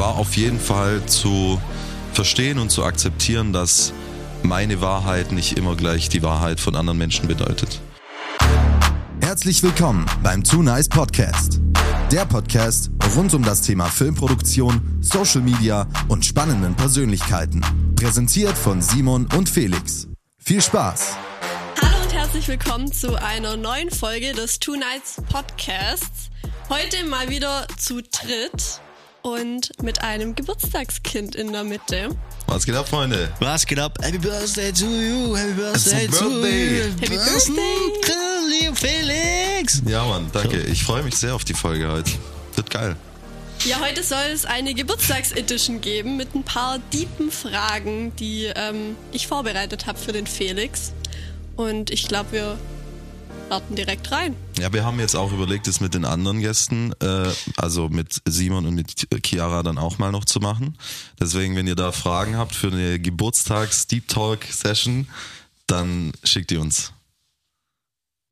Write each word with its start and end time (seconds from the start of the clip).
war 0.00 0.16
auf 0.16 0.34
jeden 0.36 0.58
Fall 0.58 1.04
zu 1.06 1.60
verstehen 2.14 2.58
und 2.58 2.70
zu 2.70 2.84
akzeptieren, 2.84 3.52
dass 3.52 3.92
meine 4.42 4.80
Wahrheit 4.80 5.30
nicht 5.30 5.58
immer 5.58 5.76
gleich 5.76 6.08
die 6.08 6.22
Wahrheit 6.22 6.58
von 6.58 6.74
anderen 6.74 6.98
Menschen 6.98 7.28
bedeutet. 7.28 7.80
Herzlich 9.20 9.62
willkommen 9.62 10.06
beim 10.22 10.42
Too 10.42 10.62
Nice 10.62 10.88
Podcast. 10.88 11.60
Der 12.10 12.24
Podcast 12.24 12.90
rund 13.14 13.34
um 13.34 13.42
das 13.42 13.60
Thema 13.60 13.84
Filmproduktion, 13.84 14.80
Social 15.00 15.42
Media 15.42 15.86
und 16.08 16.24
spannenden 16.24 16.74
Persönlichkeiten. 16.74 17.60
Präsentiert 17.94 18.56
von 18.56 18.80
Simon 18.80 19.28
und 19.36 19.48
Felix. 19.50 20.08
Viel 20.38 20.62
Spaß! 20.62 21.12
Hallo 21.80 22.02
und 22.02 22.12
herzlich 22.14 22.48
willkommen 22.48 22.90
zu 22.90 23.14
einer 23.16 23.58
neuen 23.58 23.90
Folge 23.90 24.32
des 24.32 24.58
Two 24.58 24.76
Nights 24.76 25.22
Podcasts. 25.30 26.30
Heute 26.70 27.04
mal 27.04 27.28
wieder 27.28 27.66
zu 27.76 28.00
dritt 28.00 28.80
und 29.22 29.82
mit 29.82 30.02
einem 30.02 30.34
Geburtstagskind 30.34 31.34
in 31.34 31.52
der 31.52 31.64
Mitte. 31.64 32.10
Was 32.46 32.66
geht 32.66 32.74
ab, 32.74 32.88
Freunde? 32.88 33.30
Was 33.40 33.66
geht 33.66 33.78
ab? 33.78 33.98
Happy 34.02 34.18
Birthday 34.18 34.72
to 34.72 34.86
you, 34.86 35.36
Happy 35.36 35.52
Birthday 35.52 36.06
to 36.06 36.30
birthday. 36.30 36.78
you. 36.78 36.84
Happy 37.00 37.16
Birthday. 37.16 38.40
Felix. 38.74 39.82
Ja, 39.86 40.06
Mann, 40.06 40.30
danke. 40.32 40.58
Ich 40.62 40.84
freue 40.84 41.02
mich 41.02 41.16
sehr 41.16 41.34
auf 41.34 41.44
die 41.44 41.54
Folge 41.54 41.90
heute. 41.90 42.10
Wird 42.56 42.70
geil. 42.70 42.96
Ja, 43.66 43.78
heute 43.80 44.02
soll 44.02 44.24
es 44.32 44.46
eine 44.46 44.72
Geburtstagsedition 44.72 45.82
geben 45.82 46.16
mit 46.16 46.34
ein 46.34 46.44
paar 46.44 46.78
deepen 46.94 47.30
Fragen, 47.30 48.16
die 48.16 48.50
ähm, 48.54 48.96
ich 49.12 49.26
vorbereitet 49.26 49.86
habe 49.86 49.98
für 49.98 50.12
den 50.12 50.26
Felix. 50.26 50.92
Und 51.56 51.90
ich 51.90 52.08
glaube, 52.08 52.32
wir 52.32 52.58
starten 53.50 53.74
direkt 53.74 54.12
rein. 54.12 54.36
Ja, 54.60 54.72
wir 54.72 54.84
haben 54.84 55.00
jetzt 55.00 55.16
auch 55.16 55.32
überlegt, 55.32 55.66
es 55.66 55.80
mit 55.80 55.94
den 55.94 56.04
anderen 56.04 56.38
Gästen, 56.38 56.92
äh, 57.02 57.32
also 57.56 57.88
mit 57.88 58.22
Simon 58.24 58.64
und 58.64 58.76
mit 58.76 59.08
Chiara 59.26 59.64
dann 59.64 59.76
auch 59.76 59.98
mal 59.98 60.12
noch 60.12 60.24
zu 60.24 60.38
machen. 60.38 60.78
Deswegen, 61.18 61.56
wenn 61.56 61.66
ihr 61.66 61.74
da 61.74 61.90
Fragen 61.90 62.36
habt 62.36 62.54
für 62.54 62.68
eine 62.68 63.00
Geburtstags-Deep 63.00 64.06
Talk-Session, 64.06 65.08
dann 65.66 66.12
schickt 66.22 66.52
ihr 66.52 66.60
uns. 66.60 66.92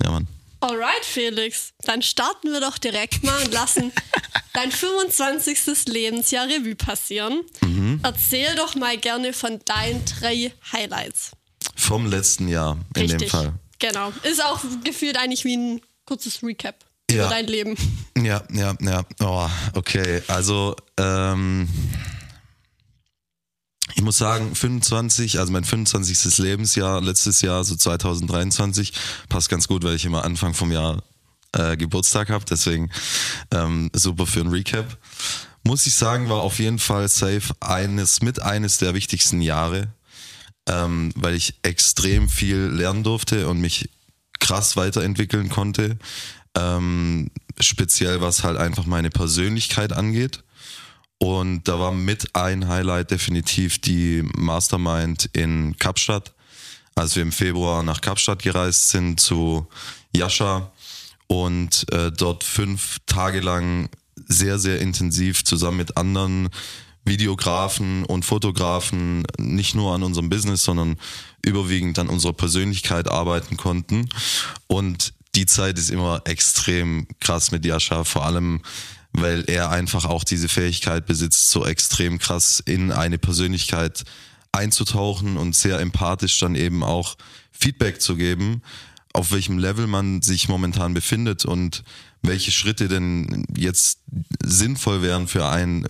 Ja, 0.05 0.13
Mann. 0.13 0.29
Alright, 0.61 1.05
Felix, 1.05 1.73
dann 1.83 2.03
starten 2.03 2.53
wir 2.53 2.61
doch 2.61 2.79
direkt 2.79 3.25
mal 3.25 3.43
und 3.43 3.53
lassen 3.53 3.91
dein 4.55 4.71
25. 4.71 5.87
Lebensjahr 5.87 6.47
Revue 6.47 6.77
passieren. 6.77 7.41
Erzähl 8.05 8.55
doch 8.55 8.77
mal 8.77 8.97
gerne 8.97 9.33
von 9.33 9.59
deinen 9.65 10.05
drei 10.05 10.53
Highlights. 10.73 11.33
Vom 11.75 12.07
letzten 12.07 12.47
Jahr 12.47 12.79
in 12.95 13.03
Richtig. 13.03 13.19
dem 13.19 13.29
Fall. 13.31 13.53
Genau. 13.79 14.13
Ist 14.23 14.43
auch 14.45 14.61
gefühlt 14.85 15.17
eigentlich 15.19 15.45
wie 15.45 15.57
ein 15.57 15.81
kurzes 16.05 16.43
Recap 16.43 16.85
Ja. 17.11 17.27
über 17.27 17.29
dein 17.35 17.47
Leben. 17.47 17.77
Ja, 18.17 18.43
ja, 18.53 18.75
ja. 18.81 19.05
Oh, 19.21 19.49
okay. 19.75 20.23
Also, 20.27 20.75
ähm, 20.99 21.69
ich 23.95 24.03
muss 24.03 24.19
sagen, 24.19 24.55
25, 24.55 25.39
also 25.39 25.53
mein 25.53 25.65
25. 25.65 26.39
Lebensjahr, 26.39 27.01
letztes 27.01 27.41
Jahr, 27.41 27.65
so 27.65 27.75
2023, 27.77 28.93
passt 29.29 29.49
ganz 29.49 29.67
gut, 29.69 29.83
weil 29.85 29.95
ich 29.97 30.05
immer 30.05 30.25
Anfang 30.25 30.55
vom 30.55 30.71
Jahr 30.73 31.03
äh, 31.53 31.77
Geburtstag 31.77 32.31
habe. 32.31 32.45
Deswegen 32.49 32.91
ähm, 33.53 33.91
super 33.95 34.27
für 34.27 34.41
ein 34.41 34.49
Recap. 34.49 34.97
Muss 35.65 35.87
ich 35.87 35.95
sagen, 35.95 36.29
war 36.29 36.41
auf 36.43 36.59
jeden 36.61 36.79
Fall 36.79 37.09
safe 37.09 37.55
eines 37.61 38.23
mit 38.23 38.41
eines 38.41 38.79
der 38.79 38.95
wichtigsten 38.95 39.41
Jahre, 39.43 39.89
ähm, 40.69 41.13
weil 41.17 41.35
ich 41.35 41.55
extrem 41.63 42.29
viel 42.29 42.59
lernen 42.59 43.03
durfte 43.03 43.49
und 43.49 43.61
mich 43.61 43.91
krass 44.39 44.77
weiterentwickeln 44.77 45.49
konnte. 45.49 45.99
Ähm, 46.55 47.31
speziell 47.61 48.21
was 48.21 48.45
halt 48.45 48.57
einfach 48.57 48.87
meine 48.87 49.11
Persönlichkeit 49.11 49.93
angeht. 49.93 50.45
Und 51.19 51.67
da 51.67 51.81
war 51.81 51.93
mit 51.93 52.37
ein 52.37 52.69
Highlight 52.69 53.11
definitiv 53.11 53.81
die 53.81 54.23
Mastermind 54.37 55.29
in 55.33 55.77
Kapstadt, 55.79 56.33
als 56.95 57.17
wir 57.17 57.23
im 57.23 57.33
Februar 57.33 57.83
nach 57.83 58.01
Kapstadt 58.01 58.43
gereist 58.43 58.91
sind 58.91 59.19
zu 59.19 59.67
Jascha 60.15 60.71
und 61.27 61.91
äh, 61.93 62.13
dort 62.13 62.45
fünf 62.45 62.99
Tage 63.07 63.41
lang 63.41 63.89
sehr, 64.27 64.59
sehr 64.59 64.81
intensiv 64.81 65.45
zusammen 65.45 65.79
mit 65.79 65.97
anderen 65.97 66.49
Videografen 67.09 68.05
und 68.05 68.25
Fotografen 68.25 69.25
nicht 69.39 69.75
nur 69.75 69.95
an 69.95 70.03
unserem 70.03 70.29
Business, 70.29 70.65
sondern 70.65 70.97
überwiegend 71.45 71.99
an 71.99 72.09
unserer 72.09 72.33
Persönlichkeit 72.33 73.09
arbeiten 73.09 73.57
konnten. 73.57 74.09
Und 74.67 75.15
die 75.35 75.47
Zeit 75.47 75.79
ist 75.79 75.91
immer 75.91 76.23
extrem 76.25 77.07
krass 77.21 77.51
mit 77.51 77.65
Jascha, 77.65 78.05
vor 78.05 78.27
allem 78.27 78.63
weil 79.13 79.45
er 79.49 79.71
einfach 79.71 80.05
auch 80.05 80.23
diese 80.23 80.49
Fähigkeit 80.49 81.07
besitzt, 81.07 81.51
so 81.51 81.65
extrem 81.65 82.19
krass 82.19 82.63
in 82.65 82.93
eine 82.93 83.19
Persönlichkeit 83.19 84.05
einzutauchen 84.53 85.37
und 85.37 85.57
sehr 85.57 85.81
empathisch 85.81 86.39
dann 86.39 86.55
eben 86.55 86.83
auch 86.83 87.17
Feedback 87.53 88.01
zu 88.01 88.17
geben, 88.17 88.63
auf 89.13 89.33
welchem 89.33 89.59
Level 89.59 89.87
man 89.87 90.23
sich 90.23 90.49
momentan 90.49 90.95
befindet 90.95 91.45
und 91.45 91.83
welche 92.23 92.53
Schritte 92.53 92.89
denn 92.89 93.45
jetzt 93.57 94.01
sinnvoll 94.45 95.03
wären 95.03 95.29
für 95.29 95.49
einen, 95.49 95.87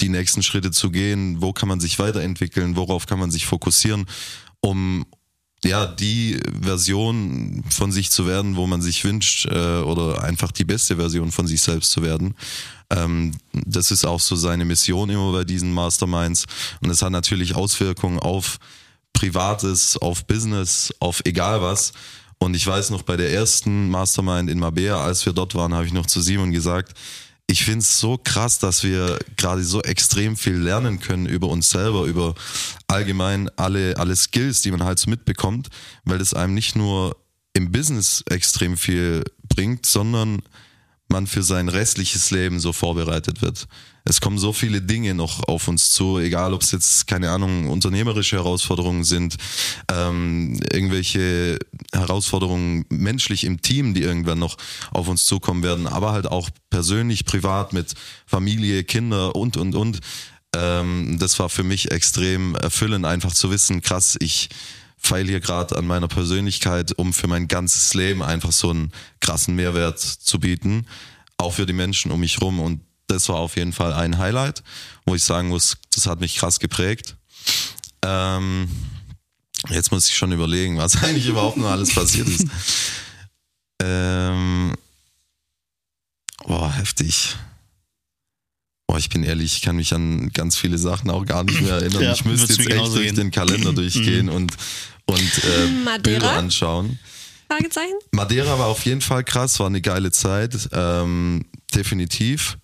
die 0.00 0.08
nächsten 0.08 0.42
Schritte 0.42 0.70
zu 0.70 0.90
gehen, 0.90 1.40
wo 1.40 1.52
kann 1.52 1.68
man 1.68 1.80
sich 1.80 1.98
weiterentwickeln, 1.98 2.76
worauf 2.76 3.06
kann 3.06 3.18
man 3.18 3.30
sich 3.30 3.46
fokussieren, 3.46 4.06
um 4.60 5.06
ja, 5.64 5.86
die 5.86 6.40
Version 6.60 7.62
von 7.70 7.92
sich 7.92 8.10
zu 8.10 8.26
werden, 8.26 8.56
wo 8.56 8.66
man 8.66 8.82
sich 8.82 9.04
wünscht, 9.04 9.46
äh, 9.46 9.80
oder 9.80 10.24
einfach 10.24 10.50
die 10.50 10.64
beste 10.64 10.96
Version 10.96 11.30
von 11.30 11.46
sich 11.46 11.62
selbst 11.62 11.92
zu 11.92 12.02
werden. 12.02 12.34
Ähm, 12.90 13.32
das 13.52 13.90
ist 13.90 14.04
auch 14.04 14.20
so 14.20 14.34
seine 14.34 14.64
Mission 14.64 15.08
immer 15.10 15.30
bei 15.32 15.44
diesen 15.44 15.72
Masterminds. 15.72 16.46
Und 16.80 16.90
es 16.90 17.02
hat 17.02 17.12
natürlich 17.12 17.54
Auswirkungen 17.54 18.18
auf 18.18 18.58
Privates, 19.12 19.96
auf 19.96 20.26
Business, 20.26 20.92
auf 20.98 21.22
egal 21.24 21.62
was. 21.62 21.92
Und 22.42 22.56
ich 22.56 22.66
weiß 22.66 22.90
noch, 22.90 23.02
bei 23.02 23.16
der 23.16 23.32
ersten 23.32 23.88
Mastermind 23.88 24.50
in 24.50 24.58
Mabea, 24.58 25.00
als 25.00 25.24
wir 25.24 25.32
dort 25.32 25.54
waren, 25.54 25.72
habe 25.74 25.86
ich 25.86 25.92
noch 25.92 26.06
zu 26.06 26.20
Simon 26.20 26.50
gesagt, 26.50 26.92
ich 27.46 27.62
finde 27.62 27.78
es 27.78 28.00
so 28.00 28.18
krass, 28.18 28.58
dass 28.58 28.82
wir 28.82 29.20
gerade 29.36 29.62
so 29.62 29.80
extrem 29.80 30.36
viel 30.36 30.56
lernen 30.56 30.98
können 30.98 31.26
über 31.26 31.46
uns 31.46 31.70
selber, 31.70 32.02
über 32.02 32.34
allgemein 32.88 33.48
alle, 33.50 33.96
alle 33.96 34.16
Skills, 34.16 34.60
die 34.60 34.72
man 34.72 34.82
halt 34.82 34.98
so 34.98 35.08
mitbekommt, 35.08 35.68
weil 36.04 36.18
das 36.18 36.34
einem 36.34 36.52
nicht 36.52 36.74
nur 36.74 37.16
im 37.52 37.70
Business 37.70 38.24
extrem 38.28 38.76
viel 38.76 39.22
bringt, 39.48 39.86
sondern 39.86 40.42
man 41.12 41.28
für 41.28 41.44
sein 41.44 41.68
restliches 41.68 42.30
Leben 42.32 42.58
so 42.58 42.72
vorbereitet 42.72 43.42
wird. 43.42 43.68
Es 44.04 44.20
kommen 44.20 44.38
so 44.38 44.52
viele 44.52 44.82
Dinge 44.82 45.14
noch 45.14 45.46
auf 45.46 45.68
uns 45.68 45.92
zu, 45.92 46.18
egal 46.18 46.54
ob 46.54 46.62
es 46.62 46.72
jetzt, 46.72 47.06
keine 47.06 47.30
Ahnung, 47.30 47.68
unternehmerische 47.68 48.36
Herausforderungen 48.36 49.04
sind, 49.04 49.36
ähm, 49.92 50.58
irgendwelche 50.72 51.60
Herausforderungen 51.92 52.84
menschlich 52.88 53.44
im 53.44 53.62
Team, 53.62 53.94
die 53.94 54.02
irgendwann 54.02 54.40
noch 54.40 54.56
auf 54.90 55.06
uns 55.06 55.26
zukommen 55.26 55.62
werden, 55.62 55.86
aber 55.86 56.12
halt 56.12 56.26
auch 56.26 56.50
persönlich, 56.70 57.24
privat 57.24 57.72
mit 57.72 57.94
Familie, 58.26 58.82
Kinder 58.82 59.36
und, 59.36 59.56
und, 59.56 59.76
und. 59.76 60.00
Ähm, 60.56 61.18
das 61.20 61.38
war 61.38 61.48
für 61.48 61.62
mich 61.62 61.92
extrem 61.92 62.56
erfüllend, 62.56 63.06
einfach 63.06 63.32
zu 63.32 63.50
wissen, 63.52 63.82
krass, 63.82 64.16
ich 64.18 64.48
feil 65.02 65.26
hier 65.26 65.40
gerade 65.40 65.76
an 65.76 65.86
meiner 65.86 66.08
Persönlichkeit, 66.08 66.92
um 66.96 67.12
für 67.12 67.26
mein 67.26 67.48
ganzes 67.48 67.92
Leben 67.94 68.22
einfach 68.22 68.52
so 68.52 68.70
einen 68.70 68.92
krassen 69.20 69.54
Mehrwert 69.56 69.98
zu 69.98 70.38
bieten, 70.38 70.86
auch 71.36 71.54
für 71.54 71.66
die 71.66 71.72
Menschen 71.72 72.12
um 72.12 72.20
mich 72.20 72.40
rum. 72.40 72.60
Und 72.60 72.80
das 73.08 73.28
war 73.28 73.36
auf 73.36 73.56
jeden 73.56 73.72
Fall 73.72 73.92
ein 73.92 74.18
Highlight, 74.18 74.62
wo 75.04 75.14
ich 75.14 75.24
sagen 75.24 75.48
muss, 75.48 75.76
das 75.94 76.06
hat 76.06 76.20
mich 76.20 76.36
krass 76.36 76.60
geprägt. 76.60 77.16
Ähm, 78.04 78.68
jetzt 79.70 79.90
muss 79.90 80.08
ich 80.08 80.16
schon 80.16 80.32
überlegen, 80.32 80.78
was 80.78 80.96
eigentlich 81.02 81.26
überhaupt 81.26 81.56
noch 81.56 81.70
alles 81.70 81.94
passiert 81.94 82.28
ist. 82.28 82.46
Ähm, 83.82 84.74
boah, 86.46 86.72
heftig. 86.72 87.36
Boah, 88.86 88.98
ich 88.98 89.08
bin 89.08 89.24
ehrlich, 89.24 89.56
ich 89.56 89.62
kann 89.62 89.76
mich 89.76 89.92
an 89.94 90.30
ganz 90.30 90.56
viele 90.56 90.78
Sachen 90.78 91.10
auch 91.10 91.24
gar 91.24 91.44
nicht 91.44 91.60
mehr 91.60 91.74
erinnern. 91.74 92.02
Ja, 92.02 92.12
ich 92.12 92.24
müsste 92.24 92.52
jetzt 92.52 92.70
echt 92.70 92.94
durch 92.94 93.06
gehen. 93.06 93.16
den 93.16 93.30
Kalender 93.30 93.72
durchgehen 93.74 94.28
und, 94.28 94.52
und 95.06 95.44
äh, 95.44 95.66
Madeira? 95.84 95.98
Bilder 95.98 96.32
anschauen. 96.32 96.98
Fragezeichen? 97.48 97.94
Madeira 98.12 98.58
war 98.58 98.66
auf 98.66 98.84
jeden 98.84 99.00
Fall 99.00 99.24
krass, 99.24 99.60
war 99.60 99.66
eine 99.66 99.80
geile 99.82 100.10
Zeit, 100.10 100.68
ähm, 100.72 101.44
definitiv. 101.74 102.58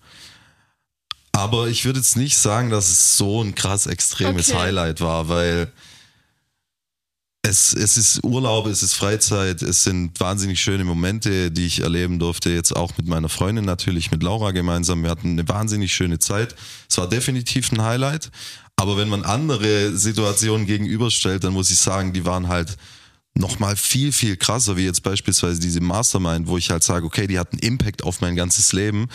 Aber 1.31 1.67
ich 1.67 1.85
würde 1.85 1.99
jetzt 1.99 2.17
nicht 2.17 2.37
sagen, 2.37 2.69
dass 2.69 2.89
es 2.89 3.17
so 3.17 3.43
ein 3.43 3.53
krass 3.55 3.85
extremes 3.85 4.49
Okay. 4.49 4.59
Highlight 4.59 4.99
war, 4.99 5.29
weil 5.29 5.71
es, 7.41 7.73
es 7.73 7.97
ist 7.97 8.23
Urlaub, 8.23 8.67
es 8.67 8.83
ist 8.83 8.95
Freizeit, 8.95 9.61
es 9.61 9.83
sind 9.83 10.19
wahnsinnig 10.19 10.59
schöne 10.59 10.83
Momente, 10.83 11.51
die 11.51 11.65
ich 11.65 11.81
erleben 11.81 12.19
durfte. 12.19 12.49
Jetzt 12.49 12.75
auch 12.75 12.97
mit 12.97 13.07
meiner 13.07 13.29
Freundin 13.29 13.65
natürlich, 13.65 14.11
mit 14.11 14.23
Laura 14.23 14.51
gemeinsam. 14.51 15.03
Wir 15.03 15.09
hatten 15.09 15.31
eine 15.31 15.47
wahnsinnig 15.47 15.93
schöne 15.93 16.19
Zeit. 16.19 16.55
Es 16.89 16.97
war 16.97 17.07
definitiv 17.07 17.71
ein 17.71 17.81
Highlight. 17.81 18.31
Aber 18.79 18.95
wenn 18.95 19.09
man 19.09 19.23
andere 19.25 19.97
Situationen 19.97 20.65
gegenüberstellt, 20.65 21.43
dann 21.43 21.51
muss 21.51 21.69
ich 21.69 21.79
sagen, 21.79 22.13
die 22.13 22.25
waren 22.25 22.47
halt 22.47 22.77
nochmal 23.35 23.75
viel, 23.75 24.13
viel 24.13 24.37
krasser, 24.37 24.77
wie 24.77 24.85
jetzt 24.85 25.03
beispielsweise 25.03 25.59
diese 25.59 25.81
Mastermind, 25.81 26.47
wo 26.47 26.57
ich 26.57 26.69
halt 26.69 26.81
sage, 26.83 27.05
okay, 27.05 27.27
die 27.27 27.37
hat 27.37 27.51
einen 27.51 27.59
Impact 27.59 28.03
auf 28.03 28.21
mein 28.21 28.37
ganzes 28.37 28.71
Leben. 28.71 29.09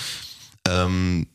Ähm, 0.69 1.26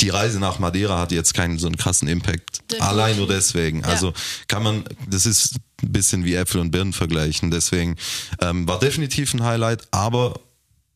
die 0.00 0.08
Reise 0.08 0.40
nach 0.40 0.58
Madeira 0.58 0.98
hat 0.98 1.12
jetzt 1.12 1.34
keinen 1.34 1.56
so 1.60 1.68
einen 1.68 1.76
krassen 1.76 2.08
Impact. 2.08 2.62
Definitiv. 2.68 2.82
Allein 2.82 3.16
nur 3.16 3.28
deswegen. 3.28 3.82
Ja. 3.82 3.86
Also 3.86 4.12
kann 4.48 4.64
man, 4.64 4.84
das 5.08 5.24
ist 5.24 5.54
ein 5.80 5.92
bisschen 5.92 6.24
wie 6.24 6.34
Äpfel 6.34 6.60
und 6.60 6.72
Birnen 6.72 6.92
vergleichen. 6.92 7.52
Deswegen 7.52 7.94
ähm, 8.40 8.66
war 8.66 8.80
definitiv 8.80 9.34
ein 9.34 9.44
Highlight, 9.44 9.86
aber 9.92 10.40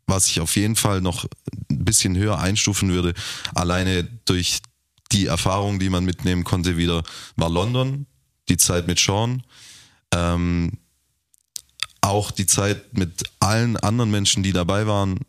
was 0.08 0.26
ich 0.26 0.40
auf 0.40 0.56
jeden 0.56 0.74
Fall 0.74 1.00
noch 1.00 1.26
ein 1.70 1.84
bisschen 1.84 2.16
höher 2.16 2.40
einstufen 2.40 2.90
würde, 2.90 3.14
alleine 3.54 4.02
durch 4.24 4.58
die 5.12 5.26
Erfahrung, 5.26 5.78
die 5.78 5.90
man 5.90 6.04
mitnehmen 6.04 6.44
konnte, 6.44 6.76
wieder 6.76 7.02
war 7.36 7.50
London, 7.50 8.06
die 8.48 8.56
Zeit 8.56 8.86
mit 8.86 8.98
Sean, 8.98 9.42
ähm, 10.12 10.78
auch 12.00 12.30
die 12.30 12.46
Zeit 12.46 12.96
mit 12.96 13.24
allen 13.38 13.76
anderen 13.76 14.10
Menschen, 14.10 14.42
die 14.42 14.52
dabei 14.52 14.86
waren, 14.86 15.20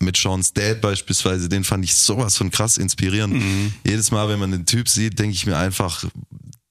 mit 0.00 0.16
Sean's 0.16 0.52
Dad 0.52 0.80
beispielsweise, 0.80 1.48
den 1.48 1.64
fand 1.64 1.84
ich 1.84 1.94
sowas 1.94 2.36
von 2.36 2.50
krass 2.50 2.78
inspirierend. 2.78 3.42
Jedes 3.84 4.10
Mal, 4.10 4.28
wenn 4.28 4.38
man 4.38 4.52
den 4.52 4.66
Typ 4.66 4.88
sieht, 4.88 5.18
denke 5.18 5.34
ich 5.34 5.46
mir 5.46 5.56
einfach, 5.56 6.04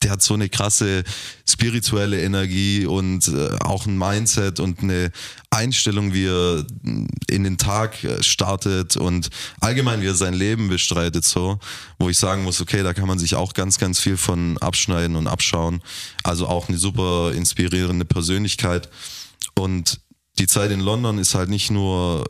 der 0.02 0.12
hat 0.12 0.22
so 0.22 0.34
eine 0.34 0.48
krasse 0.48 1.02
spirituelle 1.48 2.22
Energie 2.22 2.86
und 2.86 3.26
äh, 3.28 3.50
auch 3.60 3.84
ein 3.84 3.98
Mindset 3.98 4.60
und 4.60 4.80
eine 4.80 5.10
Einstellung, 5.50 6.14
wie 6.14 6.26
er 6.26 6.64
in 7.28 7.44
den 7.44 7.58
Tag 7.58 8.04
äh, 8.04 8.22
startet 8.22 8.96
und 8.96 9.28
allgemein, 9.60 10.00
wie 10.00 10.06
er 10.06 10.14
sein 10.14 10.34
Leben 10.34 10.68
bestreitet, 10.68 11.24
so, 11.24 11.58
wo 11.98 12.08
ich 12.08 12.16
sagen 12.16 12.44
muss, 12.44 12.60
okay, 12.60 12.82
da 12.84 12.94
kann 12.94 13.08
man 13.08 13.18
sich 13.18 13.34
auch 13.34 13.54
ganz, 13.54 13.78
ganz 13.78 13.98
viel 13.98 14.16
von 14.16 14.56
abschneiden 14.58 15.16
und 15.16 15.26
abschauen. 15.26 15.82
Also 16.22 16.46
auch 16.46 16.68
eine 16.68 16.78
super 16.78 17.32
inspirierende 17.32 18.04
Persönlichkeit. 18.04 18.88
Und 19.54 20.00
die 20.38 20.46
Zeit 20.46 20.70
in 20.70 20.80
London 20.80 21.18
ist 21.18 21.34
halt 21.34 21.48
nicht 21.48 21.72
nur 21.72 22.24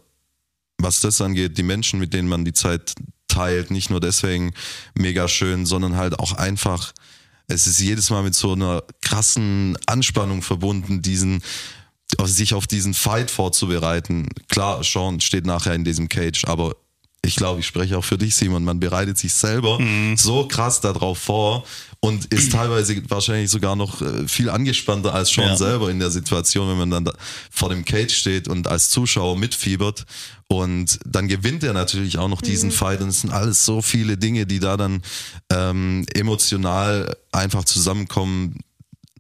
was 0.80 1.00
das 1.00 1.20
angeht, 1.20 1.58
die 1.58 1.62
Menschen, 1.62 1.98
mit 1.98 2.14
denen 2.14 2.28
man 2.28 2.44
die 2.44 2.52
Zeit 2.52 2.94
teilt, 3.26 3.70
nicht 3.70 3.90
nur 3.90 4.00
deswegen 4.00 4.52
mega 4.94 5.28
schön, 5.28 5.66
sondern 5.66 5.96
halt 5.96 6.18
auch 6.18 6.32
einfach, 6.32 6.92
es 7.46 7.66
ist 7.66 7.80
jedes 7.80 8.10
Mal 8.10 8.22
mit 8.22 8.34
so 8.34 8.52
einer 8.52 8.82
krassen 9.00 9.76
Anspannung 9.86 10.42
verbunden, 10.42 11.02
diesen, 11.02 11.42
sich 12.24 12.54
auf 12.54 12.66
diesen 12.66 12.94
Fight 12.94 13.30
vorzubereiten. 13.30 14.28
Klar, 14.48 14.82
Sean 14.82 15.20
steht 15.20 15.46
nachher 15.46 15.74
in 15.74 15.84
diesem 15.84 16.08
Cage, 16.08 16.44
aber 16.46 16.74
ich 17.22 17.36
glaube, 17.36 17.60
ich 17.60 17.66
spreche 17.66 17.98
auch 17.98 18.04
für 18.04 18.16
dich, 18.16 18.34
Simon. 18.34 18.64
Man 18.64 18.80
bereitet 18.80 19.18
sich 19.18 19.34
selber 19.34 19.78
so 20.16 20.46
krass 20.46 20.80
darauf 20.80 21.18
vor 21.18 21.64
und 22.00 22.26
ist 22.26 22.52
teilweise 22.52 23.00
wahrscheinlich 23.10 23.50
sogar 23.50 23.74
noch 23.76 24.00
äh, 24.02 24.28
viel 24.28 24.50
angespannter 24.50 25.14
als 25.14 25.30
Sean 25.30 25.48
Ja. 25.48 25.56
selber 25.56 25.90
in 25.90 25.98
der 25.98 26.10
Situation, 26.10 26.68
wenn 26.68 26.78
man 26.78 26.90
dann 26.90 27.04
da 27.06 27.12
vor 27.50 27.68
dem 27.70 27.84
Cage 27.84 28.14
steht 28.14 28.48
und 28.48 28.68
als 28.68 28.90
Zuschauer 28.90 29.36
mitfiebert. 29.36 30.04
Und 30.50 30.98
dann 31.04 31.28
gewinnt 31.28 31.62
er 31.64 31.74
natürlich 31.74 32.16
auch 32.18 32.28
noch 32.28 32.40
diesen 32.40 32.70
Fight. 32.70 33.00
Und 33.02 33.08
es 33.08 33.20
sind 33.20 33.30
alles 33.30 33.64
so 33.64 33.82
viele 33.82 34.16
Dinge, 34.16 34.46
die 34.46 34.60
da 34.60 34.76
dann 34.76 35.02
ähm, 35.52 36.06
emotional 36.14 37.14
einfach 37.32 37.64
zusammenkommen. 37.64 38.60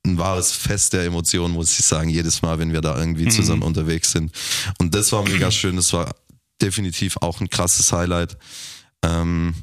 Ein 0.06 0.16
wahres 0.16 0.52
Fest 0.52 0.94
der 0.94 1.02
Emotionen, 1.04 1.52
muss 1.52 1.78
ich 1.78 1.84
sagen, 1.84 2.08
jedes 2.08 2.40
Mal, 2.40 2.58
wenn 2.58 2.72
wir 2.72 2.80
da 2.80 2.96
irgendwie 2.98 3.28
zusammen 3.28 3.62
unterwegs 3.62 4.12
sind. 4.12 4.32
Und 4.78 4.94
das 4.94 5.12
war 5.12 5.22
mega 5.24 5.50
schön. 5.50 5.76
Das 5.76 5.92
war 5.92 6.14
definitiv 6.62 7.16
auch 7.20 7.40
ein 7.40 7.50
krasses 7.50 7.92
Highlight. 7.92 8.36
Ähm, 9.02 9.54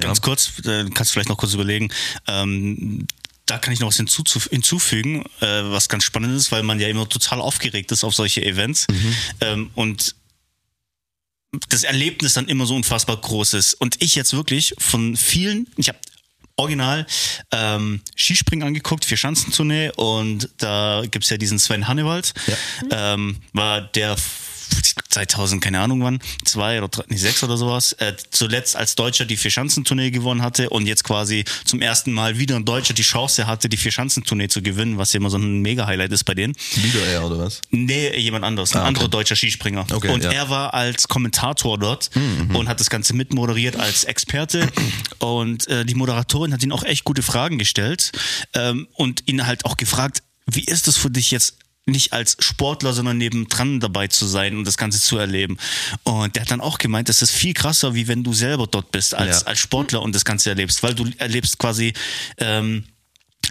Ganz 0.00 0.20
kurz, 0.20 0.58
äh, 0.64 0.88
kannst 0.94 1.10
du 1.10 1.14
vielleicht 1.14 1.28
noch 1.28 1.36
kurz 1.36 1.54
überlegen. 1.54 1.90
Ähm, 2.26 3.06
da 3.46 3.58
kann 3.58 3.74
ich 3.74 3.80
noch 3.80 3.88
was 3.88 3.96
hinzufügen, 3.96 5.24
äh, 5.40 5.46
was 5.64 5.88
ganz 5.88 6.04
spannend 6.04 6.36
ist, 6.36 6.52
weil 6.52 6.62
man 6.62 6.80
ja 6.80 6.88
immer 6.88 7.08
total 7.08 7.40
aufgeregt 7.40 7.92
ist 7.92 8.04
auf 8.04 8.14
solche 8.14 8.42
Events. 8.44 8.86
Ähm, 9.40 9.70
und 9.74 10.14
das 11.68 11.84
Erlebnis 11.84 12.32
dann 12.32 12.48
immer 12.48 12.66
so 12.66 12.74
unfassbar 12.74 13.16
groß 13.16 13.54
ist. 13.54 13.74
Und 13.74 14.00
ich 14.00 14.14
jetzt 14.14 14.32
wirklich 14.32 14.74
von 14.78 15.16
vielen, 15.16 15.66
ich 15.76 15.88
habe 15.88 15.98
original 16.56 17.06
ähm, 17.50 18.00
Skispringen 18.16 18.66
angeguckt, 18.66 19.04
vier 19.04 19.16
Schanzentournee 19.16 19.90
und 19.96 20.48
da 20.58 21.02
gibt's 21.10 21.30
ja 21.30 21.36
diesen 21.36 21.58
Sven 21.58 21.88
Hannewald, 21.88 22.32
ähm, 22.90 23.36
war 23.52 23.80
der 23.80 24.16
2000, 25.10 25.62
keine 25.62 25.80
Ahnung 25.80 26.02
wann, 26.02 26.20
zwei 26.44 26.78
oder 26.78 26.88
drei, 26.88 27.04
nee, 27.08 27.16
sechs 27.16 27.42
oder 27.42 27.56
sowas, 27.56 27.92
äh, 27.94 28.14
zuletzt 28.30 28.76
als 28.76 28.94
Deutscher 28.94 29.24
die 29.24 29.36
Vier-Schanzentournee 29.36 30.10
gewonnen 30.10 30.42
hatte 30.42 30.70
und 30.70 30.86
jetzt 30.86 31.04
quasi 31.04 31.44
zum 31.64 31.80
ersten 31.80 32.12
Mal 32.12 32.38
wieder 32.38 32.56
ein 32.56 32.64
Deutscher 32.64 32.94
die 32.94 33.02
Chance 33.02 33.46
hatte, 33.46 33.68
die 33.68 33.76
Vier-Schanzentournee 33.76 34.48
zu 34.48 34.62
gewinnen, 34.62 34.98
was 34.98 35.12
ja 35.12 35.18
immer 35.18 35.30
so 35.30 35.36
ein 35.38 35.60
Mega-Highlight 35.60 36.12
ist 36.12 36.24
bei 36.24 36.34
denen. 36.34 36.54
wieder 36.76 37.04
er, 37.06 37.24
oder 37.26 37.38
was? 37.38 37.60
Nee, 37.70 38.16
jemand 38.18 38.44
anderes, 38.44 38.72
ein 38.72 38.78
Ah, 38.78 38.80
okay. 38.82 38.88
anderer 38.88 39.08
deutscher 39.08 39.36
Skispringer. 39.36 39.86
Okay, 39.92 40.08
und 40.08 40.24
ja. 40.24 40.30
Mhm, 40.30 40.36
er 40.36 40.48
war 40.50 40.74
als 40.74 41.08
Kommentator 41.08 41.78
dort 41.78 42.10
und 42.54 42.68
hat 42.68 42.80
das 42.80 42.90
Ganze 42.90 43.14
mitmoderiert 43.14 43.76
als 43.76 44.04
Experte. 44.04 44.68
Und 45.18 45.68
äh, 45.68 45.84
die 45.84 45.94
Moderatorin 45.94 46.52
hat 46.52 46.62
ihn 46.64 46.72
auch 46.72 46.82
echt 46.82 47.04
gute 47.04 47.22
Fragen 47.22 47.56
gestellt 47.58 48.10
ähm, 48.54 48.88
und 48.94 49.22
ihn 49.28 49.46
halt 49.46 49.64
auch 49.64 49.76
gefragt, 49.76 50.22
wie 50.46 50.64
ist 50.64 50.88
es 50.88 50.96
für 50.96 51.10
dich 51.10 51.30
jetzt 51.30 51.56
nicht 51.84 52.12
als 52.12 52.36
Sportler, 52.38 52.92
sondern 52.92 53.18
nebendran 53.18 53.80
dabei 53.80 54.06
zu 54.06 54.26
sein 54.26 54.56
und 54.56 54.64
das 54.66 54.76
Ganze 54.76 55.00
zu 55.00 55.18
erleben. 55.18 55.58
Und 56.04 56.36
der 56.36 56.42
hat 56.42 56.50
dann 56.50 56.60
auch 56.60 56.78
gemeint, 56.78 57.08
das 57.08 57.22
ist 57.22 57.32
viel 57.32 57.54
krasser, 57.54 57.94
wie 57.94 58.06
wenn 58.06 58.22
du 58.22 58.32
selber 58.32 58.66
dort 58.68 58.92
bist 58.92 59.14
als, 59.14 59.40
Ja. 59.40 59.46
als 59.48 59.58
Sportler 59.58 60.00
und 60.02 60.14
das 60.14 60.24
Ganze 60.24 60.50
erlebst, 60.50 60.82
weil 60.82 60.94
du 60.94 61.10
erlebst 61.18 61.58
quasi 61.58 61.92
ähm, 62.38 62.84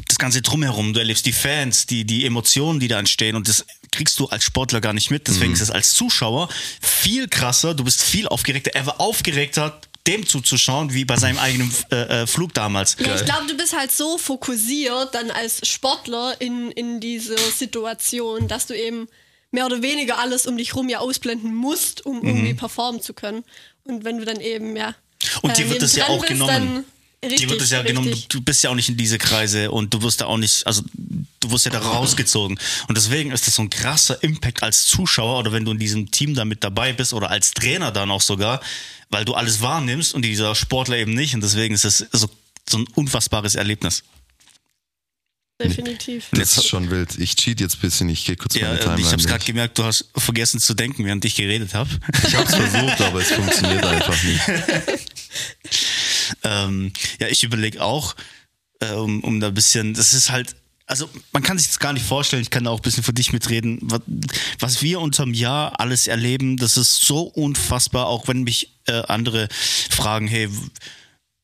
das 0.08 0.18
Ganze 0.18 0.42
drumherum. 0.42 0.94
Du 0.94 1.00
erlebst 1.00 1.26
die 1.26 1.34
Fans, 1.34 1.86
die, 1.88 2.06
die 2.06 2.26
Emotionen, 2.26 2.80
die 2.80 2.88
da 2.88 2.98
entstehen 3.00 3.36
und 3.36 3.50
das 3.50 3.66
kriegst 3.92 4.18
du 4.20 4.28
als 4.28 4.46
Sportler 4.46 4.80
gar 4.80 4.94
nicht 4.94 5.12
mit. 5.12 5.28
Deswegen 5.28 5.52
ist 5.52 5.60
es 5.62 5.70
als 5.70 5.94
Zuschauer 5.94 6.48
viel 6.82 7.28
krasser. 7.28 7.74
Du 7.76 7.84
bist 7.84 8.02
viel 8.02 8.28
aufgeregter. 8.30 8.72
Er 8.74 8.86
war 8.86 9.02
aufgeregter, 9.02 9.82
dem 10.08 10.26
zuzuschauen, 10.26 10.94
wie 10.94 11.06
bei 11.06 11.18
seinem 11.18 11.38
eigenen 11.38 11.74
äh, 11.92 12.24
äh, 12.24 12.28
Flug 12.28 12.54
damals. 12.54 12.98
Ja, 13.00 13.16
ich 13.16 13.26
glaube, 13.26 13.48
du 13.48 13.56
bist 13.56 13.76
halt 13.78 13.92
so 13.92 14.18
fokussiert 14.18 15.14
dann 15.14 15.32
als 15.32 15.68
Sportler 15.68 16.36
in, 16.40 16.72
in 16.72 17.00
dieser 17.00 17.38
Situation, 17.38 18.48
dass 18.48 18.66
du 18.66 18.76
eben 18.76 19.08
mehr 19.52 19.66
oder 19.66 19.82
weniger 19.82 20.18
alles 20.18 20.48
um 20.48 20.58
dich 20.58 20.76
rum 20.76 20.90
ja 20.90 21.00
ausblenden 21.00 21.54
musst, 21.54 22.06
um 22.06 22.24
irgendwie 22.24 22.54
performen 22.54 23.02
zu 23.02 23.14
können. 23.14 23.44
Und 23.84 24.04
wenn 24.04 24.18
du 24.18 24.26
dann 24.26 24.40
eben, 24.40 24.76
ja. 24.76 24.90
Mhm. 24.90 24.96
Und 25.42 25.58
dir 25.58 25.66
äh, 25.66 25.70
wird 25.70 25.82
das 25.82 25.96
ja 25.96 26.08
auch 26.08 26.22
bist, 26.22 26.34
genommen. 26.34 26.86
Richtig, 27.24 27.42
Dir 27.42 27.50
wird 27.52 27.62
es 27.62 27.70
ja 27.70 27.80
richtig. 27.82 27.96
genommen, 27.96 28.12
du, 28.12 28.40
du 28.40 28.42
bist 28.42 28.64
ja 28.64 28.72
auch 28.72 28.76
nicht 28.76 28.90
in 28.90 28.98
diese 28.98 29.20
Kreise 29.20 29.70
und 29.70 29.94
du 29.94 30.02
wirst 30.02 30.22
da 30.22 30.26
auch 30.26 30.38
nicht, 30.38 30.66
also 30.66 30.82
du 31.40 31.52
wirst 31.52 31.66
ja 31.66 31.72
da 31.72 31.78
rausgezogen. 31.80 32.60
Und 32.88 32.98
deswegen 32.98 33.32
ist 33.32 33.46
das 33.46 33.56
so 33.56 33.62
ein 33.62 33.70
krasser 33.70 34.24
Impact 34.24 34.64
als 34.64 34.88
Zuschauer 34.88 35.38
oder 35.40 35.52
wenn 35.52 35.64
du 35.64 35.72
in 35.72 35.78
diesem 35.78 36.10
Team 36.10 36.34
da 36.34 36.46
mit 36.46 36.64
dabei 36.64 36.94
bist 36.94 37.14
oder 37.14 37.30
als 37.30 37.52
Trainer 37.54 37.92
dann 37.92 38.10
auch 38.10 38.22
sogar, 38.22 38.60
weil 39.12 39.24
du 39.24 39.36
alles 39.36 39.62
wahrnimmst 39.62 40.16
und 40.16 40.24
dieser 40.24 40.56
Sportler 40.56 40.98
eben 40.98 41.14
nicht. 41.14 41.36
Und 41.36 41.42
deswegen 41.42 41.76
ist 41.76 41.86
das 41.86 42.04
so, 42.12 42.28
so 42.68 42.80
ein 42.80 42.88
unfassbares 42.96 43.54
Erlebnis. 43.54 44.02
Definitiv. 45.62 46.26
Das 46.32 46.58
ist 46.58 46.66
schon 46.68 46.90
wild. 46.90 47.20
Ich 47.20 47.36
cheat 47.36 47.60
jetzt 47.62 47.76
ein 47.76 47.82
bisschen, 47.82 48.10
ich 48.10 48.26
gehe 48.26 48.36
kurz 48.36 48.56
Ja, 48.56 48.62
meine 48.64 48.74
und 48.74 48.80
Timeline 48.80 49.00
ich 49.02 49.06
habe 49.12 49.18
durch. 49.18 49.28
gerade 49.30 49.46
gemerkt, 49.46 49.78
du 49.78 49.84
hast 49.84 50.06
vergessen 50.16 50.60
zu 50.60 50.74
denken, 50.74 51.06
während 51.06 51.24
ich 51.24 51.36
geredet 51.36 51.76
habe. 51.76 51.88
Ich 52.28 52.36
habe 52.36 52.50
es 52.50 52.56
versucht, 52.56 53.00
aber 53.02 53.22
es 53.22 53.32
funktioniert 53.32 53.86
einfach 53.86 54.24
nicht. 54.24 54.42
ähm, 56.44 56.92
ja, 57.20 57.28
ich 57.28 57.44
überlege 57.44 57.82
auch, 57.82 58.16
äh, 58.80 58.92
um, 58.92 59.24
um 59.24 59.40
da 59.40 59.48
ein 59.48 59.54
bisschen, 59.54 59.94
das 59.94 60.14
ist 60.14 60.32
halt, 60.32 60.56
also 60.86 61.10
man 61.32 61.44
kann 61.44 61.58
sich 61.58 61.68
das 61.68 61.80
gar 61.80 61.94
nicht 61.94 62.06
vorstellen, 62.06 62.42
ich 62.42 62.50
kann 62.50 62.66
da 62.66 62.72
auch 62.72 62.80
ein 62.80 62.84
bisschen 62.84 63.04
für 63.04 63.14
dich 63.14 63.32
mitreden, 63.32 63.80
was, 63.82 64.02
was 64.60 64.82
wir 64.82 65.00
unterm 65.00 65.34
Jahr 65.34 65.80
alles 65.80 66.08
erleben, 66.08 66.58
das 66.58 66.78
ist 66.78 67.02
so 67.02 67.22
unfassbar, 67.22 68.08
auch 68.08 68.28
wenn 68.28 68.44
mich 68.44 68.78
äh, 68.88 69.02
andere 69.08 69.48
fragen, 69.90 70.28
hey, 70.28 70.50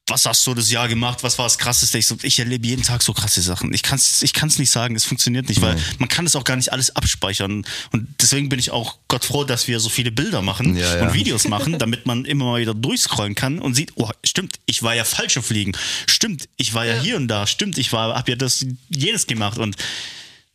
was 0.09 0.25
hast 0.25 0.47
du 0.47 0.53
das 0.53 0.71
Jahr 0.71 0.87
gemacht? 0.87 1.21
Was 1.23 1.37
war 1.37 1.45
das 1.45 1.57
Krasseste? 1.57 1.97
Ich, 1.97 2.07
so, 2.07 2.17
ich 2.21 2.39
erlebe 2.39 2.65
jeden 2.65 2.81
Tag 2.83 3.03
so 3.03 3.11
krasse 3.13 3.41
Sachen. 3.41 3.73
Ich 3.73 3.83
kann 3.83 3.97
es 3.97 4.21
ich 4.21 4.31
kann's 4.33 4.57
nicht 4.57 4.69
sagen, 4.69 4.95
es 4.95 5.03
funktioniert 5.03 5.49
nicht, 5.49 5.61
weil 5.61 5.77
man 5.99 6.07
kann 6.07 6.25
es 6.25 6.35
auch 6.35 6.45
gar 6.45 6.55
nicht 6.55 6.71
alles 6.71 6.95
abspeichern. 6.95 7.65
Und 7.91 8.07
deswegen 8.21 8.47
bin 8.47 8.57
ich 8.57 8.71
auch 8.71 8.97
Gott 9.09 9.25
froh, 9.25 9.43
dass 9.43 9.67
wir 9.67 9.79
so 9.81 9.89
viele 9.89 10.11
Bilder 10.11 10.41
machen 10.41 10.77
Ja, 10.77 10.95
ja. 10.95 11.01
und 11.03 11.13
Videos 11.13 11.47
machen, 11.49 11.77
damit 11.77 12.05
man 12.05 12.23
immer 12.25 12.45
mal 12.45 12.61
wieder 12.61 12.73
durchscrollen 12.73 13.35
kann 13.35 13.59
und 13.59 13.73
sieht, 13.75 13.91
oh, 13.95 14.09
stimmt, 14.23 14.59
ich 14.65 14.81
war 14.81 14.95
ja 14.95 15.03
falsch 15.03 15.37
auf 15.37 15.45
Fliegen. 15.47 15.73
Stimmt, 16.07 16.47
ich 16.55 16.73
war 16.73 16.85
ja, 16.85 16.95
Ja. 16.95 17.01
hier 17.01 17.17
und 17.17 17.27
da. 17.27 17.45
Stimmt, 17.45 17.77
ich 17.77 17.91
war, 17.91 18.15
hab 18.15 18.29
ja 18.29 18.35
das 18.35 18.65
jenes 18.89 19.27
gemacht. 19.27 19.57
Und 19.57 19.75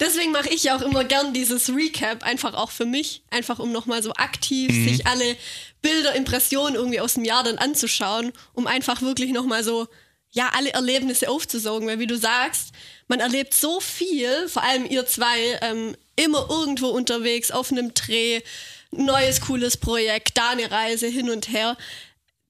Deswegen 0.02 0.32
mache 0.32 0.48
ich 0.48 0.64
ja 0.64 0.76
auch 0.76 0.82
immer 0.82 1.04
gern 1.04 1.32
dieses 1.32 1.68
Recap, 1.68 2.24
einfach 2.24 2.54
auch 2.54 2.72
für 2.72 2.86
mich, 2.86 3.22
einfach 3.30 3.60
um 3.60 3.70
nochmal 3.70 4.02
so 4.02 4.12
aktiv 4.14 4.68
Mhm. 4.72 4.88
sich 4.88 5.06
alle 5.06 5.36
Bilder, 5.80 6.16
Impressionen 6.16 6.74
irgendwie 6.74 6.98
aus 6.98 7.14
dem 7.14 7.24
Jahr 7.24 7.44
dann 7.44 7.56
anzuschauen, 7.58 8.32
um 8.52 8.66
einfach 8.66 9.00
wirklich 9.00 9.30
nochmal 9.30 9.62
so, 9.62 9.86
ja, 10.32 10.50
alle 10.56 10.70
Erlebnisse 10.70 11.28
aufzusaugen, 11.28 11.86
weil 11.86 12.00
wie 12.00 12.08
du 12.08 12.16
sagst, 12.18 12.72
man 13.06 13.20
erlebt 13.20 13.54
so 13.54 13.78
viel, 13.80 14.48
vor 14.48 14.64
allem 14.64 14.86
ihr 14.86 15.06
zwei, 15.06 15.58
ähm, 15.60 15.96
immer 16.16 16.48
irgendwo 16.50 16.88
unterwegs, 16.88 17.52
auf 17.52 17.70
einem 17.70 17.94
Dreh, 17.94 18.40
neues 18.90 19.40
cooles 19.42 19.76
Projekt, 19.76 20.36
da 20.36 20.50
eine 20.50 20.68
Reise 20.68 21.06
hin 21.06 21.30
und 21.30 21.48
her. 21.48 21.76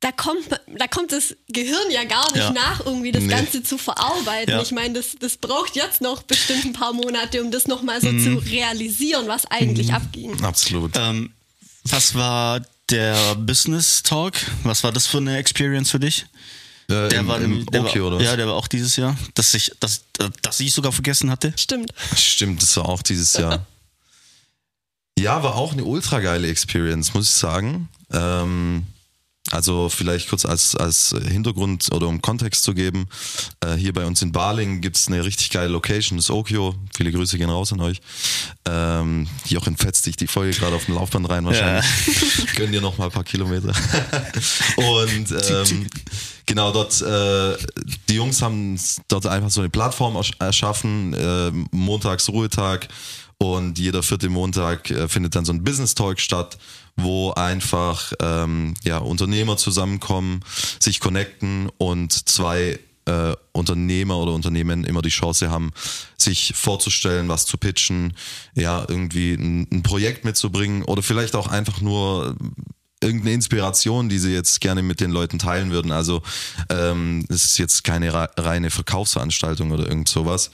Da 0.02 0.10
kommt, 0.12 0.48
da 0.50 0.86
kommt 0.88 1.12
das 1.12 1.34
Gehirn 1.48 1.90
ja 1.90 2.02
gar 2.04 2.24
nicht 2.32 2.42
Ja. 2.42 2.50
nach, 2.50 2.84
irgendwie 2.84 3.12
das 3.12 3.22
Nee. 3.22 3.28
Ganze 3.34 3.62
zu 3.62 3.78
verarbeiten. 3.78 4.50
Ja. 4.52 4.60
Ich 4.60 4.72
meine, 4.72 4.94
das, 4.94 5.14
das 5.18 5.36
braucht 5.36 5.76
jetzt 5.76 6.00
noch 6.00 6.22
bestimmt 6.24 6.64
ein 6.64 6.72
paar 6.72 6.92
Monate, 6.92 7.40
um 7.42 7.50
das 7.52 7.68
nochmal 7.68 8.00
so 8.00 8.08
zu 8.08 8.38
realisieren, 8.50 9.28
was 9.28 9.46
eigentlich 9.46 9.92
abging. 9.94 10.42
Absolut. 10.42 10.92
ähm, 10.96 11.30
was 11.84 12.14
war 12.16 12.60
der 12.90 13.36
Business 13.36 14.02
Talk, 14.02 14.34
was 14.64 14.82
war 14.82 14.90
das 14.92 15.06
für 15.06 15.18
eine 15.18 15.36
Experience 15.38 15.90
für 15.92 16.00
dich? 16.00 16.26
Äh, 16.88 17.08
Der 17.08 17.20
im, 17.20 17.28
war, 17.28 17.40
im 17.40 17.64
der 17.66 17.84
okay, 17.84 18.00
war, 18.00 18.08
oder 18.08 18.16
was? 18.18 18.24
Ja, 18.24 18.34
der 18.36 18.48
war 18.48 18.54
auch 18.54 18.66
dieses 18.66 18.96
Jahr. 18.96 19.16
Dass 19.34 19.54
ich, 19.54 19.70
dass, 19.78 20.02
dass 20.42 20.58
ich 20.58 20.74
sogar 20.74 20.90
vergessen 20.90 21.30
hatte. 21.30 21.52
Stimmt. 21.56 21.92
Stimmt, 22.16 22.60
das 22.60 22.76
war 22.76 22.88
auch 22.88 23.02
dieses 23.02 23.34
Jahr. 23.34 23.64
ja, 25.18 25.42
war 25.44 25.54
auch 25.54 25.72
eine 25.72 25.84
ultra 25.84 26.18
geile 26.18 26.48
Experience, 26.48 27.14
muss 27.14 27.28
ich 27.28 27.34
sagen. 27.34 27.88
Ähm, 28.12 28.86
also 29.52 29.88
vielleicht 29.88 30.28
kurz 30.30 30.44
als, 30.46 30.74
als 30.74 31.14
Hintergrund 31.28 31.88
oder 31.92 32.08
um 32.08 32.22
Kontext 32.22 32.64
zu 32.64 32.74
geben. 32.74 33.06
Äh, 33.60 33.74
hier 33.74 33.92
bei 33.92 34.04
uns 34.06 34.22
in 34.22 34.32
Baling 34.32 34.80
gibt's 34.80 35.08
eine 35.08 35.24
richtig 35.24 35.50
geile 35.50 35.68
Location, 35.68 36.16
das 36.16 36.30
Okio. 36.30 36.74
Viele 36.96 37.12
Grüße 37.12 37.36
gehen 37.38 37.50
raus 37.50 37.72
an 37.72 37.80
euch. 37.80 38.00
Ähm, 38.66 39.28
Jochen 39.46 39.76
fetzt 39.76 40.06
dich 40.06 40.16
die 40.16 40.26
Folge 40.26 40.56
gerade 40.56 40.74
auf 40.74 40.86
dem 40.86 40.94
Laufband 40.94 41.28
rein 41.28 41.44
wahrscheinlich. 41.44 41.84
Gönn 42.56 42.72
dir 42.72 42.80
noch 42.80 42.96
mal 42.98 43.06
ein 43.06 43.10
paar 43.10 43.24
Kilometer. 43.24 43.72
Und 44.76 45.30
ähm, 45.30 45.86
genau 46.46 46.72
dort, 46.72 47.00
äh, 47.02 47.56
die 48.08 48.14
Jungs 48.14 48.40
haben 48.40 48.78
dort 49.08 49.26
einfach 49.26 49.50
so 49.50 49.60
eine 49.60 49.70
Plattform 49.70 50.16
ersch- 50.16 50.38
erschaffen, 50.40 51.14
äh, 51.14 51.50
montags 51.70 52.28
Ruhetag 52.28 52.88
und 53.42 53.78
jeder 53.78 54.02
vierte 54.02 54.28
Montag 54.28 54.90
äh, 54.90 55.08
findet 55.08 55.34
dann 55.34 55.44
so 55.44 55.52
ein 55.52 55.64
Business 55.64 55.94
Talk 55.94 56.20
statt, 56.20 56.58
wo 56.96 57.32
einfach 57.32 58.12
ähm, 58.20 58.74
ja, 58.84 58.98
Unternehmer 58.98 59.56
zusammenkommen, 59.56 60.40
sich 60.78 61.00
connecten 61.00 61.68
und 61.78 62.28
zwei 62.28 62.78
äh, 63.06 63.34
Unternehmer 63.50 64.16
oder 64.18 64.32
Unternehmen 64.32 64.84
immer 64.84 65.02
die 65.02 65.08
Chance 65.08 65.50
haben, 65.50 65.72
sich 66.16 66.52
vorzustellen, 66.54 67.28
was 67.28 67.46
zu 67.46 67.56
pitchen, 67.58 68.14
ja, 68.54 68.84
irgendwie 68.86 69.34
ein, 69.34 69.66
ein 69.72 69.82
Projekt 69.82 70.24
mitzubringen 70.24 70.84
oder 70.84 71.02
vielleicht 71.02 71.34
auch 71.34 71.48
einfach 71.48 71.80
nur 71.80 72.36
irgendeine 73.02 73.34
Inspiration, 73.34 74.08
die 74.08 74.20
sie 74.20 74.32
jetzt 74.32 74.60
gerne 74.60 74.82
mit 74.82 75.00
den 75.00 75.10
Leuten 75.10 75.40
teilen 75.40 75.72
würden. 75.72 75.90
Also 75.90 76.22
ähm, 76.68 77.26
es 77.28 77.44
ist 77.44 77.58
jetzt 77.58 77.82
keine 77.82 78.14
re- 78.14 78.30
reine 78.36 78.70
Verkaufsveranstaltung 78.70 79.72
oder 79.72 79.88
irgend 79.88 80.08
sowas. 80.08 80.52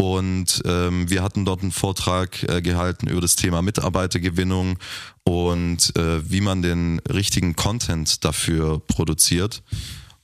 Und 0.00 0.62
ähm, 0.64 1.10
wir 1.10 1.22
hatten 1.22 1.44
dort 1.44 1.62
einen 1.62 1.72
Vortrag 1.72 2.42
äh, 2.44 2.62
gehalten 2.62 3.08
über 3.08 3.20
das 3.20 3.34
Thema 3.34 3.62
Mitarbeitergewinnung 3.62 4.78
und 5.24 5.96
äh, 5.96 6.30
wie 6.30 6.40
man 6.40 6.62
den 6.62 7.00
richtigen 7.00 7.56
Content 7.56 8.24
dafür 8.24 8.78
produziert. 8.78 9.62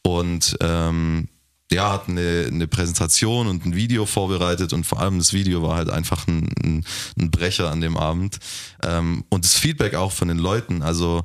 Und 0.02 0.56
ähm, 0.60 1.28
ja, 1.72 1.92
hatten 1.92 2.12
eine, 2.12 2.46
eine 2.46 2.68
Präsentation 2.68 3.48
und 3.48 3.66
ein 3.66 3.74
Video 3.74 4.06
vorbereitet 4.06 4.72
und 4.72 4.84
vor 4.84 5.00
allem 5.00 5.18
das 5.18 5.32
Video 5.32 5.62
war 5.62 5.76
halt 5.76 5.90
einfach 5.90 6.28
ein, 6.28 6.48
ein, 6.62 6.84
ein 7.18 7.30
Brecher 7.32 7.70
an 7.70 7.80
dem 7.80 7.96
Abend. 7.96 8.38
Ähm, 8.82 9.24
und 9.28 9.44
das 9.44 9.54
Feedback 9.54 9.94
auch 9.94 10.12
von 10.12 10.28
den 10.28 10.38
Leuten, 10.38 10.82
also 10.82 11.24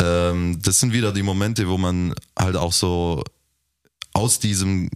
ähm, 0.00 0.58
das 0.60 0.80
sind 0.80 0.92
wieder 0.92 1.12
die 1.12 1.22
Momente, 1.22 1.68
wo 1.68 1.78
man 1.78 2.14
halt 2.38 2.56
auch 2.56 2.72
so 2.72 3.24
aus 4.12 4.38
diesem 4.40 4.90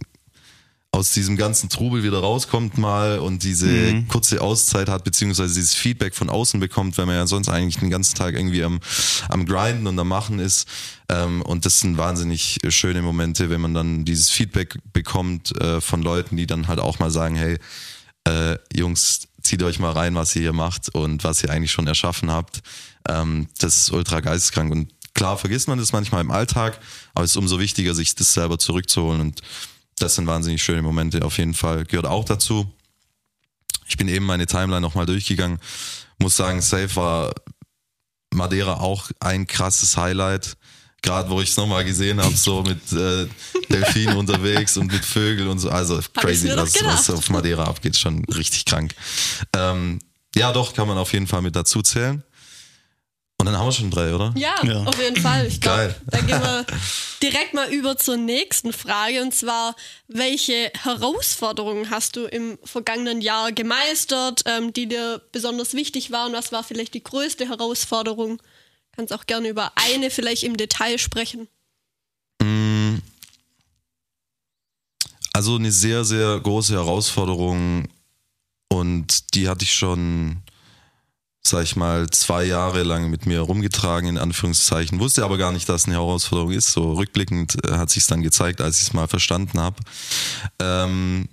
aus 0.91 1.11
diesem 1.11 1.37
ganzen 1.37 1.69
Trubel 1.69 2.03
wieder 2.03 2.19
rauskommt 2.19 2.77
mal 2.77 3.19
und 3.19 3.43
diese 3.43 4.03
kurze 4.07 4.41
Auszeit 4.41 4.89
hat, 4.89 5.03
beziehungsweise 5.03 5.53
dieses 5.53 5.73
Feedback 5.73 6.15
von 6.15 6.29
außen 6.29 6.59
bekommt, 6.59 6.97
weil 6.97 7.05
man 7.05 7.15
ja 7.15 7.27
sonst 7.27 7.49
eigentlich 7.49 7.77
den 7.77 7.89
ganzen 7.89 8.15
Tag 8.15 8.35
irgendwie 8.35 8.63
am, 8.63 8.79
am 9.29 9.45
Grinden 9.45 9.85
und 9.87 9.99
am 9.99 10.07
Machen 10.07 10.39
ist. 10.39 10.67
Ähm, 11.09 11.41
und 11.43 11.65
das 11.65 11.81
sind 11.81 11.97
wahnsinnig 11.97 12.59
schöne 12.69 13.01
Momente, 13.01 13.49
wenn 13.49 13.61
man 13.61 13.73
dann 13.73 14.05
dieses 14.05 14.29
Feedback 14.29 14.77
bekommt 14.93 15.59
äh, 15.61 15.81
von 15.81 16.01
Leuten, 16.01 16.37
die 16.37 16.47
dann 16.47 16.67
halt 16.67 16.79
auch 16.79 16.99
mal 16.99 17.11
sagen, 17.11 17.35
hey, 17.35 17.57
äh, 18.25 18.57
Jungs, 18.73 19.27
zieht 19.41 19.63
euch 19.63 19.79
mal 19.79 19.91
rein, 19.91 20.15
was 20.15 20.35
ihr 20.35 20.41
hier 20.41 20.53
macht 20.53 20.93
und 20.93 21.23
was 21.23 21.43
ihr 21.43 21.49
eigentlich 21.49 21.71
schon 21.71 21.87
erschaffen 21.87 22.31
habt. 22.31 22.61
Ähm, 23.07 23.47
das 23.59 23.77
ist 23.77 23.91
ultra 23.91 24.19
geisteskrank. 24.19 24.71
Und 24.71 24.93
klar 25.13 25.37
vergisst 25.37 25.67
man 25.67 25.77
das 25.77 25.93
manchmal 25.93 26.21
im 26.21 26.31
Alltag, 26.31 26.79
aber 27.13 27.23
es 27.23 27.31
ist 27.31 27.37
umso 27.37 27.59
wichtiger, 27.59 27.93
sich 27.93 28.15
das 28.15 28.33
selber 28.33 28.57
zurückzuholen. 28.57 29.21
Und 29.21 29.41
das 29.99 30.15
sind 30.15 30.27
wahnsinnig 30.27 30.61
schöne 30.61 30.81
Momente 30.81 31.23
auf 31.23 31.37
jeden 31.37 31.53
Fall. 31.53 31.85
Gehört 31.85 32.05
auch 32.05 32.25
dazu. 32.25 32.71
Ich 33.87 33.97
bin 33.97 34.07
eben 34.07 34.25
meine 34.25 34.45
Timeline 34.45 34.81
nochmal 34.81 35.05
durchgegangen. 35.05 35.59
Muss 36.19 36.35
sagen, 36.35 36.61
Safe 36.61 36.95
war 36.95 37.33
Madeira 38.33 38.79
auch 38.79 39.09
ein 39.19 39.47
krasses 39.47 39.97
Highlight. 39.97 40.57
Gerade 41.01 41.29
wo 41.29 41.39
ich 41.41 41.51
es 41.51 41.57
nochmal 41.57 41.85
gesehen 41.85 42.21
habe, 42.21 42.35
so 42.35 42.63
mit 42.63 42.91
äh, 42.91 43.27
Delfinen 43.69 44.17
unterwegs 44.17 44.77
und 44.77 44.91
mit 44.91 45.05
Vögeln 45.05 45.47
und 45.47 45.59
so. 45.59 45.69
Also 45.69 45.99
crazy, 46.13 46.49
was, 46.55 46.73
was 46.83 47.09
auf 47.11 47.29
Madeira 47.29 47.65
abgeht, 47.65 47.95
schon 47.95 48.25
richtig 48.25 48.65
krank. 48.65 48.95
Ähm, 49.53 49.99
ja, 50.35 50.51
doch, 50.51 50.73
kann 50.73 50.87
man 50.87 50.97
auf 50.97 51.13
jeden 51.13 51.27
Fall 51.27 51.41
mit 51.41 51.55
dazu 51.55 51.81
zählen. 51.81 52.23
Und 53.39 53.45
dann 53.45 53.55
haben 53.57 53.67
wir 53.67 53.71
schon 53.71 53.91
drei, 53.91 54.13
oder? 54.15 54.33
Ja, 54.35 54.55
Ja. 54.63 54.83
auf 54.83 54.99
jeden 54.99 55.15
Fall. 55.21 55.45
Ich 55.45 55.61
Geil. 55.61 55.95
glaube, 56.09 56.11
da 56.11 56.17
gehen 56.21 56.41
wir 56.41 56.65
direkt 57.21 57.53
mal 57.53 57.69
über 57.71 57.95
zur 57.95 58.17
nächsten 58.17 58.73
Frage. 58.73 59.21
Und 59.21 59.33
zwar, 59.33 59.75
welche 60.07 60.71
Herausforderungen 60.83 61.89
hast 61.91 62.15
du 62.15 62.25
im 62.25 62.57
vergangenen 62.63 63.21
Jahr 63.21 63.51
gemeistert, 63.51 64.41
ähm, 64.47 64.73
die 64.73 64.87
dir 64.87 65.21
besonders 65.31 65.75
wichtig 65.75 66.11
waren? 66.11 66.33
Was 66.33 66.51
war 66.51 66.63
vielleicht 66.63 66.95
die 66.95 67.03
größte 67.03 67.47
Herausforderung? 67.47 68.41
Kannst 68.95 69.13
auch 69.13 69.27
gerne 69.27 69.49
über 69.49 69.71
eine 69.75 70.09
vielleicht 70.09 70.41
im 70.41 70.57
Detail 70.57 70.97
sprechen. 70.97 71.47
Mm. 72.41 72.95
Also 75.33 75.55
eine 75.57 75.71
sehr, 75.71 76.03
sehr 76.03 76.39
große 76.39 76.73
Herausforderung 76.73 77.87
und 78.69 79.35
die 79.35 79.47
hatte 79.47 79.63
ich 79.63 79.75
schon, 79.75 80.37
sag 81.49 81.63
ich 81.63 81.75
mal, 81.75 82.09
zwei 82.09 82.43
Jahre 82.43 82.83
lang 82.83 83.09
mit 83.09 83.25
mir 83.25 83.41
rumgetragen, 83.41 84.09
in 84.09 84.17
Anführungszeichen. 84.17 84.99
Wusste 84.99 85.23
aber 85.23 85.37
gar 85.37 85.51
nicht, 85.51 85.67
dass 85.69 85.81
es 85.81 85.87
eine 85.87 85.95
Herausforderung 85.95 86.51
ist. 86.51 86.71
So 86.71 86.93
rückblickend 86.93 87.65
äh, 87.65 87.73
hat 87.73 87.89
sich 87.89 88.05
dann 88.07 88.21
gezeigt, 88.21 88.61
als 88.61 88.77
ich 88.77 88.87
es 88.87 88.93
mal 88.93 89.07
verstanden 89.07 89.59
habe. 89.59 89.77
Ähm, 90.59 91.29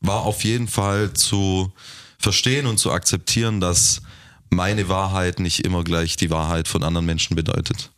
war 0.00 0.22
auf 0.22 0.44
jeden 0.44 0.68
Fall 0.68 1.12
zu 1.12 1.72
verstehen 2.18 2.66
und 2.66 2.78
zu 2.78 2.92
akzeptieren, 2.92 3.60
dass 3.60 4.02
meine 4.50 4.88
Wahrheit 4.88 5.40
nicht 5.40 5.64
immer 5.64 5.84
gleich 5.84 6.16
die 6.16 6.30
Wahrheit 6.30 6.68
von 6.68 6.82
anderen 6.82 7.06
Menschen 7.06 7.36
bedeutet. 7.36 7.90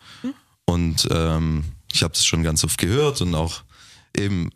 Und 0.67 1.09
ähm, 1.11 1.65
ich 1.93 2.03
habe 2.03 2.15
es 2.15 2.27
schon 2.27 2.43
ganz 2.43 2.65
oft 2.65 2.79
gehört 2.79 3.21
und 3.21 3.35
auch 3.35 3.63
eben, 4.17 4.51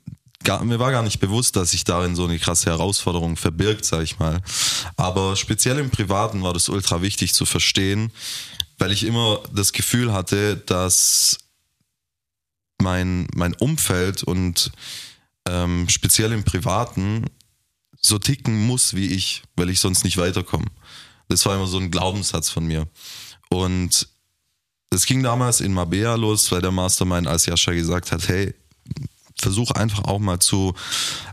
gar, 0.45 0.65
mir 0.65 0.79
war 0.79 0.91
gar 0.91 1.03
nicht 1.03 1.21
bewusst, 1.21 1.57
dass 1.57 1.73
sich 1.73 1.85
darin 1.85 2.17
so 2.17 2.25
eine 2.25 2.39
krasse 2.39 2.71
Herausforderung 2.71 3.37
verbirgt, 3.37 3.85
sag 3.85 4.03
ich 4.03 4.19
mal. 4.19 4.41
Aber 4.97 5.37
speziell 5.37 5.79
im 5.79 5.91
Privaten 5.91 6.43
war 6.43 6.53
das 6.53 6.69
ultra 6.69 7.03
wichtig 7.03 7.35
zu 7.35 7.45
verstehen, 7.45 8.13
weil 8.79 8.93
ich 8.93 9.05
immer 9.05 9.43
das 9.53 9.73
Gefühl 9.73 10.13
hatte, 10.13 10.57
dass 10.57 11.39
mein, 12.81 13.27
mein 13.35 13.55
Umfeld 13.55 14.23
und 14.23 14.73
ähm, 15.47 15.89
speziell 15.89 16.33
im 16.33 16.45
Privaten 16.45 17.27
so 18.01 18.19
ticken 18.19 18.67
muss 18.67 18.95
wie 18.95 19.09
ich, 19.09 19.43
weil 19.57 19.69
ich 19.69 19.81
sonst 19.81 20.05
nicht 20.05 20.17
weiterkomme. 20.17 20.67
Das 21.29 21.45
war 21.45 21.55
immer 21.55 21.67
so 21.67 21.79
ein 21.79 21.91
Glaubenssatz 21.91 22.49
von 22.49 22.67
mir. 22.67 22.89
Und 23.51 24.09
das 24.89 25.07
ging 25.07 25.23
damals 25.23 25.61
in 25.61 25.73
Mabea 25.73 26.15
los, 26.15 26.51
weil 26.51 26.63
der 26.63 26.73
Mastermind 26.73 27.29
als 27.29 27.47
Jascha 27.47 27.73
gesagt 27.73 28.11
hat, 28.11 28.27
hey, 28.29 28.55
versuch 29.41 29.71
einfach 29.73 30.05
auch 30.05 30.19
mal 30.19 30.39
zu 30.39 30.75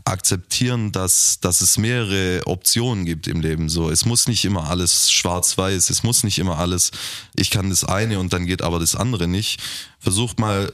akzeptieren, 0.04 0.92
dass, 0.92 1.40
dass 1.40 1.60
es 1.60 1.78
mehrere 1.78 2.46
Optionen 2.46 3.04
gibt 3.04 3.26
im 3.26 3.40
Leben. 3.40 3.68
So, 3.68 3.90
es 3.90 4.04
muss 4.04 4.26
nicht 4.26 4.44
immer 4.44 4.68
alles 4.68 5.10
schwarz-weiß, 5.10 5.90
es 5.90 6.02
muss 6.02 6.24
nicht 6.24 6.38
immer 6.38 6.58
alles, 6.58 6.90
ich 7.36 7.50
kann 7.50 7.70
das 7.70 7.84
eine 7.84 8.18
und 8.18 8.32
dann 8.32 8.46
geht 8.46 8.62
aber 8.62 8.78
das 8.78 8.96
andere 8.96 9.28
nicht. 9.28 9.60
Versuch 9.98 10.36
mal 10.36 10.72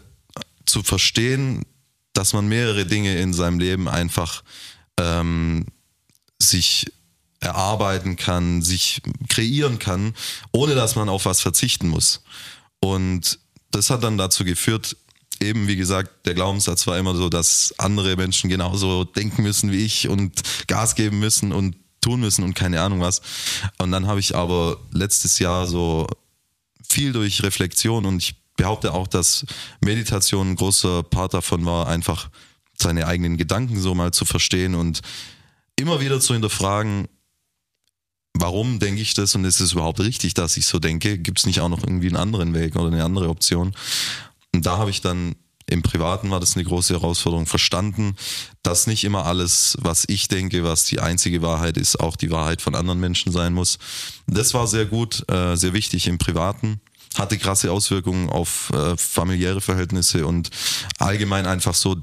zu 0.66 0.82
verstehen, 0.82 1.64
dass 2.12 2.32
man 2.32 2.46
mehrere 2.46 2.86
Dinge 2.86 3.16
in 3.16 3.32
seinem 3.32 3.58
Leben 3.58 3.88
einfach 3.88 4.42
ähm, 4.98 5.66
sich 6.40 6.86
erarbeiten 7.40 8.16
kann, 8.16 8.62
sich 8.62 9.02
kreieren 9.28 9.78
kann, 9.78 10.14
ohne 10.52 10.74
dass 10.74 10.96
man 10.96 11.08
auf 11.08 11.26
was 11.26 11.40
verzichten 11.40 11.88
muss. 11.88 12.22
Und 12.80 13.38
das 13.70 13.90
hat 13.90 14.04
dann 14.04 14.16
dazu 14.16 14.44
geführt, 14.44 14.96
eben 15.40 15.68
wie 15.68 15.76
gesagt, 15.76 16.26
der 16.26 16.34
Glaubenssatz 16.34 16.86
war 16.86 16.98
immer 16.98 17.14
so, 17.14 17.28
dass 17.28 17.74
andere 17.78 18.16
Menschen 18.16 18.50
genauso 18.50 19.04
denken 19.04 19.42
müssen 19.42 19.72
wie 19.72 19.84
ich 19.84 20.08
und 20.08 20.42
Gas 20.66 20.94
geben 20.94 21.18
müssen 21.18 21.52
und 21.52 21.76
tun 22.00 22.20
müssen 22.20 22.44
und 22.44 22.54
keine 22.54 22.80
Ahnung 22.80 23.00
was. 23.00 23.22
Und 23.78 23.90
dann 23.90 24.06
habe 24.06 24.20
ich 24.20 24.36
aber 24.36 24.78
letztes 24.92 25.38
Jahr 25.38 25.66
so 25.66 26.06
viel 26.86 27.12
durch 27.12 27.42
Reflexion 27.42 28.04
und 28.04 28.22
ich 28.22 28.36
behaupte 28.56 28.92
auch, 28.92 29.08
dass 29.08 29.44
Meditation 29.80 30.52
ein 30.52 30.56
großer 30.56 31.02
Part 31.02 31.34
davon 31.34 31.64
war, 31.64 31.88
einfach 31.88 32.28
seine 32.78 33.06
eigenen 33.06 33.36
Gedanken 33.36 33.80
so 33.80 33.94
mal 33.94 34.12
zu 34.12 34.24
verstehen 34.24 34.74
und 34.74 35.00
immer 35.76 36.00
wieder 36.00 36.20
zu 36.20 36.34
hinterfragen, 36.34 37.08
warum 38.34 38.78
denke 38.78 39.00
ich 39.00 39.14
das 39.14 39.34
und 39.34 39.44
ist 39.44 39.60
es 39.60 39.72
überhaupt 39.72 40.00
richtig, 40.00 40.34
dass 40.34 40.56
ich 40.56 40.66
so 40.66 40.78
denke? 40.78 41.18
Gibt 41.18 41.38
es 41.38 41.46
nicht 41.46 41.60
auch 41.60 41.68
noch 41.68 41.82
irgendwie 41.82 42.08
einen 42.08 42.16
anderen 42.16 42.54
Weg 42.54 42.76
oder 42.76 42.88
eine 42.88 43.04
andere 43.04 43.28
Option? 43.28 43.74
Und 44.54 44.66
da 44.66 44.78
habe 44.78 44.90
ich 44.90 45.00
dann 45.00 45.34
im 45.66 45.82
Privaten 45.82 46.30
war 46.30 46.40
das 46.40 46.56
eine 46.56 46.64
große 46.64 46.94
Herausforderung 46.94 47.46
verstanden, 47.46 48.16
dass 48.62 48.86
nicht 48.86 49.02
immer 49.02 49.24
alles, 49.24 49.76
was 49.80 50.04
ich 50.06 50.28
denke, 50.28 50.62
was 50.62 50.84
die 50.84 51.00
einzige 51.00 51.42
Wahrheit 51.42 51.76
ist, 51.76 51.98
auch 51.98 52.16
die 52.16 52.30
Wahrheit 52.30 52.62
von 52.62 52.74
anderen 52.74 53.00
Menschen 53.00 53.32
sein 53.32 53.54
muss. 53.54 53.78
Das 54.26 54.54
war 54.54 54.66
sehr 54.66 54.84
gut, 54.84 55.28
äh, 55.30 55.56
sehr 55.56 55.72
wichtig 55.72 56.06
im 56.06 56.18
Privaten. 56.18 56.80
hatte 57.16 57.38
krasse 57.38 57.72
Auswirkungen 57.72 58.28
auf 58.28 58.70
äh, 58.74 58.96
familiäre 58.96 59.60
Verhältnisse 59.60 60.26
und 60.26 60.50
allgemein 60.98 61.46
einfach 61.46 61.74
so 61.74 61.96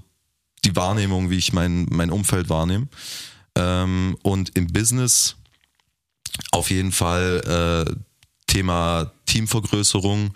die 0.66 0.76
Wahrnehmung, 0.76 1.30
wie 1.30 1.38
ich 1.38 1.54
mein, 1.54 1.86
mein 1.90 2.12
Umfeld 2.12 2.50
wahrnehme. 2.50 2.88
Ähm, 3.56 4.18
und 4.24 4.58
im 4.58 4.68
Business 4.68 5.36
auf 6.52 6.70
jeden 6.70 6.92
Fall 6.92 7.88
äh, 7.88 7.96
Thema 8.48 9.12
Teamvergrößerung 9.26 10.34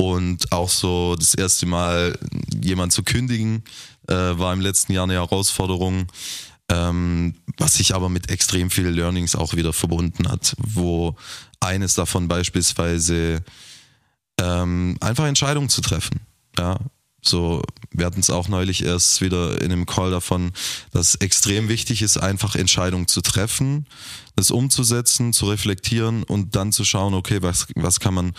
und 0.00 0.50
auch 0.50 0.70
so 0.70 1.14
das 1.14 1.34
erste 1.34 1.66
Mal 1.66 2.18
jemand 2.62 2.90
zu 2.90 3.02
kündigen, 3.02 3.62
äh, 4.08 4.14
war 4.14 4.54
im 4.54 4.62
letzten 4.62 4.94
Jahr 4.94 5.04
eine 5.04 5.12
Herausforderung, 5.12 6.06
ähm, 6.70 7.34
was 7.58 7.74
sich 7.74 7.94
aber 7.94 8.08
mit 8.08 8.30
extrem 8.30 8.70
vielen 8.70 8.94
Learnings 8.94 9.36
auch 9.36 9.52
wieder 9.52 9.74
verbunden 9.74 10.26
hat, 10.26 10.56
wo 10.56 11.16
eines 11.60 11.96
davon 11.96 12.28
beispielsweise 12.28 13.44
ähm, 14.40 14.96
einfach 15.02 15.26
Entscheidungen 15.26 15.68
zu 15.68 15.82
treffen. 15.82 16.20
Ja, 16.58 16.78
so, 17.22 17.62
wir 17.90 18.06
hatten 18.06 18.20
es 18.20 18.30
auch 18.30 18.48
neulich 18.48 18.84
erst 18.84 19.20
wieder 19.20 19.60
in 19.60 19.72
einem 19.72 19.86
Call 19.86 20.10
davon, 20.10 20.52
dass 20.92 21.16
extrem 21.16 21.68
wichtig 21.68 22.02
ist, 22.02 22.16
einfach 22.16 22.54
Entscheidungen 22.54 23.08
zu 23.08 23.20
treffen, 23.20 23.86
das 24.36 24.50
umzusetzen, 24.50 25.32
zu 25.32 25.50
reflektieren 25.50 26.22
und 26.22 26.56
dann 26.56 26.72
zu 26.72 26.84
schauen, 26.84 27.14
okay, 27.14 27.42
was, 27.42 27.66
was 27.74 28.00
kann 28.00 28.14
man 28.14 28.32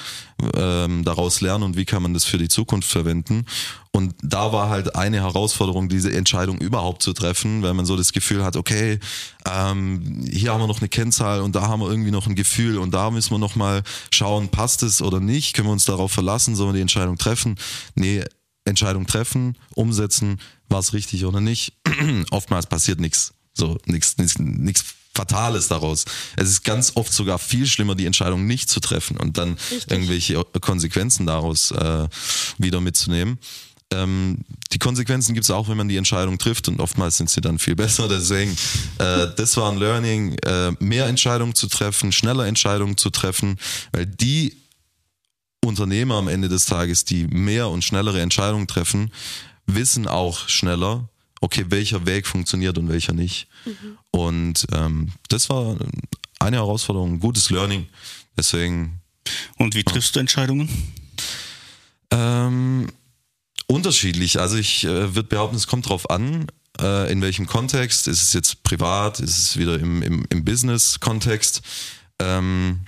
ähm, 0.55 1.03
daraus 1.03 1.41
lernen 1.41 1.63
und 1.63 1.77
wie 1.77 1.85
kann 1.85 2.01
man 2.01 2.13
das 2.13 2.23
für 2.23 2.37
die 2.37 2.47
Zukunft 2.47 2.89
verwenden. 2.89 3.45
Und 3.91 4.15
da 4.23 4.53
war 4.53 4.69
halt 4.69 4.95
eine 4.95 5.17
Herausforderung, 5.17 5.89
diese 5.89 6.13
Entscheidung 6.13 6.57
überhaupt 6.59 7.03
zu 7.03 7.11
treffen, 7.13 7.61
weil 7.61 7.73
man 7.73 7.85
so 7.85 7.97
das 7.97 8.13
Gefühl 8.13 8.43
hat, 8.43 8.55
okay, 8.55 8.99
ähm, 9.45 10.25
hier 10.31 10.53
haben 10.53 10.61
wir 10.61 10.67
noch 10.67 10.79
eine 10.79 10.89
Kennzahl 10.89 11.41
und 11.41 11.55
da 11.55 11.67
haben 11.67 11.81
wir 11.81 11.89
irgendwie 11.89 12.11
noch 12.11 12.25
ein 12.25 12.35
Gefühl 12.35 12.77
und 12.77 12.91
da 12.93 13.11
müssen 13.11 13.31
wir 13.31 13.37
noch 13.37 13.55
mal 13.55 13.83
schauen, 14.11 14.47
passt 14.47 14.81
es 14.81 15.01
oder 15.01 15.19
nicht, 15.19 15.55
können 15.55 15.67
wir 15.67 15.73
uns 15.73 15.85
darauf 15.85 16.11
verlassen, 16.11 16.55
sollen 16.55 16.69
wir 16.69 16.75
die 16.75 16.81
Entscheidung 16.81 17.17
treffen? 17.17 17.57
Nee, 17.95 18.23
Entscheidung 18.65 19.07
treffen, 19.07 19.57
umsetzen, 19.75 20.39
war 20.69 20.79
es 20.79 20.93
richtig 20.93 21.25
oder 21.25 21.41
nicht. 21.41 21.73
Oftmals 22.31 22.67
passiert 22.67 22.99
nichts. 22.99 23.33
So, 23.53 23.77
nichts, 23.85 24.15
nichts 24.37 24.85
Fatales 25.13 25.67
daraus. 25.67 26.05
Es 26.37 26.49
ist 26.49 26.63
ganz 26.63 26.93
oft 26.95 27.11
sogar 27.11 27.37
viel 27.37 27.67
schlimmer, 27.67 27.95
die 27.95 28.05
Entscheidung 28.05 28.47
nicht 28.47 28.69
zu 28.69 28.79
treffen 28.79 29.17
und 29.17 29.37
dann 29.37 29.57
Richtig. 29.71 29.91
irgendwelche 29.91 30.41
Konsequenzen 30.61 31.25
daraus 31.25 31.71
äh, 31.71 32.07
wieder 32.57 32.79
mitzunehmen. 32.79 33.37
Ähm, 33.93 34.37
die 34.71 34.79
Konsequenzen 34.79 35.33
gibt 35.33 35.43
es 35.43 35.51
auch, 35.51 35.67
wenn 35.67 35.75
man 35.75 35.89
die 35.89 35.97
Entscheidung 35.97 36.37
trifft 36.37 36.69
und 36.69 36.79
oftmals 36.79 37.17
sind 37.17 37.29
sie 37.29 37.41
dann 37.41 37.59
viel 37.59 37.75
besser. 37.75 38.07
Deswegen, 38.07 38.51
äh, 38.99 39.27
das 39.35 39.57
war 39.57 39.69
ein 39.69 39.77
Learning, 39.77 40.37
äh, 40.45 40.71
mehr 40.79 41.07
Entscheidungen 41.07 41.55
zu 41.55 41.67
treffen, 41.67 42.13
schneller 42.13 42.45
Entscheidungen 42.47 42.95
zu 42.95 43.09
treffen, 43.09 43.57
weil 43.91 44.05
die 44.05 44.60
Unternehmer 45.63 46.15
am 46.15 46.27
Ende 46.27 46.49
des 46.49 46.65
Tages, 46.65 47.05
die 47.05 47.27
mehr 47.27 47.69
und 47.69 47.83
schnellere 47.83 48.21
Entscheidungen 48.21 48.67
treffen, 48.67 49.11
wissen 49.67 50.07
auch 50.07 50.49
schneller, 50.49 51.09
okay, 51.39 51.65
welcher 51.69 52.05
Weg 52.05 52.27
funktioniert 52.27 52.77
und 52.77 52.89
welcher 52.89 53.13
nicht. 53.13 53.47
Mhm. 53.65 53.97
Und 54.11 54.67
ähm, 54.73 55.09
das 55.29 55.49
war 55.49 55.77
eine 56.39 56.57
Herausforderung, 56.57 57.13
ein 57.13 57.19
gutes 57.19 57.49
Learning. 57.49 57.87
Deswegen. 58.37 59.01
Und 59.57 59.75
wie 59.75 59.83
triffst 59.83 60.15
du 60.15 60.19
Entscheidungen? 60.19 60.69
Ähm, 62.11 62.87
unterschiedlich. 63.67 64.39
Also 64.39 64.57
ich 64.57 64.83
äh, 64.83 65.15
würde 65.15 65.29
behaupten, 65.29 65.55
es 65.55 65.67
kommt 65.67 65.87
drauf 65.87 66.09
an, 66.09 66.47
äh, 66.79 67.11
in 67.11 67.21
welchem 67.21 67.45
Kontext. 67.45 68.07
Ist 68.07 68.21
es 68.21 68.33
jetzt 68.33 68.63
privat? 68.63 69.19
Ist 69.19 69.37
es 69.37 69.57
wieder 69.57 69.79
im, 69.79 70.01
im, 70.01 70.25
im 70.29 70.45
Business-Kontext? 70.45 71.61
Ähm, 72.19 72.81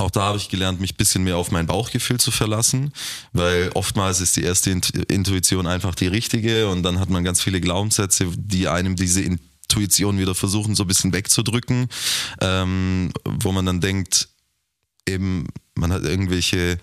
auch 0.00 0.10
da 0.10 0.22
habe 0.22 0.38
ich 0.38 0.48
gelernt, 0.48 0.80
mich 0.80 0.94
ein 0.94 0.96
bisschen 0.96 1.24
mehr 1.24 1.36
auf 1.36 1.50
mein 1.50 1.66
Bauchgefühl 1.66 2.18
zu 2.18 2.30
verlassen, 2.30 2.92
weil 3.32 3.70
oftmals 3.74 4.20
ist 4.20 4.36
die 4.36 4.42
erste 4.42 4.70
Intuition 4.70 5.66
einfach 5.66 5.94
die 5.94 6.06
richtige 6.06 6.68
und 6.68 6.82
dann 6.82 6.98
hat 6.98 7.10
man 7.10 7.24
ganz 7.24 7.40
viele 7.40 7.60
Glaubenssätze, 7.60 8.26
die 8.36 8.68
einem 8.68 8.96
diese 8.96 9.22
Intuition 9.22 10.18
wieder 10.18 10.34
versuchen, 10.34 10.74
so 10.74 10.84
ein 10.84 10.88
bisschen 10.88 11.12
wegzudrücken, 11.12 11.88
ähm, 12.40 13.12
wo 13.24 13.52
man 13.52 13.66
dann 13.66 13.80
denkt, 13.80 14.28
eben, 15.06 15.46
man 15.74 15.92
hat 15.92 16.02
irgendwelche 16.02 16.78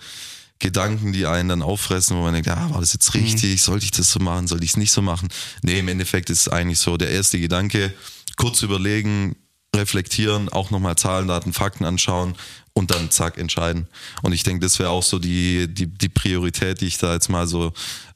Gedanken, 0.60 1.14
die 1.14 1.26
einen 1.26 1.50
dann 1.50 1.62
auffressen, 1.62 2.18
wo 2.18 2.22
man 2.22 2.34
denkt, 2.34 2.50
ah, 2.50 2.70
war 2.72 2.80
das 2.80 2.94
jetzt 2.94 3.14
mhm. 3.14 3.22
richtig? 3.22 3.62
Sollte 3.62 3.86
ich 3.86 3.92
das 3.92 4.12
so 4.12 4.20
machen? 4.20 4.48
Sollte 4.48 4.66
ich 4.66 4.72
es 4.72 4.78
nicht 4.78 4.92
so 4.92 5.02
machen? 5.02 5.28
Nee, 5.62 5.80
im 5.80 5.88
Endeffekt 5.88 6.30
ist 6.30 6.42
es 6.42 6.50
eigentlich 6.50 6.80
so 6.80 6.98
der 6.98 7.10
erste 7.10 7.40
Gedanke, 7.40 7.94
kurz 8.38 8.62
überlegen, 8.62 9.36
reflektieren, 9.78 10.50
auch 10.50 10.72
nochmal 10.72 10.98
Zahlen, 10.98 11.28
Daten, 11.28 11.54
Fakten 11.54 11.86
anschauen 11.86 12.36
und 12.74 12.92
dann 12.92 13.10
zack 13.10 13.38
entscheiden. 13.38 13.88
Und 14.22 14.34
ich 14.34 14.44
denke, 14.44 14.66
das 14.66 14.78
wäre 14.80 14.90
auch 14.90 15.04
so 15.04 15.20
die, 15.20 15.68
die, 15.68 15.88
die 15.88 16.10
Priorität, 16.10 16.82
die 16.82 16.88
ich 16.88 16.98
da 16.98 17.14
jetzt 17.14 17.30
mal 17.30 17.48
so 17.48 17.74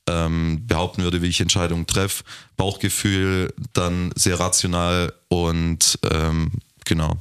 ähm, 0.07 0.65
behaupten 0.67 1.03
würde, 1.03 1.21
wie 1.21 1.27
ich 1.27 1.41
Entscheidungen 1.41 1.87
treffe. 1.87 2.23
Bauchgefühl, 2.57 3.53
dann 3.73 4.11
sehr 4.15 4.39
rational 4.39 5.13
und 5.29 5.97
ähm, 6.11 6.51
genau. 6.85 7.17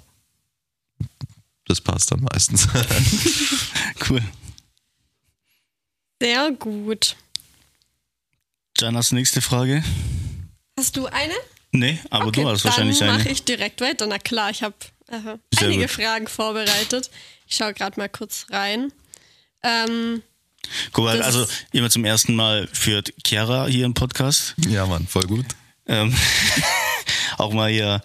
Das 1.67 1.81
passt 1.81 2.11
dann 2.11 2.27
meistens. 2.33 2.67
cool. 4.11 4.23
Sehr 6.21 6.51
gut. 6.53 7.17
Janas 8.77 9.13
nächste 9.13 9.41
Frage. 9.41 9.85
Hast 10.79 10.97
du 10.97 11.07
eine? 11.07 11.35
Nee, 11.73 11.99
aber 12.11 12.27
okay, 12.27 12.43
du 12.43 12.49
hast 12.49 12.65
wahrscheinlich 12.65 13.01
eine. 13.03 13.13
Dann 13.13 13.21
mache 13.21 13.31
ich 13.31 13.45
direkt 13.45 13.81
weiter. 13.81 14.07
Na 14.07 14.19
klar, 14.19 14.51
ich 14.51 14.63
habe 14.63 14.75
äh, 15.09 15.37
einige 15.59 15.83
gut. 15.83 15.91
Fragen 15.91 16.27
vorbereitet. 16.27 17.11
Ich 17.47 17.57
schaue 17.57 17.75
gerade 17.75 17.99
mal 17.99 18.09
kurz 18.09 18.47
rein. 18.51 18.93
Ähm, 19.63 20.23
Guck 20.93 21.05
mal, 21.05 21.23
also 21.23 21.47
jemand 21.73 21.93
zum 21.93 22.05
ersten 22.05 22.35
Mal 22.35 22.69
führt 22.73 23.13
Chiara 23.27 23.67
hier 23.67 23.87
im 23.87 23.95
Podcast. 23.95 24.55
Ja, 24.69 24.87
Mann, 24.87 25.07
voll 25.07 25.25
gut. 25.25 25.47
Ähm, 25.87 26.15
auch 27.39 27.53
mal 27.53 27.71
hier 27.71 28.03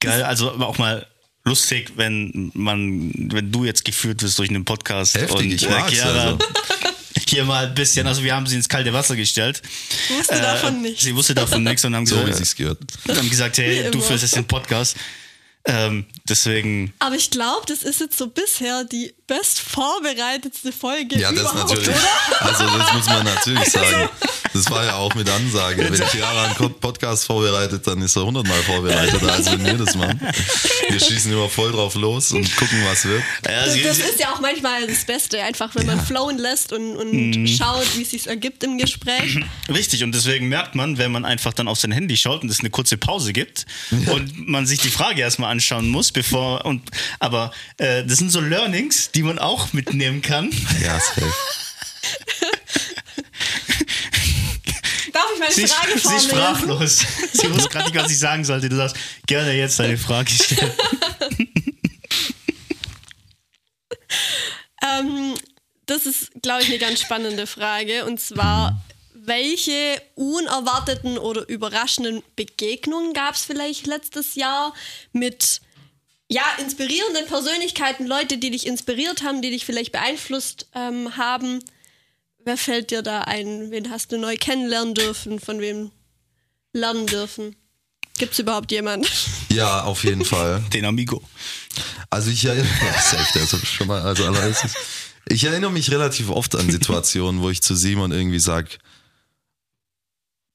geil, 0.00 0.22
also 0.22 0.52
auch 0.52 0.78
mal 0.78 1.06
lustig, 1.44 1.92
wenn 1.96 2.50
man, 2.54 3.12
wenn 3.32 3.52
du 3.52 3.64
jetzt 3.64 3.84
geführt 3.84 4.22
wirst 4.22 4.38
durch 4.38 4.50
einen 4.50 4.64
Podcast 4.64 5.14
Heftig, 5.14 5.36
und 5.36 5.52
ich 5.52 5.68
äh, 5.68 5.88
Chiara 5.88 6.22
also. 6.22 6.38
Hier 7.30 7.44
mal 7.44 7.66
ein 7.66 7.74
bisschen, 7.74 8.06
also 8.06 8.22
wir 8.22 8.34
haben 8.34 8.46
sie 8.46 8.56
ins 8.56 8.68
kalte 8.68 8.92
Wasser 8.92 9.16
gestellt. 9.16 9.62
Wusste 10.16 10.34
äh, 10.34 10.42
davon 10.42 10.82
nichts. 10.82 11.02
Sie 11.02 11.14
wusste 11.14 11.34
davon 11.34 11.62
nichts 11.62 11.84
und 11.84 11.94
haben 11.94 12.06
so 12.06 12.22
gesagt, 12.22 12.78
haben 13.08 13.30
gesagt, 13.30 13.58
hey, 13.58 13.90
du 13.90 14.00
führst 14.00 14.22
jetzt 14.22 14.36
den 14.36 14.46
Podcast. 14.46 14.96
Ähm, 15.66 16.04
deswegen. 16.28 16.92
Aber 16.98 17.16
ich 17.16 17.30
glaube, 17.30 17.64
das 17.66 17.82
ist 17.82 18.00
jetzt 18.00 18.18
so 18.18 18.26
bisher 18.26 18.84
die 18.84 19.14
best 19.26 19.60
vorbereitetste 19.60 20.72
Folge. 20.72 21.18
Ja, 21.18 21.32
das 21.32 21.54
natürlich. 21.54 21.88
Oder? 21.88 21.96
Also, 22.40 22.64
das 22.78 22.92
muss 22.92 23.06
man 23.06 23.24
natürlich 23.24 23.64
sagen. 23.70 24.10
Das 24.54 24.70
war 24.70 24.84
ja 24.84 24.94
auch 24.94 25.12
mit 25.16 25.28
Ansage. 25.28 25.90
Wenn 25.90 26.08
Chiara 26.08 26.44
einen 26.44 26.74
Podcast 26.74 27.26
vorbereitet, 27.26 27.84
dann 27.88 28.00
ist 28.02 28.14
er 28.16 28.24
hundertmal 28.24 28.62
vorbereiteter, 28.62 29.32
als 29.32 29.50
wenn 29.50 29.64
wir 29.64 29.74
das 29.74 29.96
machen. 29.96 30.20
Wir 30.88 31.00
schießen 31.00 31.32
immer 31.32 31.48
voll 31.48 31.72
drauf 31.72 31.96
los 31.96 32.30
und 32.30 32.56
gucken, 32.56 32.78
was 32.84 33.04
wird. 33.04 33.20
Das, 33.42 33.74
das 33.82 33.98
ist 33.98 34.20
ja 34.20 34.32
auch 34.32 34.40
manchmal 34.40 34.86
das 34.86 35.04
Beste, 35.04 35.42
einfach 35.42 35.74
wenn 35.74 35.86
man 35.86 35.96
ja. 35.96 36.04
flowen 36.04 36.38
lässt 36.38 36.72
und, 36.72 36.96
und 36.96 37.12
mhm. 37.12 37.48
schaut, 37.48 37.96
wie 37.96 38.02
es 38.02 38.10
sich 38.10 38.28
ergibt 38.28 38.62
im 38.62 38.78
Gespräch. 38.78 39.40
Richtig, 39.68 40.04
und 40.04 40.14
deswegen 40.14 40.48
merkt 40.48 40.76
man, 40.76 40.98
wenn 40.98 41.10
man 41.10 41.24
einfach 41.24 41.52
dann 41.52 41.66
auf 41.66 41.80
sein 41.80 41.90
Handy 41.90 42.16
schaut 42.16 42.42
und 42.42 42.48
es 42.48 42.60
eine 42.60 42.70
kurze 42.70 42.96
Pause 42.96 43.32
gibt 43.32 43.66
ja. 43.90 44.12
und 44.12 44.48
man 44.48 44.66
sich 44.66 44.78
die 44.78 44.90
Frage 44.90 45.20
erstmal 45.20 45.50
anschauen 45.50 45.88
muss, 45.88 46.12
bevor 46.12 46.64
und 46.64 46.90
aber 47.18 47.52
äh, 47.78 48.04
das 48.04 48.18
sind 48.18 48.30
so 48.30 48.40
Learnings, 48.40 49.10
die 49.10 49.24
man 49.24 49.40
auch 49.40 49.72
mitnehmen 49.72 50.22
kann. 50.22 50.50
Ja, 50.80 51.00
safe. 51.00 51.32
Meine 55.44 55.54
sie, 55.54 55.66
Frage 55.66 55.98
vorlesen? 55.98 56.28
Sie 56.30 56.36
sprachlos. 56.36 57.04
Sie 57.32 57.54
wusste 57.54 57.68
gerade 57.68 57.90
nicht, 57.90 58.02
was 58.02 58.10
ich 58.10 58.18
sagen 58.18 58.44
sollte. 58.44 58.68
Du 58.70 58.76
darfst 58.76 58.96
gerne 59.26 59.52
jetzt 59.52 59.78
deine 59.78 59.98
Frage 59.98 60.30
stellen. 60.30 60.72
ähm, 64.82 65.34
das 65.84 66.06
ist, 66.06 66.30
glaube 66.40 66.62
ich, 66.62 66.68
eine 66.68 66.78
ganz 66.78 67.00
spannende 67.02 67.46
Frage. 67.46 68.06
Und 68.06 68.20
zwar, 68.20 68.82
welche 69.12 70.00
unerwarteten 70.14 71.18
oder 71.18 71.46
überraschenden 71.46 72.22
Begegnungen 72.36 73.12
gab 73.12 73.34
es 73.34 73.44
vielleicht 73.44 73.86
letztes 73.86 74.36
Jahr 74.36 74.72
mit 75.12 75.60
ja, 76.28 76.44
inspirierenden 76.58 77.26
Persönlichkeiten, 77.26 78.06
Leute, 78.06 78.38
die 78.38 78.50
dich 78.50 78.66
inspiriert 78.66 79.22
haben, 79.22 79.42
die 79.42 79.50
dich 79.50 79.66
vielleicht 79.66 79.92
beeinflusst 79.92 80.68
ähm, 80.74 81.18
haben. 81.18 81.62
Wer 82.44 82.56
fällt 82.56 82.90
dir 82.90 83.02
da 83.02 83.22
ein? 83.22 83.70
Wen 83.70 83.90
hast 83.90 84.12
du 84.12 84.18
neu 84.18 84.36
kennenlernen 84.36 84.94
dürfen? 84.94 85.40
Von 85.40 85.60
wem 85.60 85.90
lernen 86.72 87.06
dürfen? 87.06 87.56
Gibt 88.18 88.34
es 88.34 88.38
überhaupt 88.38 88.70
jemanden? 88.70 89.06
Ja, 89.48 89.82
auf 89.84 90.04
jeden 90.04 90.24
Fall. 90.24 90.62
Den 90.72 90.84
Amigo. 90.84 91.22
Also 92.10 92.30
ich 92.30 92.44
erinnere 92.44 92.68
also 93.34 93.56
schon 93.58 93.86
mal, 93.86 94.02
also 94.02 94.24
allererstes. 94.26 94.74
Ich 95.26 95.44
erinnere 95.44 95.72
mich 95.72 95.90
relativ 95.90 96.28
oft 96.28 96.54
an 96.54 96.70
Situationen, 96.70 97.40
wo 97.40 97.50
ich 97.50 97.62
zu 97.62 97.74
Simon 97.74 98.12
irgendwie 98.12 98.38
sage, 98.38 98.68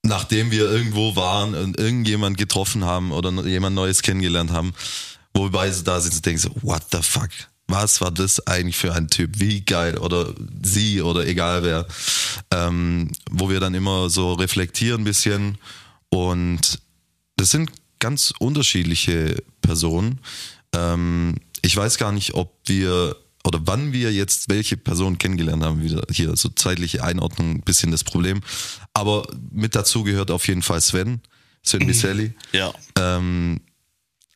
nachdem 0.03 0.51
wir 0.51 0.69
irgendwo 0.69 1.15
waren 1.15 1.55
und 1.55 1.77
irgendjemand 1.77 2.37
getroffen 2.37 2.85
haben 2.85 3.11
oder 3.11 3.31
jemand 3.45 3.75
Neues 3.75 4.03
kennengelernt 4.03 4.51
haben, 4.51 4.73
wobei 5.33 5.71
sie 5.71 5.83
da 5.83 5.99
sitzen 5.99 6.17
und 6.17 6.25
denken 6.25 6.39
so, 6.39 6.55
what 6.61 6.83
the 6.91 7.01
fuck? 7.01 7.29
Was 7.69 8.01
war 8.01 8.11
das 8.11 8.45
eigentlich 8.47 8.77
für 8.77 8.93
ein 8.93 9.07
Typ? 9.07 9.39
Wie 9.39 9.61
geil 9.61 9.97
oder 9.97 10.33
sie 10.61 11.01
oder 11.01 11.25
egal 11.27 11.63
wer. 11.63 11.87
Ähm, 12.51 13.11
wo 13.29 13.49
wir 13.49 13.59
dann 13.59 13.75
immer 13.75 14.09
so 14.09 14.33
reflektieren 14.33 15.01
ein 15.01 15.05
bisschen 15.05 15.57
und 16.09 16.79
das 17.37 17.51
sind 17.51 17.71
ganz 17.99 18.33
unterschiedliche 18.39 19.41
Personen. 19.61 20.19
Ähm, 20.73 21.35
ich 21.61 21.75
weiß 21.75 21.97
gar 21.97 22.11
nicht, 22.11 22.33
ob 22.33 22.57
wir 22.65 23.15
oder 23.45 23.59
wann 23.63 23.93
wir 23.93 24.11
jetzt 24.11 24.49
welche 24.49 24.75
Person 24.75 25.17
kennengelernt 25.17 25.63
haben, 25.63 25.81
wieder 25.81 26.03
hier 26.11 26.35
so 26.35 26.49
zeitliche 26.49 27.03
Einordnung 27.03 27.51
ein 27.51 27.61
bisschen 27.61 27.91
das 27.91 28.03
Problem. 28.03 28.41
Aber 28.93 29.27
mit 29.51 29.75
dazu 29.75 30.03
gehört 30.03 30.31
auf 30.31 30.47
jeden 30.47 30.61
Fall 30.61 30.81
Sven, 30.81 31.21
Sven 31.63 31.79
Biselli. 31.87 32.33
Ja. 32.51 32.73
Ähm, 32.97 33.61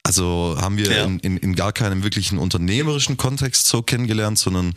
also 0.06 0.58
haben 0.60 0.78
wir 0.78 0.92
Ja. 0.92 1.04
in, 1.06 1.20
in, 1.20 1.38
in 1.38 1.56
gar 1.56 1.72
keinem 1.72 2.04
wirklichen 2.04 2.38
unternehmerischen 2.38 3.16
Kontext 3.18 3.68
so 3.68 3.82
kennengelernt, 3.82 4.38
sondern 4.38 4.74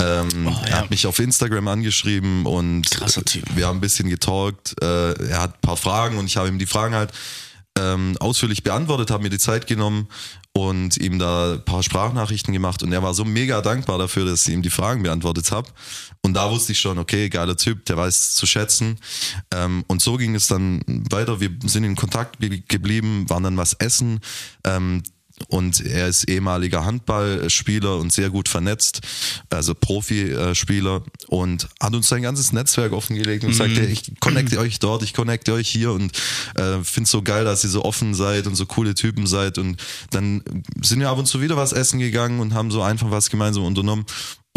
ähm, 0.00 0.28
Oh, 0.46 0.50
ja. 0.50 0.66
er 0.66 0.76
hat 0.78 0.90
mich 0.90 1.06
auf 1.06 1.18
Instagram 1.18 1.66
angeschrieben 1.68 2.46
und 2.46 2.88
Typ. 3.26 3.44
wir 3.56 3.66
haben 3.66 3.78
ein 3.78 3.80
bisschen 3.80 4.08
getalkt. 4.08 4.76
Äh, 4.80 5.12
er 5.30 5.40
hat 5.42 5.54
ein 5.56 5.60
paar 5.62 5.76
Fragen 5.76 6.16
und 6.18 6.26
ich 6.26 6.36
habe 6.36 6.48
ihm 6.48 6.58
die 6.58 6.66
Fragen 6.66 6.94
halt 6.94 7.10
ähm, 7.78 8.16
ausführlich 8.20 8.62
beantwortet, 8.62 9.10
habe 9.10 9.22
mir 9.24 9.30
die 9.30 9.38
Zeit 9.38 9.66
genommen 9.66 10.08
und 10.66 10.96
ihm 10.96 11.18
da 11.18 11.54
ein 11.54 11.64
paar 11.64 11.82
Sprachnachrichten 11.82 12.52
gemacht 12.52 12.82
und 12.82 12.92
er 12.92 13.02
war 13.02 13.14
so 13.14 13.24
mega 13.24 13.60
dankbar 13.60 13.98
dafür, 13.98 14.24
dass 14.24 14.46
ich 14.46 14.54
ihm 14.54 14.62
die 14.62 14.70
Fragen 14.70 15.02
beantwortet 15.02 15.50
habe. 15.52 15.68
Und 16.22 16.34
da 16.34 16.50
wusste 16.50 16.72
ich 16.72 16.80
schon, 16.80 16.98
okay, 16.98 17.28
geiler 17.28 17.56
Typ, 17.56 17.84
der 17.86 17.96
weiß 17.96 18.34
zu 18.34 18.46
schätzen. 18.46 18.98
Ähm, 19.54 19.84
und 19.86 20.02
so 20.02 20.16
ging 20.16 20.34
es 20.34 20.46
dann 20.46 20.82
weiter. 21.10 21.40
Wir 21.40 21.50
sind 21.64 21.84
in 21.84 21.96
Kontakt 21.96 22.40
ge- 22.40 22.62
geblieben, 22.66 23.28
waren 23.28 23.42
dann 23.44 23.56
was 23.56 23.74
essen. 23.74 24.20
Ähm, 24.64 25.02
und 25.48 25.84
er 25.84 26.08
ist 26.08 26.28
ehemaliger 26.28 26.84
Handballspieler 26.84 27.96
und 27.96 28.12
sehr 28.12 28.30
gut 28.30 28.48
vernetzt, 28.48 29.00
also 29.50 29.74
Profispieler 29.74 31.02
und 31.28 31.68
hat 31.80 31.94
uns 31.94 32.08
sein 32.08 32.22
ganzes 32.22 32.52
Netzwerk 32.52 32.92
offengelegt 32.92 33.44
und 33.44 33.54
sagte, 33.54 33.84
ich 33.84 34.18
connecte 34.20 34.58
euch 34.58 34.78
dort, 34.78 35.02
ich 35.02 35.14
connecte 35.14 35.52
euch 35.52 35.68
hier 35.68 35.92
und 35.92 36.12
äh, 36.56 36.82
finde 36.82 37.08
so 37.08 37.22
geil, 37.22 37.44
dass 37.44 37.64
ihr 37.64 37.70
so 37.70 37.84
offen 37.84 38.14
seid 38.14 38.46
und 38.46 38.54
so 38.54 38.66
coole 38.66 38.94
Typen 38.94 39.26
seid 39.26 39.58
und 39.58 39.80
dann 40.10 40.42
sind 40.82 41.00
wir 41.00 41.08
ab 41.08 41.18
und 41.18 41.26
zu 41.26 41.40
wieder 41.40 41.56
was 41.56 41.72
essen 41.72 41.98
gegangen 41.98 42.40
und 42.40 42.54
haben 42.54 42.70
so 42.70 42.82
einfach 42.82 43.10
was 43.10 43.30
gemeinsam 43.30 43.64
unternommen 43.64 44.06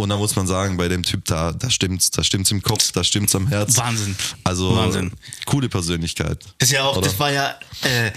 und 0.01 0.09
da 0.09 0.17
muss 0.17 0.35
man 0.35 0.47
sagen, 0.47 0.77
bei 0.77 0.87
dem 0.87 1.03
Typ 1.03 1.25
da, 1.25 1.51
da 1.51 1.69
stimmt's, 1.69 2.09
da 2.11 2.23
stimmt's 2.23 2.51
im 2.51 2.63
Kopf, 2.63 2.91
da 2.91 3.03
stimmt's 3.03 3.35
am 3.35 3.47
Herz. 3.47 3.77
Wahnsinn. 3.77 4.15
Also 4.43 4.75
Wahnsinn. 4.75 5.11
coole 5.45 5.69
Persönlichkeit. 5.69 6.43
Das 6.57 6.69
ist 6.69 6.73
ja 6.73 6.83
auch, 6.83 6.97
Oder? 6.97 7.07
das 7.07 7.19
war 7.19 7.31
ja, 7.31 7.55
äh, 7.83 8.11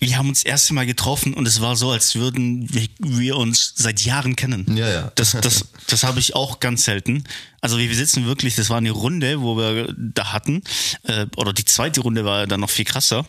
wir 0.00 0.16
haben 0.16 0.28
uns 0.28 0.42
das 0.42 0.50
erste 0.50 0.74
Mal 0.74 0.86
getroffen 0.86 1.34
und 1.34 1.46
es 1.48 1.60
war 1.60 1.74
so, 1.74 1.90
als 1.90 2.14
würden 2.14 2.72
wir, 2.72 2.88
wir 2.98 3.36
uns 3.36 3.72
seit 3.76 4.00
Jahren 4.02 4.36
kennen. 4.36 4.76
Ja, 4.76 4.88
ja. 4.88 5.12
Das, 5.16 5.32
das, 5.32 5.66
das 5.88 6.04
habe 6.04 6.20
ich 6.20 6.34
auch 6.34 6.60
ganz 6.60 6.84
selten. 6.84 7.24
Also 7.60 7.78
wir 7.78 7.94
sitzen 7.94 8.26
wirklich, 8.26 8.54
das 8.54 8.70
war 8.70 8.78
eine 8.78 8.92
Runde, 8.92 9.40
wo 9.40 9.56
wir 9.56 9.92
da 9.96 10.32
hatten, 10.32 10.62
äh, 11.04 11.26
oder 11.36 11.52
die 11.52 11.64
zweite 11.64 12.00
Runde 12.00 12.24
war 12.24 12.46
dann 12.46 12.60
noch 12.60 12.70
viel 12.70 12.84
krasser 12.84 13.26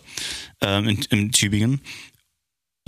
ähm, 0.62 0.88
in, 0.88 1.02
in 1.10 1.32
Tübingen, 1.32 1.82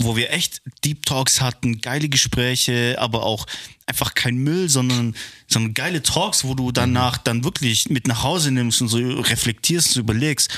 wo 0.00 0.14
wir 0.14 0.30
echt 0.30 0.62
Deep 0.84 1.04
Talks 1.04 1.40
hatten, 1.40 1.80
geile 1.80 2.08
Gespräche, 2.08 2.96
aber 2.98 3.24
auch 3.24 3.46
einfach 3.86 4.14
kein 4.14 4.36
Müll, 4.36 4.68
sondern, 4.68 5.16
sondern 5.48 5.74
geile 5.74 6.02
Talks, 6.02 6.44
wo 6.44 6.54
du 6.54 6.70
danach 6.70 7.18
dann 7.18 7.42
wirklich 7.42 7.90
mit 7.90 8.06
nach 8.06 8.22
Hause 8.22 8.52
nimmst 8.52 8.80
und 8.80 8.88
so 8.88 8.98
reflektierst 8.98 9.96
und 9.96 10.02
überlegst, 10.02 10.56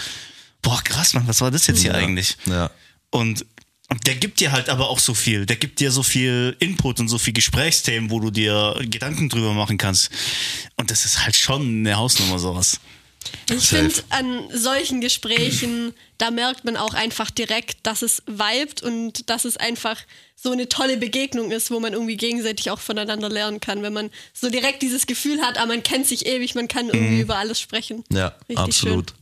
boah 0.60 0.82
krass, 0.82 1.14
Mann, 1.14 1.26
was 1.26 1.40
war 1.40 1.50
das 1.50 1.66
jetzt 1.66 1.80
hier 1.80 1.94
eigentlich? 1.94 2.36
Ja. 2.44 2.70
Und, 3.14 3.46
der 4.06 4.16
gibt 4.16 4.40
dir 4.40 4.50
halt 4.50 4.68
aber 4.70 4.88
auch 4.88 4.98
so 4.98 5.14
viel. 5.14 5.46
Der 5.46 5.54
gibt 5.54 5.78
dir 5.78 5.92
so 5.92 6.02
viel 6.02 6.56
Input 6.58 6.98
und 6.98 7.08
so 7.08 7.16
viel 7.16 7.32
Gesprächsthemen, 7.32 8.10
wo 8.10 8.18
du 8.18 8.30
dir 8.30 8.74
Gedanken 8.80 9.28
drüber 9.28 9.52
machen 9.52 9.78
kannst. 9.78 10.10
Und 10.76 10.90
das 10.90 11.04
ist 11.04 11.24
halt 11.24 11.36
schon 11.36 11.62
eine 11.62 11.96
Hausnummer, 11.96 12.40
sowas. 12.40 12.80
Ich 13.50 13.68
finde, 13.68 13.94
an 14.10 14.48
solchen 14.52 15.00
Gesprächen, 15.00 15.92
da 16.18 16.30
merkt 16.30 16.64
man 16.64 16.76
auch 16.76 16.94
einfach 16.94 17.30
direkt, 17.30 17.86
dass 17.86 18.02
es 18.02 18.22
vibet 18.26 18.82
und 18.82 19.30
dass 19.30 19.44
es 19.44 19.56
einfach 19.58 20.00
so 20.34 20.50
eine 20.50 20.68
tolle 20.68 20.96
Begegnung 20.96 21.52
ist, 21.52 21.70
wo 21.70 21.78
man 21.78 21.92
irgendwie 21.92 22.16
gegenseitig 22.16 22.70
auch 22.70 22.80
voneinander 22.80 23.28
lernen 23.28 23.60
kann. 23.60 23.82
Wenn 23.82 23.92
man 23.92 24.10
so 24.32 24.50
direkt 24.50 24.82
dieses 24.82 25.06
Gefühl 25.06 25.40
hat, 25.40 25.56
ah, 25.58 25.66
man 25.66 25.82
kennt 25.82 26.06
sich 26.06 26.26
ewig, 26.26 26.54
man 26.54 26.68
kann 26.68 26.88
irgendwie 26.88 27.20
über 27.20 27.36
alles 27.36 27.60
sprechen. 27.60 28.02
Ja, 28.10 28.34
Richtig 28.48 28.58
absolut. 28.58 29.14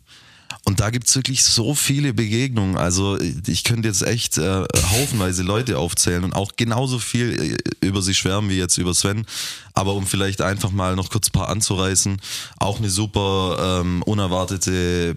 Und 0.64 0.80
da 0.80 0.90
gibt's 0.90 1.14
wirklich 1.16 1.42
so 1.42 1.74
viele 1.74 2.14
Begegnungen. 2.14 2.76
Also 2.76 3.18
ich 3.20 3.64
könnte 3.64 3.88
jetzt 3.88 4.02
echt 4.02 4.38
äh, 4.38 4.64
haufenweise 4.92 5.42
Leute 5.42 5.78
aufzählen 5.78 6.24
und 6.24 6.34
auch 6.34 6.52
genauso 6.56 6.98
viel 6.98 7.58
äh, 7.80 7.86
über 7.86 8.02
sie 8.02 8.14
schwärmen 8.14 8.50
wie 8.50 8.58
jetzt 8.58 8.78
über 8.78 8.94
Sven. 8.94 9.26
Aber 9.74 9.94
um 9.94 10.06
vielleicht 10.06 10.40
einfach 10.40 10.70
mal 10.70 10.96
noch 10.96 11.10
kurz 11.10 11.28
ein 11.28 11.32
paar 11.32 11.48
anzureißen, 11.48 12.20
auch 12.58 12.78
eine 12.78 12.90
super 12.90 13.80
ähm, 13.80 14.02
unerwartete 14.02 15.16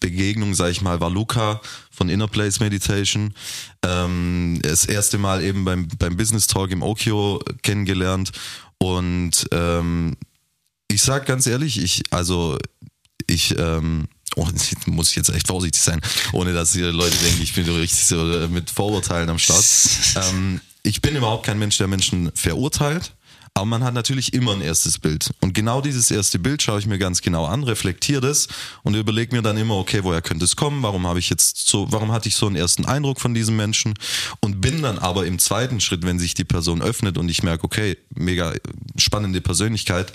Begegnung, 0.00 0.54
sag 0.54 0.70
ich 0.70 0.82
mal, 0.82 1.00
war 1.00 1.10
Luca 1.10 1.60
von 1.90 2.08
Inner 2.08 2.28
Place 2.28 2.60
Meditation. 2.60 3.34
Ähm, 3.82 4.60
das 4.62 4.84
erste 4.84 5.18
Mal 5.18 5.42
eben 5.42 5.64
beim, 5.64 5.88
beim 5.98 6.16
Business 6.16 6.46
Talk 6.46 6.70
im 6.70 6.82
Okio 6.82 7.40
kennengelernt. 7.62 8.32
Und 8.78 9.46
ähm, 9.52 10.16
ich 10.88 11.02
sag 11.02 11.26
ganz 11.26 11.46
ehrlich, 11.46 11.82
ich, 11.82 12.02
also 12.10 12.58
ich, 13.26 13.58
ähm, 13.58 14.06
oh, 14.36 14.46
jetzt 14.52 14.86
muss 14.86 15.10
ich 15.10 15.16
jetzt 15.16 15.30
echt 15.30 15.46
vorsichtig 15.46 15.82
sein, 15.82 16.00
ohne 16.32 16.52
dass 16.52 16.72
hier 16.72 16.92
Leute 16.92 17.16
denken, 17.18 17.42
ich 17.42 17.54
bin 17.54 17.64
so 17.64 17.74
richtig 17.74 18.04
so 18.04 18.32
äh, 18.32 18.48
mit 18.48 18.70
Vorurteilen 18.70 19.28
am 19.28 19.38
Start. 19.38 19.64
ähm, 20.16 20.60
ich 20.82 21.00
bin 21.00 21.16
überhaupt 21.16 21.46
kein 21.46 21.58
Mensch, 21.58 21.78
der 21.78 21.88
Menschen 21.88 22.30
verurteilt. 22.34 23.12
Aber 23.56 23.66
man 23.66 23.84
hat 23.84 23.94
natürlich 23.94 24.32
immer 24.32 24.52
ein 24.52 24.60
erstes 24.60 24.98
Bild. 24.98 25.30
Und 25.40 25.54
genau 25.54 25.80
dieses 25.80 26.10
erste 26.10 26.40
Bild 26.40 26.60
schaue 26.60 26.80
ich 26.80 26.88
mir 26.88 26.98
ganz 26.98 27.22
genau 27.22 27.44
an, 27.44 27.62
reflektiere 27.62 28.20
das 28.20 28.48
und 28.82 28.96
überlege 28.96 29.34
mir 29.34 29.42
dann 29.42 29.56
immer, 29.56 29.76
okay, 29.76 30.02
woher 30.02 30.22
könnte 30.22 30.44
es 30.44 30.56
kommen? 30.56 30.82
Warum 30.82 31.06
habe 31.06 31.20
ich 31.20 31.30
jetzt 31.30 31.68
so, 31.68 31.86
warum 31.92 32.10
hatte 32.10 32.28
ich 32.28 32.34
so 32.34 32.46
einen 32.46 32.56
ersten 32.56 32.84
Eindruck 32.84 33.20
von 33.20 33.32
diesem 33.32 33.54
Menschen? 33.54 33.94
Und 34.40 34.60
bin 34.60 34.82
dann 34.82 34.98
aber 34.98 35.24
im 35.26 35.38
zweiten 35.38 35.80
Schritt, 35.80 36.04
wenn 36.04 36.18
sich 36.18 36.34
die 36.34 36.42
Person 36.42 36.82
öffnet 36.82 37.16
und 37.16 37.28
ich 37.28 37.44
merke, 37.44 37.62
okay, 37.62 37.96
mega 38.16 38.54
spannende 38.96 39.40
Persönlichkeit, 39.40 40.12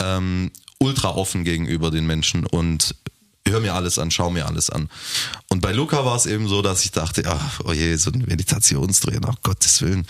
ähm, 0.00 0.50
ultra 0.78 1.10
offen 1.10 1.44
gegenüber 1.44 1.90
den 1.90 2.06
Menschen 2.06 2.46
und 2.46 2.94
hör 3.50 3.60
mir 3.60 3.74
alles 3.74 3.98
an, 3.98 4.10
schau 4.10 4.30
mir 4.30 4.46
alles 4.46 4.70
an. 4.70 4.88
Und 5.48 5.60
bei 5.60 5.72
Luca 5.72 6.04
war 6.04 6.16
es 6.16 6.26
eben 6.26 6.48
so, 6.48 6.62
dass 6.62 6.84
ich 6.84 6.90
dachte, 6.90 7.22
ach, 7.26 7.60
oh 7.64 7.72
je, 7.72 7.96
so 7.96 8.10
ein 8.10 8.24
Meditationstrainer, 8.26 9.28
um 9.28 9.36
Gottes 9.42 9.82
Willen. 9.82 10.06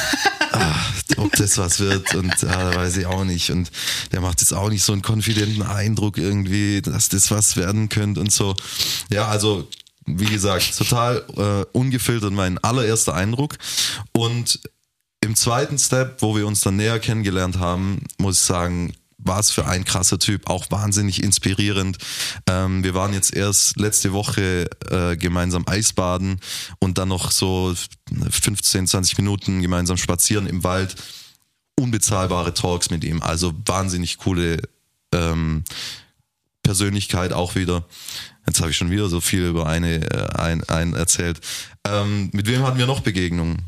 ah, 0.52 0.74
ob 1.16 1.32
das 1.36 1.58
was 1.58 1.80
wird 1.80 2.14
und 2.14 2.44
ah, 2.44 2.74
weiß 2.74 2.96
ich 2.96 3.06
auch 3.06 3.24
nicht. 3.24 3.50
Und 3.50 3.70
der 4.12 4.20
macht 4.20 4.40
jetzt 4.40 4.52
auch 4.52 4.68
nicht 4.68 4.82
so 4.82 4.92
einen 4.92 5.02
konfidenten 5.02 5.62
Eindruck 5.62 6.18
irgendwie, 6.18 6.82
dass 6.82 7.08
das 7.08 7.30
was 7.30 7.56
werden 7.56 7.88
könnte 7.88 8.20
und 8.20 8.32
so. 8.32 8.54
Ja, 9.10 9.28
also 9.28 9.68
wie 10.06 10.26
gesagt, 10.26 10.76
total 10.76 11.24
äh, 11.36 11.66
ungefiltert 11.76 12.32
mein 12.32 12.58
allererster 12.58 13.14
Eindruck. 13.14 13.56
Und 14.12 14.60
im 15.20 15.36
zweiten 15.36 15.78
Step, 15.78 16.22
wo 16.22 16.36
wir 16.36 16.46
uns 16.46 16.62
dann 16.62 16.76
näher 16.76 16.98
kennengelernt 16.98 17.58
haben, 17.58 18.02
muss 18.18 18.36
ich 18.36 18.46
sagen, 18.46 18.94
war 19.22 19.40
es 19.40 19.50
für 19.50 19.66
ein 19.66 19.84
krasser 19.84 20.18
Typ, 20.18 20.48
auch 20.48 20.70
wahnsinnig 20.70 21.22
inspirierend. 21.22 21.98
Ähm, 22.48 22.84
wir 22.84 22.94
waren 22.94 23.12
jetzt 23.12 23.34
erst 23.34 23.78
letzte 23.78 24.12
Woche 24.12 24.68
äh, 24.90 25.16
gemeinsam 25.16 25.64
Eisbaden 25.66 26.40
und 26.78 26.98
dann 26.98 27.08
noch 27.08 27.30
so 27.30 27.74
15, 28.30 28.86
20 28.86 29.18
Minuten 29.18 29.62
gemeinsam 29.62 29.96
spazieren 29.96 30.46
im 30.46 30.64
Wald. 30.64 30.96
Unbezahlbare 31.78 32.52
Talks 32.52 32.90
mit 32.90 33.04
ihm, 33.04 33.22
also 33.22 33.54
wahnsinnig 33.64 34.18
coole 34.18 34.58
ähm, 35.12 35.64
Persönlichkeit 36.62 37.32
auch 37.32 37.54
wieder. 37.54 37.84
Jetzt 38.46 38.60
habe 38.60 38.70
ich 38.70 38.76
schon 38.76 38.90
wieder 38.90 39.08
so 39.08 39.20
viel 39.20 39.46
über 39.46 39.66
eine 39.66 40.10
äh, 40.10 40.28
ein, 40.34 40.62
ein 40.64 40.94
erzählt. 40.94 41.40
Ähm, 41.86 42.30
mit 42.32 42.46
wem 42.46 42.62
hatten 42.62 42.78
wir 42.78 42.86
noch 42.86 43.00
Begegnungen? 43.00 43.64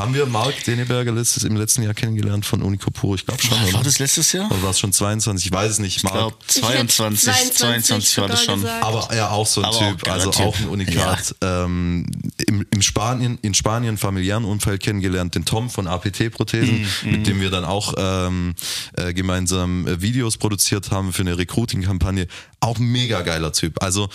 Haben 0.00 0.14
wir 0.14 0.24
Mark 0.24 0.64
Deneberger 0.64 1.12
letztes, 1.12 1.44
im 1.44 1.56
letzten 1.56 1.82
Jahr 1.82 1.92
kennengelernt 1.92 2.46
von 2.46 2.62
Unicopur? 2.62 3.16
Ich 3.16 3.26
glaube 3.26 3.42
schon. 3.42 3.50
War 3.60 3.68
Oder? 3.68 3.82
das 3.82 3.98
letztes 3.98 4.32
Jahr? 4.32 4.50
oder 4.50 4.62
war 4.62 4.70
es 4.70 4.78
schon 4.80 4.92
22? 4.94 5.46
Ich 5.46 5.52
weiß 5.52 5.72
es 5.72 5.78
nicht. 5.78 5.98
Ich 5.98 6.02
Mark. 6.04 6.14
glaube 6.14 6.36
22, 6.46 7.24
22, 7.24 7.56
22 7.58 8.18
war 8.18 8.28
das 8.28 8.42
schon. 8.44 8.60
gesagt. 8.62 8.82
Aber 8.82 9.14
ja, 9.14 9.28
auch 9.28 9.46
so 9.46 9.60
ein 9.60 9.66
Aber 9.66 9.78
Typ, 9.78 10.08
also 10.08 10.30
Typ. 10.30 10.46
auch 10.46 10.58
ein 10.58 10.68
Unikat. 10.68 11.34
Ähm, 11.42 12.06
im, 12.46 12.66
im 12.70 12.80
Spanien, 12.82 13.38
in 13.42 13.52
Spanien 13.52 13.98
familiären 13.98 14.44
Umfeld 14.46 14.82
kennengelernt, 14.82 15.34
den 15.34 15.44
Tom 15.44 15.68
von 15.68 15.86
APT-Prothesen, 15.86 16.86
Mhm, 17.04 17.10
mit 17.10 17.26
dem 17.26 17.40
wir 17.42 17.50
dann 17.50 17.64
auch 17.66 17.92
ähm, 17.98 18.54
äh, 18.96 19.12
gemeinsam 19.12 19.86
äh, 19.86 20.00
Videos 20.00 20.38
produziert 20.38 20.90
haben 20.90 21.12
für 21.12 21.20
eine 21.22 21.36
Recruiting-Kampagne. 21.36 22.26
Auch 22.60 22.78
mega 22.78 23.20
geiler 23.20 23.52
Typ. 23.52 23.82
Also 23.82 24.08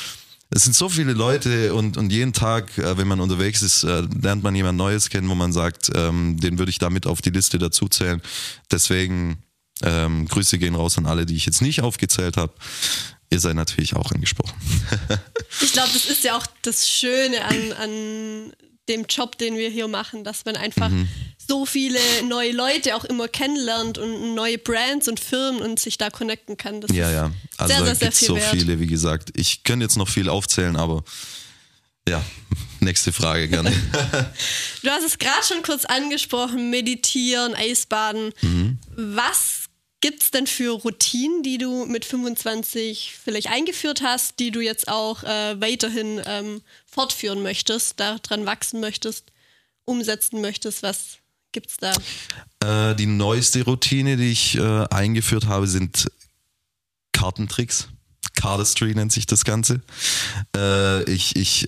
es 0.55 0.63
sind 0.63 0.73
so 0.73 0.87
viele 0.87 1.11
Leute 1.11 1.73
und, 1.73 1.97
und 1.97 2.13
jeden 2.13 2.31
Tag, 2.31 2.77
äh, 2.77 2.97
wenn 2.97 3.09
man 3.09 3.19
unterwegs 3.19 3.61
ist, 3.61 3.83
äh, 3.83 4.03
lernt 4.21 4.41
man 4.41 4.55
jemand 4.55 4.77
Neues 4.77 5.09
kennen, 5.09 5.27
wo 5.27 5.35
man 5.35 5.51
sagt, 5.51 5.91
ähm, 5.93 6.39
den 6.39 6.57
würde 6.57 6.69
ich 6.69 6.79
damit 6.79 7.05
auf 7.07 7.21
die 7.21 7.29
Liste 7.29 7.59
dazuzählen. 7.59 8.21
Deswegen 8.71 9.43
ähm, 9.83 10.25
Grüße 10.29 10.57
gehen 10.57 10.75
raus 10.75 10.97
an 10.97 11.07
alle, 11.07 11.25
die 11.25 11.35
ich 11.35 11.45
jetzt 11.45 11.61
nicht 11.61 11.81
aufgezählt 11.81 12.37
habe. 12.37 12.53
Ihr 13.29 13.41
seid 13.41 13.57
natürlich 13.57 13.95
auch 13.95 14.11
angesprochen. 14.11 14.55
Ich 15.61 15.71
glaube, 15.71 15.89
das 15.93 16.05
ist 16.05 16.25
ja 16.25 16.37
auch 16.37 16.45
das 16.63 16.89
Schöne 16.89 17.45
an, 17.45 17.71
an 17.73 18.53
dem 18.89 19.05
Job, 19.07 19.37
den 19.37 19.55
wir 19.57 19.69
hier 19.69 19.87
machen, 19.87 20.25
dass 20.25 20.43
man 20.43 20.57
einfach 20.57 20.91
so 21.47 21.65
viele 21.65 21.99
neue 22.27 22.51
Leute 22.51 22.95
auch 22.95 23.05
immer 23.05 23.27
kennenlernt 23.27 23.97
und 23.97 24.33
neue 24.35 24.57
Brands 24.57 25.07
und 25.07 25.19
Firmen 25.19 25.61
und 25.61 25.79
sich 25.79 25.97
da 25.97 26.09
connecten 26.09 26.57
kann. 26.57 26.81
Das 26.81 26.91
Ja, 26.95 27.07
ist 27.09 27.13
ja. 27.13 27.31
Also 27.57 27.73
sehr, 27.73 27.79
da 27.79 27.85
sehr, 27.85 27.95
sehr 27.95 28.07
gibt's 28.07 28.19
viel 28.19 28.27
so 28.27 28.35
wert. 28.35 28.51
viele, 28.51 28.79
wie 28.79 28.87
gesagt. 28.87 29.29
Ich 29.35 29.63
könnte 29.63 29.83
jetzt 29.85 29.97
noch 29.97 30.09
viel 30.09 30.29
aufzählen, 30.29 30.75
aber 30.75 31.03
ja, 32.07 32.23
nächste 32.79 33.11
Frage 33.11 33.47
gerne. 33.47 33.71
Du 34.83 34.91
hast 34.91 35.03
es 35.03 35.17
gerade 35.17 35.43
schon 35.47 35.63
kurz 35.63 35.85
angesprochen, 35.85 36.69
meditieren, 36.69 37.55
Eisbaden. 37.55 38.31
Mhm. 38.41 38.77
Was 38.95 39.63
gibt's 40.01 40.29
denn 40.29 40.45
für 40.45 40.69
Routinen, 40.73 41.41
die 41.41 41.57
du 41.57 41.85
mit 41.87 42.05
25 42.05 43.13
vielleicht 43.23 43.47
eingeführt 43.49 44.01
hast, 44.03 44.37
die 44.37 44.51
du 44.51 44.59
jetzt 44.61 44.87
auch 44.87 45.23
äh, 45.23 45.59
weiterhin 45.59 46.21
ähm, 46.27 46.61
fortführen 46.85 47.41
möchtest, 47.41 47.99
daran 47.99 48.45
wachsen 48.45 48.79
möchtest, 48.79 49.31
umsetzen 49.85 50.41
möchtest? 50.41 50.83
Was 50.83 51.17
gibt's 51.55 51.77
da? 51.77 52.91
Äh, 52.91 52.95
die 52.95 53.05
neueste 53.05 53.63
Routine, 53.63 54.17
die 54.17 54.31
ich 54.31 54.57
äh, 54.57 54.85
eingeführt 54.89 55.47
habe, 55.47 55.67
sind 55.67 56.11
Kartentricks. 57.13 57.87
Cardistry 58.35 58.93
nennt 58.93 59.13
sich 59.13 59.25
das 59.25 59.45
Ganze. 59.45 59.81
Äh, 60.53 61.09
ich, 61.09 61.37
ich 61.37 61.65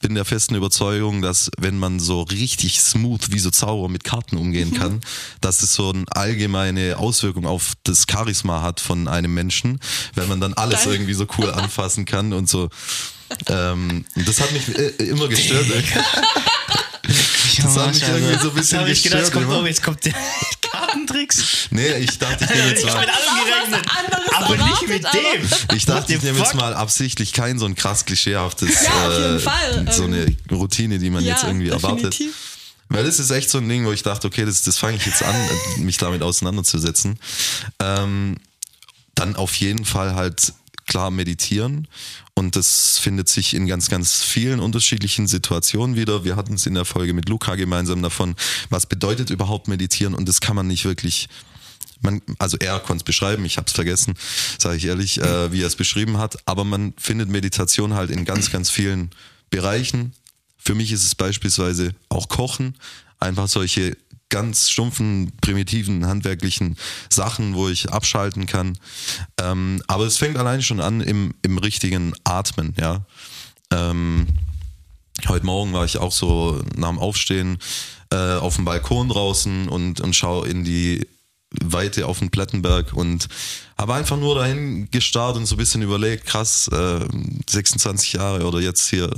bin 0.00 0.16
der 0.16 0.24
festen 0.24 0.56
Überzeugung, 0.56 1.22
dass 1.22 1.52
wenn 1.56 1.78
man 1.78 2.00
so 2.00 2.22
richtig 2.22 2.80
smooth 2.80 3.30
wie 3.30 3.38
so 3.38 3.50
Zauberer 3.50 3.88
mit 3.88 4.02
Karten 4.02 4.36
umgehen 4.36 4.74
kann, 4.74 5.00
dass 5.40 5.62
es 5.62 5.74
so 5.74 5.90
eine 5.90 6.04
allgemeine 6.10 6.98
Auswirkung 6.98 7.46
auf 7.46 7.74
das 7.84 8.06
Charisma 8.10 8.62
hat 8.62 8.80
von 8.80 9.06
einem 9.06 9.32
Menschen, 9.32 9.78
wenn 10.14 10.28
man 10.28 10.40
dann 10.40 10.54
alles 10.54 10.84
Geil. 10.84 10.94
irgendwie 10.94 11.14
so 11.14 11.28
cool 11.38 11.50
anfassen 11.52 12.04
kann 12.04 12.32
und 12.32 12.48
so. 12.48 12.68
Ähm, 13.46 14.04
das 14.26 14.40
hat 14.40 14.50
mich 14.50 14.76
äh, 14.76 14.88
immer 15.04 15.28
gestört. 15.28 15.66
Das 17.62 17.76
hat 17.76 17.94
mich 17.94 18.02
irgendwie 18.02 18.38
so 18.42 18.48
ein 18.50 18.54
bisschen 18.54 18.78
Da 18.78 18.84
hab 18.84 18.90
ich 18.90 19.02
gedacht, 19.02 19.20
jetzt 19.20 19.32
gestört 19.32 19.32
kommt, 19.32 19.44
immer. 19.54 19.62
oh, 19.62 19.66
jetzt 19.66 19.82
kommt 19.82 20.04
der 20.04 20.12
Kartentricks. 20.70 21.68
Nee, 21.70 21.94
ich 21.98 22.18
dachte, 22.18 22.44
ich 22.44 22.50
nehme 22.54 22.68
jetzt 22.68 22.80
Ich 22.80 22.86
mal. 22.86 23.00
mit 23.00 23.08
allem 23.08 23.44
gerechnet. 23.44 23.90
anderes 23.98 24.32
Aber 24.34 24.56
nicht 24.56 24.88
mit 24.88 25.04
erwartet, 25.04 25.50
dem. 25.70 25.76
Ich 25.76 25.86
dachte, 25.86 26.14
ich 26.14 26.22
nehme 26.22 26.38
jetzt 26.38 26.54
mal 26.54 26.74
absichtlich 26.74 27.32
kein 27.32 27.58
so 27.58 27.66
ein 27.66 27.74
krass 27.74 28.04
klischeehaftes, 28.04 28.82
Ja, 28.84 29.08
auf 29.08 29.12
jeden 29.18 29.36
äh, 29.36 29.40
Fall, 29.40 29.86
so 29.92 30.04
ähm, 30.04 30.12
eine 30.14 30.36
Routine, 30.58 30.98
die 30.98 31.10
man 31.10 31.24
Ja, 31.24 31.32
jetzt 31.34 31.44
irgendwie 31.44 31.68
erwartet. 31.68 32.12
definitiv. 32.14 32.34
Weil 32.88 33.04
das 33.04 33.20
ist 33.20 33.30
echt 33.30 33.50
so 33.50 33.58
ein 33.58 33.68
Ding, 33.68 33.84
wo 33.86 33.92
ich 33.92 34.02
dachte, 34.02 34.26
okay, 34.26 34.44
das, 34.44 34.62
das 34.62 34.76
fange 34.78 34.96
ich 34.96 35.06
jetzt 35.06 35.22
an, 35.22 35.34
äh, 35.76 35.80
mich 35.80 35.96
damit 35.98 36.22
auseinanderzusetzen. 36.22 37.20
Ähm, 37.78 38.36
dann 39.14 39.36
auf 39.36 39.54
jeden 39.56 39.84
Fall 39.84 40.14
halt 40.14 40.52
klar 40.86 41.10
meditieren. 41.12 41.86
Und 42.40 42.56
das 42.56 42.96
findet 42.96 43.28
sich 43.28 43.52
in 43.52 43.66
ganz, 43.66 43.90
ganz 43.90 44.22
vielen 44.22 44.60
unterschiedlichen 44.60 45.26
Situationen 45.26 45.94
wieder. 45.94 46.24
Wir 46.24 46.36
hatten 46.36 46.54
es 46.54 46.64
in 46.64 46.72
der 46.72 46.86
Folge 46.86 47.12
mit 47.12 47.28
Luca 47.28 47.54
gemeinsam 47.54 48.00
davon, 48.00 48.34
was 48.70 48.86
bedeutet 48.86 49.28
überhaupt 49.28 49.68
meditieren 49.68 50.14
und 50.14 50.26
das 50.26 50.40
kann 50.40 50.56
man 50.56 50.66
nicht 50.66 50.86
wirklich 50.86 51.28
man, 52.00 52.22
also 52.38 52.56
er 52.56 52.80
konnte 52.80 53.02
es 53.02 53.04
beschreiben, 53.04 53.44
ich 53.44 53.58
habe 53.58 53.66
es 53.66 53.74
vergessen, 53.74 54.14
sage 54.58 54.78
ich 54.78 54.86
ehrlich, 54.86 55.20
äh, 55.20 55.52
wie 55.52 55.60
er 55.60 55.66
es 55.66 55.76
beschrieben 55.76 56.16
hat. 56.16 56.38
Aber 56.48 56.64
man 56.64 56.94
findet 56.96 57.28
Meditation 57.28 57.92
halt 57.92 58.10
in 58.10 58.24
ganz, 58.24 58.50
ganz 58.50 58.70
vielen 58.70 59.10
Bereichen. 59.50 60.14
Für 60.56 60.74
mich 60.74 60.92
ist 60.92 61.04
es 61.04 61.14
beispielsweise 61.14 61.94
auch 62.08 62.28
Kochen, 62.28 62.74
einfach 63.18 63.48
solche 63.48 63.98
ganz 64.30 64.70
stumpfen, 64.70 65.32
primitiven, 65.40 66.06
handwerklichen 66.06 66.76
Sachen, 67.10 67.54
wo 67.54 67.68
ich 67.68 67.90
abschalten 67.90 68.46
kann. 68.46 68.78
Ähm, 69.40 69.82
aber 69.86 70.06
es 70.06 70.16
fängt 70.16 70.38
allein 70.38 70.62
schon 70.62 70.80
an 70.80 71.00
im, 71.00 71.34
im 71.42 71.58
richtigen 71.58 72.14
Atmen, 72.24 72.74
ja. 72.78 73.04
Ähm, 73.72 74.26
Heute 75.28 75.44
Morgen 75.44 75.72
war 75.72 75.84
ich 75.84 75.98
auch 75.98 76.12
so 76.12 76.62
nach 76.76 76.88
dem 76.88 76.98
Aufstehen 76.98 77.58
äh, 78.10 78.34
auf 78.34 78.56
dem 78.56 78.64
Balkon 78.64 79.08
draußen 79.08 79.68
und, 79.68 80.00
und 80.00 80.16
schaue 80.16 80.48
in 80.48 80.64
die 80.64 81.06
Weite 81.62 82.06
auf 82.06 82.20
den 82.20 82.30
Plettenberg 82.30 82.92
und 82.92 83.28
habe 83.76 83.94
einfach 83.94 84.16
nur 84.16 84.36
dahin 84.36 84.88
gestarrt 84.90 85.36
und 85.36 85.46
so 85.46 85.56
ein 85.56 85.58
bisschen 85.58 85.82
überlegt, 85.82 86.26
krass, 86.26 86.68
äh, 86.68 87.00
26 87.48 88.12
Jahre 88.12 88.46
oder 88.46 88.60
jetzt 88.60 88.88
hier 88.88 89.10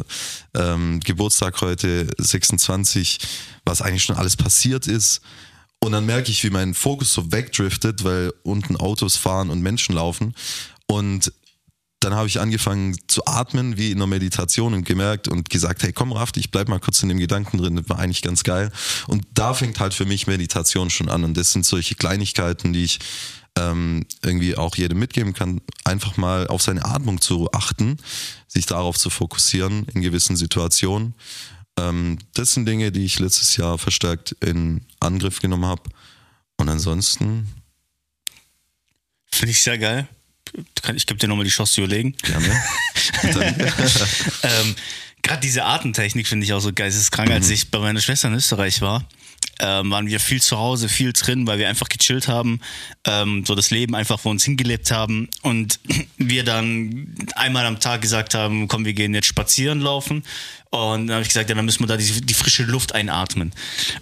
ähm, 0.54 1.00
Geburtstag 1.00 1.60
heute 1.60 2.08
26, 2.18 3.18
was 3.64 3.82
eigentlich 3.82 4.04
schon 4.04 4.16
alles 4.16 4.36
passiert 4.36 4.86
ist. 4.86 5.20
Und 5.80 5.92
dann 5.92 6.06
merke 6.06 6.30
ich, 6.30 6.42
wie 6.44 6.50
mein 6.50 6.74
Fokus 6.74 7.12
so 7.12 7.32
wegdriftet, 7.32 8.04
weil 8.04 8.32
unten 8.44 8.76
Autos 8.76 9.16
fahren 9.16 9.50
und 9.50 9.60
Menschen 9.60 9.94
laufen. 9.94 10.34
Und 10.86 11.32
dann 12.04 12.14
habe 12.14 12.28
ich 12.28 12.40
angefangen 12.40 12.96
zu 13.06 13.24
atmen, 13.26 13.76
wie 13.76 13.90
in 13.90 13.98
einer 13.98 14.06
Meditation 14.06 14.74
und 14.74 14.84
gemerkt 14.84 15.28
und 15.28 15.50
gesagt, 15.50 15.82
hey, 15.82 15.92
komm 15.92 16.12
Raft, 16.12 16.36
ich 16.36 16.50
bleib 16.50 16.68
mal 16.68 16.80
kurz 16.80 17.02
in 17.02 17.08
dem 17.08 17.18
Gedanken 17.18 17.58
drin, 17.58 17.76
das 17.76 17.88
war 17.88 17.98
eigentlich 17.98 18.22
ganz 18.22 18.42
geil. 18.42 18.70
Und 19.06 19.26
da 19.34 19.54
fängt 19.54 19.80
halt 19.80 19.94
für 19.94 20.04
mich 20.04 20.26
Meditation 20.26 20.90
schon 20.90 21.08
an. 21.08 21.24
Und 21.24 21.36
das 21.36 21.52
sind 21.52 21.64
solche 21.64 21.94
Kleinigkeiten, 21.94 22.72
die 22.72 22.84
ich 22.84 22.98
ähm, 23.56 24.06
irgendwie 24.22 24.56
auch 24.56 24.76
jedem 24.76 24.98
mitgeben 24.98 25.34
kann, 25.34 25.60
einfach 25.84 26.16
mal 26.16 26.46
auf 26.48 26.62
seine 26.62 26.84
Atmung 26.84 27.20
zu 27.20 27.50
achten, 27.52 27.98
sich 28.48 28.66
darauf 28.66 28.96
zu 28.98 29.10
fokussieren 29.10 29.86
in 29.94 30.00
gewissen 30.00 30.36
Situationen. 30.36 31.14
Ähm, 31.78 32.18
das 32.34 32.52
sind 32.52 32.66
Dinge, 32.66 32.92
die 32.92 33.04
ich 33.04 33.18
letztes 33.18 33.56
Jahr 33.56 33.78
verstärkt 33.78 34.32
in 34.40 34.82
Angriff 35.00 35.40
genommen 35.40 35.66
habe. 35.66 35.82
Und 36.56 36.68
ansonsten 36.68 37.48
Finde 39.32 39.52
ich 39.52 39.62
sehr 39.62 39.78
geil. 39.78 40.08
Ich 40.94 41.06
gebe 41.06 41.18
dir 41.18 41.28
nochmal 41.28 41.44
die 41.44 41.50
Chance 41.50 41.74
zu 41.74 41.80
überlegen. 41.82 42.14
gerne. 42.22 42.62
ähm, 44.42 44.74
Gerade 45.22 45.40
diese 45.40 45.64
Artentechnik 45.64 46.26
finde 46.26 46.44
ich 46.44 46.52
auch 46.52 46.60
so 46.60 46.72
geisteskrank. 46.72 47.30
Als 47.30 47.48
ich 47.48 47.70
bei 47.70 47.78
meiner 47.78 48.00
Schwester 48.00 48.28
in 48.28 48.34
Österreich 48.34 48.80
war, 48.80 49.04
ähm, 49.60 49.90
waren 49.90 50.06
wir 50.08 50.18
viel 50.18 50.42
zu 50.42 50.58
Hause, 50.58 50.88
viel 50.88 51.12
drin, 51.12 51.46
weil 51.46 51.58
wir 51.58 51.68
einfach 51.68 51.88
gechillt 51.88 52.26
haben, 52.26 52.60
ähm, 53.04 53.44
so 53.46 53.54
das 53.54 53.70
Leben 53.70 53.94
einfach 53.94 54.18
vor 54.18 54.32
uns 54.32 54.44
hingelebt 54.44 54.90
haben 54.90 55.28
und 55.42 55.78
wir 56.16 56.42
dann 56.42 57.14
einmal 57.36 57.66
am 57.66 57.78
Tag 57.78 58.02
gesagt 58.02 58.34
haben, 58.34 58.66
komm, 58.66 58.84
wir 58.84 58.94
gehen 58.94 59.14
jetzt 59.14 59.26
spazieren 59.26 59.80
laufen 59.80 60.24
und 60.70 61.06
dann 61.06 61.12
habe 61.14 61.22
ich 61.22 61.28
gesagt, 61.28 61.48
ja, 61.48 61.54
dann 61.54 61.64
müssen 61.64 61.80
wir 61.80 61.86
da 61.86 61.96
die, 61.96 62.20
die 62.20 62.34
frische 62.34 62.64
Luft 62.64 62.94
einatmen 62.94 63.52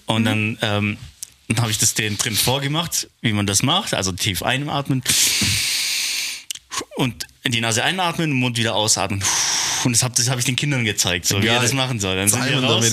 und 0.07 0.25
dann 0.25 0.59
ähm, 0.63 0.97
dann 1.49 1.63
habe 1.63 1.71
ich 1.73 1.79
das 1.79 1.95
denen 1.95 2.17
drin 2.17 2.37
vorgemacht, 2.37 3.09
wie 3.23 3.33
man 3.33 3.45
das 3.45 3.63
macht, 3.65 3.93
also 3.93 4.13
tief 4.13 4.43
einatmen 4.43 5.03
und 6.97 7.27
in 7.43 7.53
die 7.53 7.61
Nase 7.61 7.83
einatmen, 7.83 8.33
Mund 8.33 8.57
wieder 8.59 8.75
ausatmen. 8.75 9.23
Und 9.85 9.93
das 9.93 10.03
habe 10.03 10.23
hab 10.23 10.39
ich 10.39 10.45
den 10.45 10.57
Kindern 10.57 10.85
gezeigt, 10.85 11.25
so 11.27 11.37
wie 11.43 11.47
er 11.47 11.61
das 11.63 11.73
machen 11.73 11.99
soll. 12.01 12.15
Dann 12.17 12.29
sind, 12.29 12.41
wir 12.51 12.59
raus, 12.69 12.85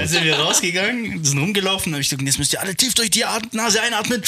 dann 0.00 0.08
sind 0.08 0.24
wir 0.24 0.36
rausgegangen, 0.36 1.24
sind 1.24 1.38
rumgelaufen, 1.38 1.92
habe 1.92 2.00
ich 2.00 2.08
gesagt, 2.08 2.22
jetzt 2.24 2.38
müsst 2.38 2.52
ihr 2.52 2.60
alle 2.60 2.76
tief 2.76 2.94
durch 2.94 3.10
die 3.10 3.24
Nase 3.52 3.82
einatmen 3.82 4.22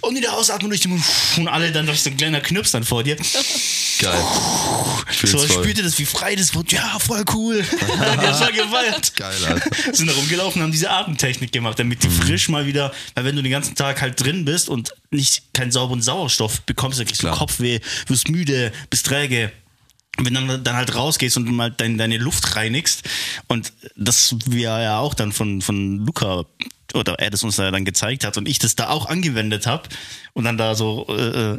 und 0.00 0.16
wieder 0.16 0.32
ausatmen 0.32 0.70
durch 0.70 0.80
den 0.80 0.92
Mund. 0.92 1.04
Und 1.36 1.48
alle 1.48 1.70
dann 1.70 1.86
durch 1.86 2.02
so 2.02 2.10
ein 2.10 2.16
kleiner 2.16 2.40
Knips 2.40 2.70
dann 2.72 2.82
vor 2.84 3.02
dir. 3.04 3.16
Geil. 3.98 4.24
Ich 5.10 5.30
So 5.30 5.38
voll. 5.38 5.48
spürte 5.48 5.82
das, 5.82 5.98
wie 5.98 6.04
frei 6.04 6.34
das 6.34 6.54
wird. 6.54 6.72
Ja, 6.72 6.98
voll 6.98 7.24
cool. 7.34 7.64
hat 7.98 8.38
schon 8.38 8.54
gefeiert. 8.54 9.14
Geil, 9.16 9.36
Alter. 9.46 9.94
Sind 9.94 10.08
da 10.08 10.14
rumgelaufen, 10.14 10.62
haben 10.62 10.72
diese 10.72 10.90
Atemtechnik 10.90 11.52
gemacht, 11.52 11.78
damit 11.78 12.02
die 12.02 12.10
frisch 12.10 12.48
mal 12.48 12.66
wieder, 12.66 12.92
weil 13.14 13.24
wenn 13.24 13.36
du 13.36 13.42
den 13.42 13.52
ganzen 13.52 13.74
Tag 13.74 14.00
halt 14.00 14.20
drin 14.22 14.44
bist 14.44 14.68
und 14.68 14.94
nicht 15.10 15.52
keinen 15.54 15.70
sauberen 15.70 16.02
Sauerstoff 16.02 16.62
bekommst, 16.62 16.98
dann 16.98 17.06
kriegst 17.06 17.22
du 17.22 17.26
Klar. 17.26 17.38
Kopfweh, 17.38 17.80
wirst 18.06 18.28
müde, 18.28 18.72
bist 18.90 19.06
träge. 19.06 19.52
Und 20.16 20.26
Wenn 20.26 20.34
dann, 20.34 20.62
dann 20.62 20.76
halt 20.76 20.94
rausgehst 20.94 21.36
und 21.36 21.50
mal 21.50 21.70
dein, 21.72 21.98
deine 21.98 22.18
Luft 22.18 22.54
reinigst 22.54 23.02
und 23.48 23.72
das 23.96 24.36
wir 24.46 24.80
ja 24.80 24.98
auch 24.98 25.14
dann 25.14 25.32
von, 25.32 25.60
von 25.60 26.06
Luca 26.06 26.44
oder 26.94 27.18
er 27.18 27.30
das 27.30 27.42
uns 27.42 27.56
da 27.56 27.70
dann 27.72 27.84
gezeigt 27.84 28.24
hat 28.24 28.36
und 28.38 28.48
ich 28.48 28.60
das 28.60 28.76
da 28.76 28.88
auch 28.90 29.06
angewendet 29.06 29.66
habe 29.66 29.88
und 30.32 30.44
dann 30.44 30.56
da 30.56 30.76
so 30.76 31.06
äh, 31.08 31.58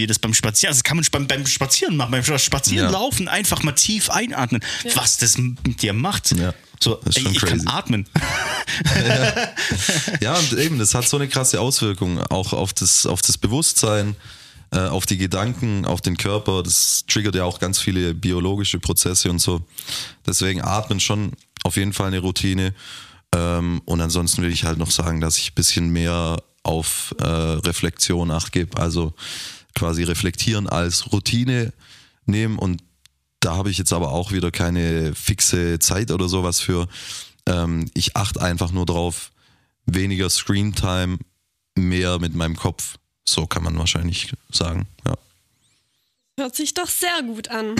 wie 0.00 0.06
das 0.06 0.18
beim 0.18 0.34
Spazieren, 0.34 0.70
also 0.70 0.78
das 0.80 0.84
kann 0.84 0.96
man 0.96 1.06
beim, 1.12 1.26
beim 1.26 1.46
Spazieren 1.46 1.96
machen, 1.96 2.10
beim 2.10 2.24
Spazieren 2.38 2.86
Ja. 2.86 2.90
laufen, 2.90 3.28
einfach 3.28 3.62
mal 3.62 3.72
tief 3.72 4.10
einatmen, 4.10 4.62
was 4.94 5.18
das 5.18 5.38
mit 5.38 5.82
dir 5.82 5.92
macht. 5.92 6.32
Ja, 6.36 6.52
So, 6.82 6.94
das 7.04 7.16
ist 7.16 7.18
ey, 7.18 7.22
schon 7.24 7.32
ich 7.32 7.40
crazy. 7.40 7.64
kann 7.64 7.68
atmen. 7.68 8.06
Ja, 10.20 10.34
und 10.34 10.52
eben, 10.54 10.78
das 10.78 10.94
hat 10.94 11.08
so 11.08 11.16
eine 11.16 11.28
krasse 11.28 11.60
Auswirkung 11.60 12.20
auch 12.26 12.52
auf 12.52 12.72
das, 12.72 13.06
auf 13.06 13.22
das 13.22 13.38
Bewusstsein, 13.38 14.16
äh, 14.72 14.78
auf 14.80 15.06
die 15.06 15.16
Gedanken, 15.18 15.84
auf 15.84 16.00
den 16.00 16.16
Körper. 16.16 16.62
Das 16.62 17.04
triggert 17.08 17.34
ja 17.34 17.44
auch 17.44 17.58
ganz 17.58 17.80
viele 17.80 18.14
biologische 18.14 18.78
Prozesse 18.78 19.30
und 19.30 19.40
so. 19.40 19.62
Deswegen 20.26 20.62
atmen 20.62 21.00
schon 21.00 21.32
auf 21.64 21.76
jeden 21.76 21.92
Fall 21.92 22.08
eine 22.08 22.20
Routine. 22.20 22.74
Ähm, 23.34 23.80
und 23.84 24.00
ansonsten 24.00 24.42
will 24.42 24.52
ich 24.52 24.64
halt 24.64 24.78
noch 24.78 24.90
sagen, 24.90 25.20
dass 25.20 25.38
ich 25.38 25.52
ein 25.52 25.54
bisschen 25.54 25.90
mehr 25.90 26.42
auf 26.62 27.14
äh, 27.18 27.24
Reflexion 27.24 28.30
acht 28.30 28.52
gebe. 28.52 28.80
Also 28.80 29.14
quasi 29.74 30.02
reflektieren 30.02 30.68
als 30.68 31.12
Routine 31.12 31.72
nehmen 32.26 32.58
und 32.58 32.82
da 33.40 33.56
habe 33.56 33.70
ich 33.70 33.78
jetzt 33.78 33.92
aber 33.92 34.12
auch 34.12 34.32
wieder 34.32 34.50
keine 34.50 35.14
fixe 35.14 35.78
Zeit 35.78 36.10
oder 36.10 36.28
sowas 36.28 36.60
für. 36.60 36.88
Ähm, 37.46 37.90
ich 37.94 38.14
achte 38.16 38.40
einfach 38.42 38.70
nur 38.70 38.84
drauf, 38.84 39.32
weniger 39.86 40.28
Screentime, 40.28 41.18
mehr 41.74 42.18
mit 42.18 42.34
meinem 42.34 42.56
Kopf. 42.56 42.96
So 43.26 43.46
kann 43.46 43.62
man 43.62 43.78
wahrscheinlich 43.78 44.32
sagen. 44.50 44.86
Ja. 45.06 45.14
Hört 46.38 46.54
sich 46.54 46.74
doch 46.74 46.88
sehr 46.88 47.22
gut 47.22 47.48
an. 47.48 47.76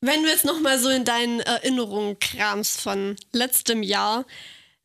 Wenn 0.00 0.24
du 0.24 0.28
jetzt 0.28 0.44
nochmal 0.44 0.80
so 0.80 0.88
in 0.88 1.04
deinen 1.04 1.38
Erinnerungen 1.40 2.18
kramst 2.18 2.80
von 2.80 3.14
letztem 3.32 3.84
Jahr, 3.84 4.24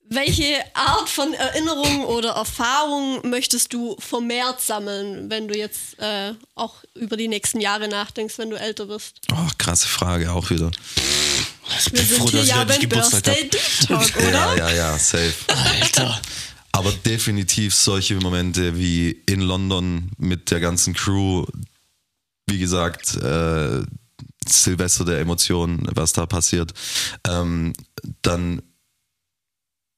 welche 0.09 0.55
Art 0.73 1.09
von 1.09 1.33
Erinnerung 1.33 2.05
oder 2.05 2.29
Erfahrung 2.31 3.27
möchtest 3.29 3.73
du 3.73 3.95
vermehrt 3.99 4.61
sammeln, 4.61 5.29
wenn 5.29 5.47
du 5.47 5.57
jetzt 5.57 5.99
äh, 5.99 6.33
auch 6.55 6.75
über 6.95 7.17
die 7.17 7.27
nächsten 7.27 7.59
Jahre 7.59 7.87
nachdenkst, 7.87 8.37
wenn 8.37 8.49
du 8.49 8.57
älter 8.57 8.85
bist? 8.85 9.19
Oh, 9.31 9.49
krasse 9.57 9.87
Frage 9.87 10.31
auch 10.31 10.49
wieder. 10.49 10.71
Ich 11.79 11.85
Wir 11.91 11.99
bin 11.99 12.05
sind 12.05 12.17
froh, 12.17 12.29
hier 12.29 12.39
dass 12.39 12.47
ich 12.47 12.55
ja 12.55 12.63
nicht 12.63 12.67
beim 12.67 12.89
Geburtstag 12.89 13.23
Birthday 13.23 13.43
habe. 13.43 13.49
Deep 13.49 13.87
Talk, 13.87 14.17
oder? 14.27 14.31
Ja, 14.31 14.55
ja, 14.55 14.75
ja, 14.75 14.99
safe. 14.99 15.33
Alter. 15.47 16.21
Aber 16.71 16.91
definitiv 16.91 17.75
solche 17.75 18.15
Momente 18.15 18.77
wie 18.77 19.09
in 19.25 19.41
London 19.41 20.11
mit 20.17 20.51
der 20.51 20.59
ganzen 20.59 20.93
Crew, 20.93 21.45
wie 22.45 22.59
gesagt, 22.59 23.15
äh, 23.15 23.81
Silvester 24.47 25.03
der 25.03 25.19
Emotionen, 25.19 25.87
was 25.93 26.13
da 26.13 26.25
passiert. 26.25 26.73
Ähm, 27.25 27.73
dann 28.21 28.61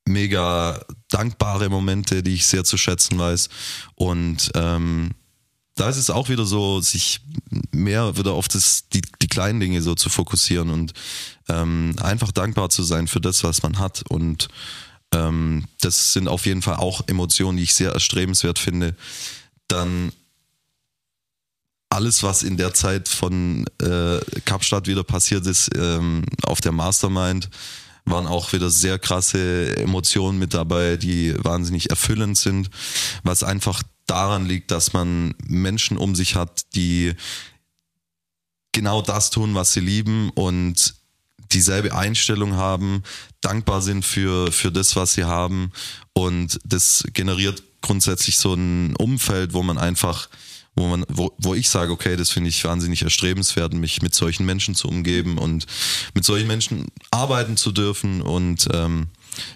mega 0.09 0.79
dankbare 1.09 1.69
Momente, 1.69 2.21
die 2.23 2.35
ich 2.35 2.47
sehr 2.47 2.63
zu 2.63 2.77
schätzen 2.77 3.17
weiß. 3.17 3.49
Und 3.95 4.51
ähm, 4.55 5.11
da 5.75 5.87
ist 5.87 5.97
es 5.97 6.09
auch 6.09 6.27
wieder 6.27 6.45
so, 6.45 6.81
sich 6.81 7.21
mehr 7.71 8.17
wieder 8.17 8.33
auf 8.33 8.49
das, 8.49 8.89
die, 8.89 9.01
die 9.21 9.27
kleinen 9.27 9.61
Dinge 9.61 9.81
so 9.81 9.95
zu 9.95 10.09
fokussieren 10.09 10.69
und 10.69 10.93
ähm, 11.47 11.95
einfach 12.01 12.31
dankbar 12.31 12.69
zu 12.69 12.83
sein 12.83 13.07
für 13.07 13.21
das, 13.21 13.43
was 13.43 13.63
man 13.63 13.79
hat. 13.79 14.03
Und 14.09 14.49
ähm, 15.13 15.65
das 15.79 16.13
sind 16.13 16.27
auf 16.27 16.45
jeden 16.45 16.61
Fall 16.61 16.75
auch 16.75 17.07
Emotionen, 17.07 17.57
die 17.57 17.63
ich 17.63 17.73
sehr 17.73 17.91
erstrebenswert 17.91 18.59
finde. 18.59 18.95
Dann 19.67 20.11
alles, 21.89 22.23
was 22.23 22.43
in 22.43 22.57
der 22.57 22.73
Zeit 22.73 23.07
von 23.07 23.65
äh, 23.81 24.19
Kapstadt 24.45 24.87
wieder 24.87 25.03
passiert 25.03 25.45
ist, 25.47 25.69
ähm, 25.75 26.23
auf 26.43 26.61
der 26.61 26.71
Mastermind, 26.71 27.49
waren 28.09 28.27
auch 28.27 28.53
wieder 28.53 28.69
sehr 28.69 28.99
krasse 28.99 29.77
Emotionen 29.77 30.39
mit 30.39 30.53
dabei, 30.53 30.97
die 30.97 31.33
wahnsinnig 31.43 31.89
erfüllend 31.89 32.37
sind, 32.37 32.69
was 33.23 33.43
einfach 33.43 33.83
daran 34.05 34.45
liegt, 34.45 34.71
dass 34.71 34.93
man 34.93 35.35
Menschen 35.45 35.97
um 35.97 36.15
sich 36.15 36.35
hat, 36.35 36.73
die 36.75 37.13
genau 38.71 39.01
das 39.01 39.29
tun, 39.29 39.55
was 39.55 39.73
sie 39.73 39.81
lieben 39.81 40.31
und 40.31 40.95
dieselbe 41.51 41.95
Einstellung 41.95 42.53
haben, 42.53 43.03
dankbar 43.41 43.81
sind 43.81 44.05
für, 44.05 44.51
für 44.51 44.71
das, 44.71 44.95
was 44.95 45.13
sie 45.13 45.23
haben. 45.23 45.71
Und 46.13 46.59
das 46.63 47.03
generiert 47.13 47.63
grundsätzlich 47.81 48.37
so 48.37 48.53
ein 48.53 48.95
Umfeld, 48.95 49.53
wo 49.53 49.63
man 49.63 49.77
einfach 49.77 50.29
wo 50.79 50.87
man, 50.87 51.05
wo, 51.09 51.33
wo 51.37 51.53
ich 51.53 51.69
sage, 51.69 51.91
okay, 51.91 52.15
das 52.15 52.31
finde 52.31 52.49
ich 52.49 52.63
wahnsinnig 52.63 53.03
erstrebenswert, 53.03 53.73
mich 53.73 54.01
mit 54.01 54.15
solchen 54.15 54.45
Menschen 54.45 54.75
zu 54.75 54.87
umgeben 54.87 55.37
und 55.37 55.65
mit 56.13 56.25
solchen 56.25 56.47
Menschen 56.47 56.87
arbeiten 57.11 57.57
zu 57.57 57.71
dürfen. 57.71 58.21
Und 58.21 58.67
ähm, 58.73 59.07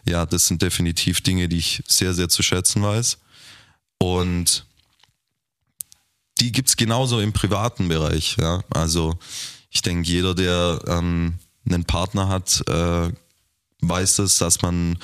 ja, 0.06 0.26
das 0.26 0.48
sind 0.48 0.62
definitiv 0.62 1.22
Dinge, 1.22 1.48
die 1.48 1.58
ich 1.58 1.82
sehr, 1.88 2.14
sehr 2.14 2.30
zu 2.30 2.44
schätzen 2.44 2.84
weiß. 2.84 3.18
Und 3.98 4.66
die 6.40 6.52
gibt's 6.52 6.76
genauso 6.76 7.20
im 7.20 7.32
privaten 7.32 7.88
Bereich. 7.88 8.36
Ja? 8.38 8.62
Also 8.70 9.18
ich 9.70 9.82
denke, 9.82 10.08
jeder, 10.10 10.36
der 10.36 10.80
ähm, 10.88 11.40
einen 11.66 11.86
Partner 11.86 12.28
hat, 12.28 12.62
äh, 12.68 13.12
weiß 13.82 14.18
das, 14.18 14.38
dass 14.38 14.62
man 14.62 14.98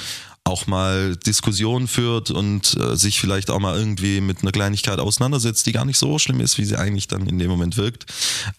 auch 0.49 0.67
mal 0.67 1.15
Diskussionen 1.15 1.87
führt 1.87 2.31
und 2.31 2.75
äh, 2.75 2.95
sich 2.95 3.19
vielleicht 3.19 3.51
auch 3.51 3.59
mal 3.59 3.77
irgendwie 3.77 4.19
mit 4.19 4.41
einer 4.41 4.51
Kleinigkeit 4.51 4.99
auseinandersetzt, 4.99 5.65
die 5.67 5.71
gar 5.71 5.85
nicht 5.85 5.99
so 5.99 6.17
schlimm 6.17 6.41
ist, 6.41 6.57
wie 6.57 6.65
sie 6.65 6.77
eigentlich 6.77 7.07
dann 7.07 7.27
in 7.27 7.37
dem 7.37 7.49
Moment 7.49 7.77
wirkt. 7.77 8.05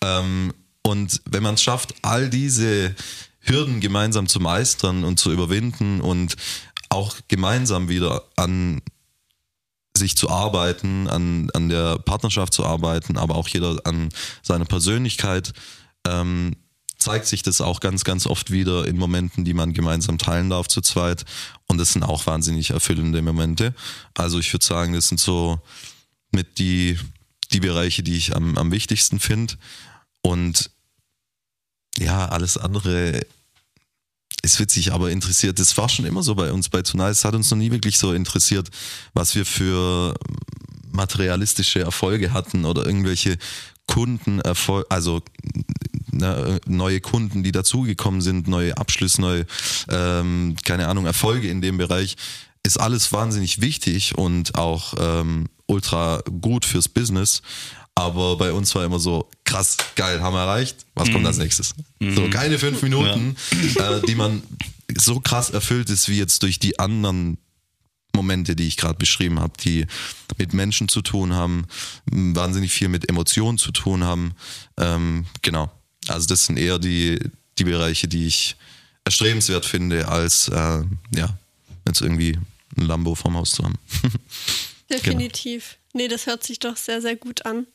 Ähm, 0.01 0.55
und 0.83 1.21
wenn 1.29 1.43
man 1.43 1.55
es 1.55 1.63
schafft, 1.63 1.95
all 2.03 2.31
diese 2.31 2.95
Hürden 3.41 3.81
gemeinsam 3.81 4.29
zu 4.29 4.39
meistern 4.39 5.05
und 5.05 5.19
zu 5.19 5.33
überwinden 5.33 6.01
und 6.01 6.37
auch 6.89 7.17
gemeinsam 7.29 7.89
wieder 7.89 8.23
an 8.37 8.81
sich 9.97 10.17
zu 10.17 10.31
arbeiten, 10.31 11.09
an, 11.09 11.51
an 11.53 11.69
der 11.69 11.99
Partnerschaft 11.99 12.55
zu 12.55 12.65
arbeiten, 12.65 13.19
aber 13.19 13.35
auch 13.35 13.49
jeder 13.49 13.79
an 13.85 14.11
seiner 14.43 14.65
Persönlichkeit, 14.65 15.53
ähm, 16.07 16.55
zeigt 17.01 17.27
sich 17.27 17.43
das 17.43 17.61
auch 17.61 17.81
ganz, 17.81 18.05
ganz 18.05 18.27
oft 18.27 18.51
wieder 18.51 18.87
in 18.87 18.97
Momenten, 18.97 19.45
die 19.45 19.55
man 19.55 19.73
gemeinsam 19.73 20.19
teilen 20.19 20.51
darf 20.51 20.69
zu 20.69 20.83
zweit. 20.83 21.25
Und 21.67 21.79
das 21.79 21.95
sind 21.95 22.03
auch 22.03 22.27
wahnsinnig 22.27 22.71
erfüllende 22.71 23.23
Momente. 23.23 23.75
Also 24.15 24.39
ich 24.39 24.53
würde 24.53 24.65
sagen, 24.65 24.93
das 24.93 25.09
sind 25.09 25.19
so 25.19 25.61
mit 26.31 26.59
die, 26.59 26.99
die 27.53 27.61
Bereiche, 27.61 28.03
die 28.03 28.17
ich 28.17 28.37
am, 28.37 28.57
am 28.59 28.71
wichtigsten 28.71 29.19
finde. 29.19 29.55
Und 30.21 30.71
ja, 31.99 32.29
alles 32.29 32.59
andere 32.59 33.23
ist 34.43 34.61
witzig, 34.61 34.93
aber 34.93 35.11
interessiert. 35.11 35.59
Das 35.59 35.77
war 35.77 35.89
schon 35.89 36.05
immer 36.05 36.23
so 36.23 36.35
bei 36.35 36.53
uns 36.53 36.69
bei 36.69 36.83
Tonight. 36.83 37.13
Es 37.13 37.25
hat 37.25 37.35
uns 37.35 37.51
noch 37.51 37.59
nie 37.59 37.71
wirklich 37.71 37.99
so 37.99 38.13
interessiert, 38.13 38.69
was 39.15 39.35
wir 39.35 39.47
für 39.47 40.15
materialistische 40.93 41.81
Erfolge 41.81 42.33
hatten 42.33 42.65
oder 42.65 42.85
irgendwelche 42.85 43.39
Kundenerfolge, 43.91 44.89
also 44.89 45.21
ne, 46.13 46.61
neue 46.67 47.01
Kunden, 47.01 47.43
die 47.43 47.51
dazugekommen 47.51 48.21
sind, 48.21 48.47
neue 48.47 48.77
Abschlüsse, 48.77 49.21
neue, 49.21 49.47
ähm, 49.91 50.55
keine 50.65 50.87
Ahnung, 50.87 51.07
Erfolge 51.07 51.49
in 51.49 51.61
dem 51.61 51.77
Bereich, 51.77 52.17
ist 52.63 52.79
alles 52.79 53.11
wahnsinnig 53.13 53.61
wichtig 53.61 54.17
und 54.17 54.55
auch 54.55 54.95
ähm, 54.99 55.49
ultra 55.67 56.23
gut 56.41 56.65
fürs 56.65 56.89
Business. 56.89 57.43
Aber 57.97 58.37
bei 58.37 58.53
uns 58.53 58.73
war 58.77 58.85
immer 58.85 59.01
so, 59.01 59.29
krass, 59.45 59.77
geil, 59.97 60.23
haben 60.23 60.35
wir 60.35 60.41
erreicht. 60.41 60.87
Was 60.95 61.11
kommt 61.11 61.27
als 61.27 61.39
nächstes? 61.39 61.75
So, 61.99 62.31
keine 62.31 62.59
fünf 62.59 62.83
Minuten, 62.83 63.37
äh, 63.75 64.01
die 64.07 64.15
man 64.15 64.43
so 64.97 65.19
krass 65.21 65.51
erfüllt 65.51 65.91
ist, 65.91 66.09
wie 66.09 66.17
jetzt 66.17 66.45
durch 66.45 66.61
die 66.61 66.79
anderen 66.79 67.39
Momente, 68.15 68.57
die 68.57 68.67
ich 68.67 68.77
gerade 68.77 68.99
beschrieben 68.99 69.41
habe, 69.41 69.53
die 69.63 69.87
mit 70.39 70.55
Menschen 70.55 70.89
zu 70.89 71.03
tun 71.03 71.35
haben, 71.35 71.67
wahnsinnig 72.07 72.73
viel 72.73 72.89
mit 72.89 73.09
Emotionen 73.09 73.59
zu 73.59 73.73
tun 73.73 74.05
haben. 74.05 74.35
Ähm, 74.77 75.27
genau. 75.43 75.71
Also 76.09 76.29
das 76.29 76.47
sind 76.47 76.59
eher 76.59 76.79
die, 76.79 77.19
die 77.59 77.65
Bereiche, 77.65 78.09
die 78.09 78.27
ich 78.27 78.57
erstrebenswert 79.05 79.65
finde, 79.65 80.09
als 80.09 80.49
äh, 80.49 80.83
ja, 81.15 81.39
jetzt 81.87 82.01
irgendwie 82.01 82.39
ein 82.77 82.87
Lambo 82.87 83.15
vorm 83.15 83.37
Haus 83.37 83.53
zu 83.53 83.65
haben. 83.65 83.79
Definitiv. 84.91 85.77
Nee, 85.93 86.09
das 86.09 86.27
hört 86.27 86.45
sich 86.45 86.59
doch 86.59 86.77
sehr, 86.77 87.01
sehr 87.01 87.17
gut 87.17 87.47
an. 87.47 87.67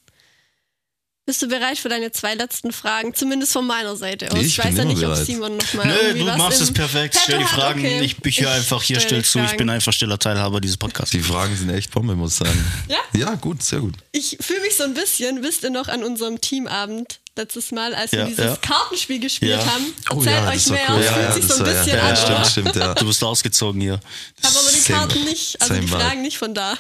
Bist 1.27 1.41
du 1.41 1.47
bereit 1.47 1.79
für 1.79 1.89
deine 1.89 2.11
zwei 2.11 2.35
letzten 2.35 2.71
Fragen? 2.71 3.15
Zumindest 3.15 3.51
von 3.51 3.65
meiner 3.65 3.95
Seite 3.95 4.31
aus. 4.31 4.37
Ich 4.37 4.45
Ich, 4.45 4.57
weiß 4.59 4.65
bin 4.67 4.77
ja 4.77 4.83
nicht, 4.85 4.97
ob 5.03 5.09
bereit. 5.09 5.25
Simon 5.25 5.57
noch 5.57 5.73
mal 5.73 5.87
Nö, 5.87 6.19
du 6.19 6.25
was 6.27 6.37
machst 6.37 6.61
es 6.61 6.71
perfekt. 6.71 7.17
Stell 7.19 7.39
die. 7.39 7.45
Fragen. 7.45 7.79
Okay. 7.79 8.13
Ich, 8.23 8.41
höre 8.41 8.51
einfach 8.51 8.83
hier 8.83 8.99
stell 8.99 9.25
zu. 9.25 9.39
Ich 9.39 9.57
bin 9.57 9.67
einfach 9.71 9.91
stiller 9.91 10.19
Teilhaber 10.19 10.61
dieses 10.61 10.77
Podcasts. 10.77 11.09
Die 11.11 11.21
Fragen 11.21 11.55
sind 11.57 11.71
echt 11.71 11.89
Bombe, 11.89 12.15
muss 12.15 12.33
ich 12.33 12.37
sagen. 12.47 12.71
Ja? 12.87 12.97
Ja, 13.19 13.33
gut, 13.35 13.63
sehr 13.63 13.79
gut. 13.79 13.95
Ich 14.11 14.37
fühle 14.39 14.61
mich 14.61 14.75
so 14.77 14.83
ein 14.83 14.93
bisschen, 14.93 15.41
wisst 15.41 15.63
ihr 15.63 15.71
noch, 15.71 15.87
an 15.87 16.03
unserem 16.03 16.39
Teamabend 16.41 17.19
letztes 17.35 17.71
Mal, 17.71 17.95
als 17.95 18.11
Ja, 18.11 18.19
wir 18.19 18.25
dieses 18.27 18.45
ja. 18.45 18.55
Kartenspiel 18.57 19.19
gespielt 19.19 19.59
Ja. 19.59 19.65
haben. 19.65 19.93
Oh 20.11 20.17
Erzählt 20.17 20.35
ja, 20.43 20.49
euch 20.51 20.67
mehr. 20.67 20.81
cool. 20.89 21.01
Ja, 21.03 21.13
fühlt 21.13 21.25
ja, 21.25 21.31
sich 21.33 21.45
so 21.47 21.53
ein 21.55 21.59
war- 21.65 21.73
bisschen 21.73 21.97
ja, 21.97 22.03
an. 22.03 22.09
ja, 22.09 22.15
stimmt, 22.15 22.47
stimmt, 22.47 22.75
ja. 22.75 22.93
Du 22.93 23.05
bist 23.07 23.23
ausgezogen 23.23 23.81
hier. 23.81 23.99
Ich 24.39 24.45
habe 24.47 24.59
aber 24.59 24.69
die 24.71 24.79
Same- 24.79 24.99
Karten 24.99 25.23
nicht, 25.23 25.59
also 25.61 25.73
die 25.73 25.87
Fragen 25.87 26.11
vibe. 26.11 26.21
nicht 26.21 26.37
von 26.37 26.53
da. 26.53 26.77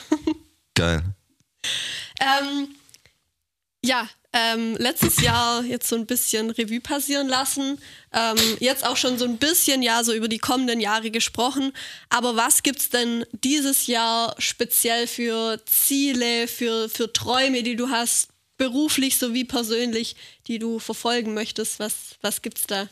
Geil. 0.75 1.01
Ähm, 2.21 2.69
ja, 3.83 4.07
ähm, 4.35 4.75
letztes 4.77 5.21
Jahr 5.21 5.63
jetzt 5.63 5.87
so 5.87 5.95
ein 5.95 6.05
bisschen 6.05 6.49
Revue 6.49 6.81
passieren 6.81 7.27
lassen. 7.29 7.79
Ähm, 8.11 8.37
jetzt 8.59 8.85
auch 8.85 8.97
schon 8.97 9.17
so 9.17 9.23
ein 9.23 9.37
bisschen 9.37 9.81
ja 9.81 10.03
so 10.03 10.13
über 10.13 10.27
die 10.27 10.39
kommenden 10.39 10.81
Jahre 10.81 11.09
gesprochen. 11.09 11.71
Aber 12.09 12.35
was 12.35 12.61
gibt's 12.61 12.89
denn 12.89 13.25
dieses 13.31 13.87
Jahr 13.87 14.35
speziell 14.37 15.07
für 15.07 15.61
Ziele, 15.65 16.47
für, 16.47 16.89
für 16.89 17.13
Träume, 17.13 17.63
die 17.63 17.77
du 17.77 17.89
hast, 17.89 18.27
beruflich 18.57 19.17
sowie 19.17 19.45
persönlich, 19.45 20.17
die 20.47 20.59
du 20.59 20.79
verfolgen 20.79 21.33
möchtest? 21.33 21.79
Was, 21.79 22.15
was 22.21 22.41
gibt's 22.41 22.67
da? 22.67 22.89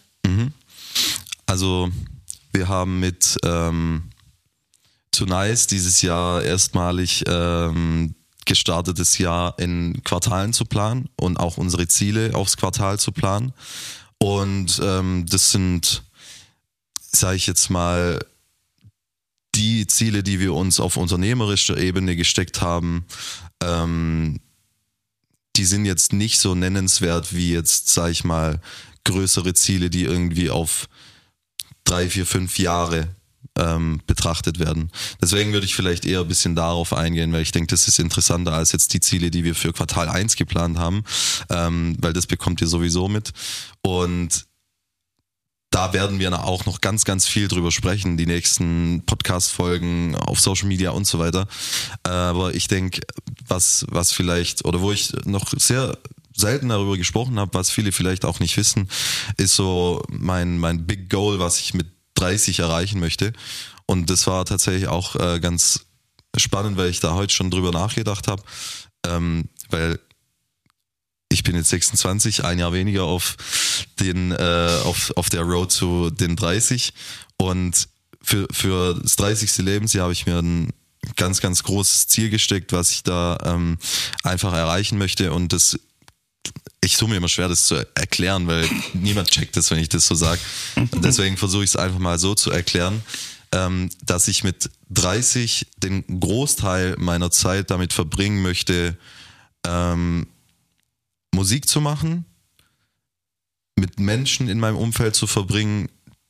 Also 1.46 1.92
wir 2.54 2.68
haben 2.68 3.00
mit 3.00 3.38
ähm, 3.44 4.10
Tonice 5.12 5.68
dieses 5.68 6.02
Jahr 6.02 6.42
erstmalig 6.42 7.24
ähm, 7.28 8.16
gestartetes 8.46 9.18
Jahr 9.18 9.58
in 9.60 10.04
Quartalen 10.04 10.54
zu 10.54 10.66
planen 10.66 11.10
und 11.16 11.38
auch 11.38 11.58
unsere 11.58 11.88
Ziele 11.88 12.36
aufs 12.36 12.58
Quartal 12.58 13.00
zu 13.00 13.12
planen. 13.12 13.54
Und 14.20 14.80
ähm, 14.84 15.26
das 15.28 15.52
sind, 15.52 16.04
sage 17.00 17.36
ich 17.36 17.48
jetzt 17.48 17.70
mal, 17.70 18.20
die 19.56 19.86
Ziele, 19.88 20.24
die 20.24 20.40
wir 20.40 20.54
uns 20.54 20.80
auf 20.80 20.98
unternehmerischer 20.98 21.78
Ebene 21.78 22.16
gesteckt 22.16 22.62
haben, 22.62 23.06
ähm, 23.62 24.40
die 25.56 25.66
sind 25.66 25.86
jetzt 25.86 26.14
nicht 26.14 26.40
so 26.40 26.56
nennenswert 26.56 27.36
wie 27.36 27.52
jetzt, 27.54 27.90
sage 27.90 28.12
ich 28.12 28.24
mal, 28.24 28.60
größere 29.04 29.54
Ziele, 29.54 29.90
die 29.90 30.04
irgendwie 30.04 30.50
auf 30.50 30.88
drei, 31.84 32.10
vier, 32.10 32.26
fünf 32.26 32.58
Jahre 32.58 33.16
ähm, 33.58 34.02
betrachtet 34.08 34.60
werden. 34.60 34.92
Deswegen 35.22 35.54
würde 35.54 35.66
ich 35.66 35.76
vielleicht 35.76 36.06
eher 36.06 36.22
ein 36.22 36.28
bisschen 36.28 36.56
darauf 36.56 36.94
eingehen, 36.94 37.34
weil 37.34 37.42
ich 37.42 37.52
denke, 37.52 37.68
das 37.68 37.88
ist 37.88 38.00
interessanter 38.00 38.54
als 38.54 38.72
jetzt 38.72 38.94
die 38.94 39.00
Ziele, 39.00 39.32
die 39.32 39.44
wir 39.44 39.56
für 39.56 39.74
Quartal 39.74 40.10
1 40.10 40.36
geplant 40.36 40.78
haben, 40.78 41.04
ähm, 41.50 41.96
weil 42.00 42.14
das 42.14 42.28
bekommt 42.28 42.62
ihr 42.62 42.68
sowieso 42.68 43.08
mit. 43.08 43.32
Und 43.82 44.46
da 45.74 45.92
werden 45.92 46.20
wir 46.20 46.44
auch 46.44 46.66
noch 46.66 46.82
ganz, 46.82 47.04
ganz 47.04 47.26
viel 47.26 47.48
drüber 47.48 47.72
sprechen, 47.72 48.16
die 48.16 48.28
nächsten 48.28 49.04
Podcast-Folgen 49.08 50.16
auf 50.16 50.40
Social 50.40 50.68
Media 50.68 50.92
und 50.92 51.08
so 51.08 51.18
weiter. 51.18 51.48
Aber 52.04 52.54
ich 52.54 52.68
denke, 52.68 53.02
was, 53.48 53.84
was 53.90 54.12
vielleicht, 54.12 54.66
oder 54.66 54.82
wo 54.82 54.92
ich 54.92 55.14
noch 55.26 55.52
sehr 55.58 55.98
selten 56.36 56.70
darüber 56.70 56.96
gesprochen 56.96 57.40
habe, 57.40 57.56
was 57.56 57.72
viele 57.72 57.92
vielleicht 57.92 58.24
auch 58.24 58.40
nicht 58.40 58.56
wissen, 58.56 58.88
ist 59.38 59.56
so 59.56 60.04
mein, 60.10 60.60
mein 60.60 60.86
Big 60.86 61.10
Goal, 61.10 61.40
was 61.40 61.60
ich 61.60 61.74
mit 61.74 61.88
30 62.24 62.60
erreichen 62.60 63.00
möchte. 63.00 63.34
Und 63.86 64.10
das 64.10 64.28
war 64.28 64.46
tatsächlich 64.46 64.88
auch 64.88 65.16
äh, 65.16 65.40
ganz 65.40 65.86
spannend, 66.38 66.78
weil 66.78 66.90
ich 66.90 67.00
da 67.00 67.14
heute 67.14 67.34
schon 67.34 67.52
drüber 67.52 67.72
nachgedacht 67.72 68.28
habe. 68.28 68.42
Ähm, 69.06 69.50
weil 69.70 70.00
ich 71.30 71.44
bin 71.44 71.56
jetzt 71.56 71.70
26, 71.70 72.46
ein 72.46 72.60
Jahr 72.60 72.74
weniger 72.74 73.04
auf 73.04 73.36
den 74.00 74.32
äh, 74.32 74.80
auf, 74.84 75.12
auf 75.16 75.30
der 75.30 75.42
Road 75.42 75.72
zu 75.72 76.10
den 76.12 76.36
30 76.36 76.94
und 77.38 77.90
für, 78.22 78.48
für 78.52 78.94
das 78.94 79.18
30. 79.18 79.58
Lebensjahr 79.58 80.04
habe 80.04 80.14
ich 80.14 80.26
mir 80.26 80.38
ein 80.38 80.72
ganz, 81.18 81.42
ganz 81.42 81.64
großes 81.64 82.08
Ziel 82.08 82.30
gesteckt, 82.30 82.72
was 82.72 82.92
ich 82.92 83.04
da 83.04 83.38
ähm, 83.44 83.78
einfach 84.24 84.54
erreichen 84.54 84.98
möchte 84.98 85.34
und 85.34 85.52
das 85.52 85.78
ich 86.84 86.98
tue 86.98 87.08
mir 87.08 87.18
immer 87.18 87.30
schwer, 87.30 87.48
das 87.48 87.66
zu 87.66 87.76
erklären, 87.96 88.48
weil 88.48 88.68
niemand 88.94 89.30
checkt 89.32 89.56
das, 89.56 89.72
wenn 89.72 89.80
ich 89.80 89.90
das 89.90 90.06
so 90.06 90.16
sage. 90.16 90.42
Deswegen 90.96 91.38
versuche 91.38 91.64
ich 91.64 91.70
es 91.72 91.76
einfach 91.76 92.00
mal 92.00 92.20
so 92.20 92.36
zu 92.36 92.52
erklären, 92.52 93.02
ähm, 93.52 93.90
dass 94.06 94.28
ich 94.28 94.44
mit 94.44 94.70
30 94.90 95.68
den 95.78 96.20
Großteil 96.20 96.96
meiner 96.98 97.32
Zeit 97.32 97.72
damit 97.72 97.94
verbringen 97.94 98.42
möchte, 98.42 98.98
ähm, 99.66 100.28
Musik 101.34 101.68
zu 101.68 101.80
machen, 101.80 102.26
mit 103.76 104.00
Menschen 104.00 104.50
in 104.50 104.60
meinem 104.60 104.78
Umfeld 104.78 105.16
zu 105.16 105.26
verbringen, 105.26 105.90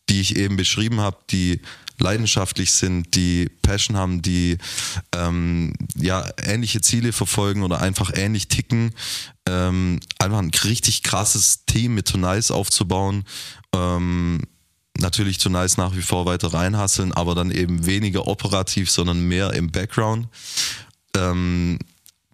die 0.09 0.21
ich 0.21 0.35
eben 0.35 0.55
beschrieben 0.55 0.99
habe, 0.99 1.17
die 1.31 1.61
leidenschaftlich 1.99 2.71
sind, 2.71 3.15
die 3.15 3.49
Passion 3.61 3.97
haben, 3.97 4.21
die 4.21 4.57
ähm, 5.15 5.73
ja 5.95 6.27
ähnliche 6.43 6.81
Ziele 6.81 7.13
verfolgen 7.13 7.63
oder 7.63 7.81
einfach 7.81 8.11
ähnlich 8.15 8.47
ticken, 8.47 8.93
ähm, 9.47 9.99
einfach 10.19 10.39
ein 10.39 10.51
richtig 10.63 11.03
krasses 11.03 11.65
Team 11.65 11.95
mit 11.95 12.07
Tonice 12.07 12.51
aufzubauen. 12.51 13.23
Ähm, 13.73 14.41
natürlich 14.97 15.37
Tonice 15.37 15.77
nach 15.77 15.95
wie 15.95 16.01
vor 16.01 16.25
weiter 16.25 16.53
reinhasseln, 16.53 17.13
aber 17.13 17.35
dann 17.35 17.51
eben 17.51 17.85
weniger 17.85 18.27
operativ, 18.27 18.89
sondern 18.89 19.27
mehr 19.27 19.53
im 19.53 19.71
Background. 19.71 20.27
Ähm, 21.15 21.79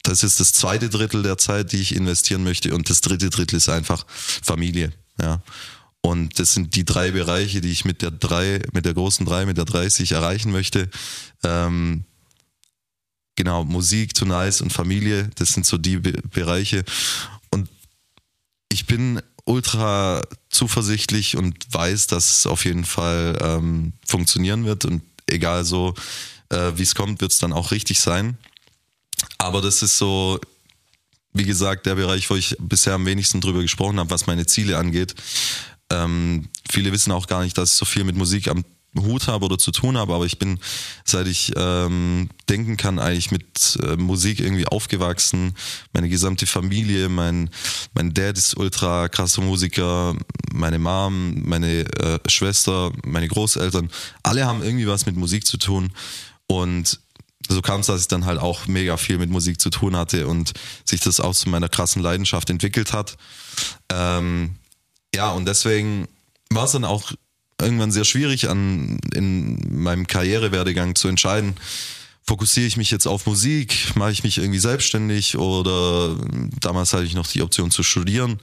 das 0.03 0.23
ist 0.23 0.39
das 0.39 0.53
zweite 0.53 0.89
Drittel 0.89 1.23
der 1.23 1.37
Zeit, 1.37 1.71
die 1.71 1.81
ich 1.81 1.95
investieren 1.95 2.43
möchte. 2.43 2.73
Und 2.73 2.89
das 2.89 3.01
dritte 3.01 3.29
Drittel 3.29 3.57
ist 3.57 3.69
einfach 3.69 4.05
Familie. 4.09 4.91
Ja. 5.21 5.41
Und 6.01 6.39
das 6.39 6.53
sind 6.53 6.75
die 6.75 6.85
drei 6.85 7.11
Bereiche, 7.11 7.61
die 7.61 7.71
ich 7.71 7.85
mit 7.85 8.01
der 8.01 8.11
drei, 8.11 8.61
mit 8.71 8.85
der 8.85 8.93
großen 8.93 9.25
drei, 9.25 9.45
mit 9.45 9.57
der 9.57 9.65
30 9.65 10.11
erreichen 10.13 10.51
möchte. 10.51 10.89
Ähm, 11.43 12.05
genau, 13.35 13.65
Musik, 13.65 14.13
to 14.13 14.25
nice 14.25 14.61
und 14.61 14.71
Familie, 14.71 15.29
das 15.35 15.49
sind 15.49 15.65
so 15.65 15.77
die 15.77 15.97
Be 15.97 16.13
Bereiche. 16.31 16.85
Und 17.51 17.69
ich 18.71 18.85
bin 18.85 19.21
ultra 19.45 20.21
zuversichtlich 20.49 21.35
und 21.35 21.55
weiß, 21.71 22.07
dass 22.07 22.37
es 22.37 22.47
auf 22.47 22.65
jeden 22.65 22.85
Fall 22.85 23.37
ähm, 23.41 23.93
funktionieren 24.05 24.65
wird. 24.65 24.85
Und 24.85 25.01
egal 25.27 25.65
so, 25.65 25.95
äh, 26.49 26.71
wie 26.75 26.83
es 26.83 26.95
kommt, 26.95 27.19
wird 27.21 27.31
es 27.31 27.39
dann 27.39 27.51
auch 27.51 27.71
richtig 27.71 27.99
sein. 27.99 28.37
Aber 29.37 29.61
das 29.61 29.81
ist 29.81 29.97
so, 29.97 30.39
wie 31.33 31.45
gesagt, 31.45 31.85
der 31.85 31.95
Bereich, 31.95 32.29
wo 32.29 32.35
ich 32.35 32.55
bisher 32.59 32.93
am 32.93 33.05
wenigsten 33.05 33.41
drüber 33.41 33.61
gesprochen 33.61 33.99
habe, 33.99 34.11
was 34.11 34.27
meine 34.27 34.45
Ziele 34.45 34.77
angeht. 34.77 35.15
Ähm, 35.91 36.49
viele 36.69 36.91
wissen 36.91 37.11
auch 37.11 37.27
gar 37.27 37.43
nicht, 37.43 37.57
dass 37.57 37.71
ich 37.71 37.77
so 37.77 37.85
viel 37.85 38.03
mit 38.03 38.15
Musik 38.15 38.47
am 38.47 38.63
Hut 38.97 39.27
habe 39.27 39.45
oder 39.45 39.57
zu 39.57 39.71
tun 39.71 39.97
habe, 39.97 40.13
aber 40.13 40.25
ich 40.25 40.39
bin, 40.39 40.59
seit 41.05 41.27
ich 41.27 41.53
ähm, 41.55 42.29
denken 42.49 42.75
kann, 42.75 42.97
eigentlich 42.97 43.31
mit 43.31 43.77
äh, 43.83 43.95
Musik 43.95 44.39
irgendwie 44.39 44.65
aufgewachsen. 44.65 45.55
Meine 45.93 46.09
gesamte 46.09 46.47
Familie, 46.47 47.07
mein, 47.07 47.49
mein 47.93 48.13
Dad 48.13 48.37
ist 48.37 48.57
ultra 48.57 49.07
krasser 49.07 49.41
Musiker, 49.41 50.15
meine 50.51 50.79
Mom, 50.79 51.41
meine 51.43 51.81
äh, 51.81 52.19
Schwester, 52.27 52.91
meine 53.05 53.27
Großeltern, 53.27 53.91
alle 54.23 54.45
haben 54.45 54.63
irgendwie 54.63 54.87
was 54.87 55.05
mit 55.05 55.15
Musik 55.15 55.45
zu 55.45 55.57
tun. 55.57 55.91
Und 56.47 56.99
so 57.47 57.61
kam 57.61 57.81
es, 57.81 57.87
dass 57.87 58.01
ich 58.01 58.07
dann 58.07 58.25
halt 58.25 58.39
auch 58.39 58.67
mega 58.67 58.97
viel 58.97 59.17
mit 59.17 59.29
Musik 59.29 59.59
zu 59.59 59.69
tun 59.69 59.95
hatte 59.95 60.27
und 60.27 60.53
sich 60.83 61.01
das 61.01 61.19
auch 61.19 61.35
zu 61.35 61.49
meiner 61.49 61.69
krassen 61.69 62.01
Leidenschaft 62.01 62.49
entwickelt 62.49 62.91
hat. 62.91 63.17
Ähm, 63.91 64.55
ja, 65.13 65.31
und 65.31 65.45
deswegen 65.47 66.07
war 66.51 66.65
es 66.65 66.71
dann 66.71 66.85
auch 66.85 67.11
irgendwann 67.61 67.91
sehr 67.91 68.05
schwierig 68.05 68.49
an 68.49 68.99
in 69.13 69.81
meinem 69.81 70.07
Karrierewerdegang 70.07 70.95
zu 70.95 71.07
entscheiden, 71.07 71.55
fokussiere 72.29 72.67
ich 72.67 72.77
mich 72.77 72.91
jetzt 72.91 73.07
auf 73.07 73.25
Musik, 73.25 73.95
mache 73.95 74.11
ich 74.11 74.23
mich 74.23 74.37
irgendwie 74.37 74.59
selbstständig 74.59 75.35
oder 75.35 76.15
damals 76.61 76.93
hatte 76.93 77.05
ich 77.05 77.15
noch 77.15 77.25
die 77.25 77.41
Option 77.41 77.71
zu 77.71 77.81
studieren. 77.81 78.39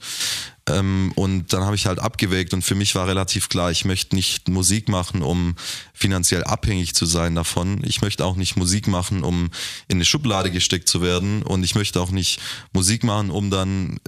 Ähm, 0.69 1.13
und 1.15 1.53
dann 1.53 1.63
habe 1.63 1.77
ich 1.77 1.85
halt 1.85 1.99
abgewägt 1.99 2.53
und 2.53 2.63
für 2.63 2.75
mich 2.75 2.95
war 2.95 3.07
relativ 3.07 3.47
klar, 3.47 3.71
ich 3.71 3.85
möchte 3.85 4.13
nicht 4.13 4.49
Musik 4.49 4.89
machen, 4.89 5.21
um 5.21 5.55
finanziell 5.93 6.43
abhängig 6.43 6.95
zu 6.95 7.05
sein 7.05 7.33
davon. 7.33 7.81
Ich 7.85 8.01
möchte 8.01 8.25
auch 8.25 8.35
nicht 8.35 8.57
Musik 8.57 8.87
machen, 8.87 9.23
um 9.23 9.51
in 9.87 9.97
eine 9.97 10.05
Schublade 10.05 10.51
gesteckt 10.51 10.89
zu 10.89 11.01
werden 11.01 11.41
und 11.41 11.63
ich 11.63 11.73
möchte 11.73 12.01
auch 12.01 12.11
nicht 12.11 12.41
Musik 12.73 13.05
machen, 13.05 13.31
um 13.31 13.49
dann 13.49 14.01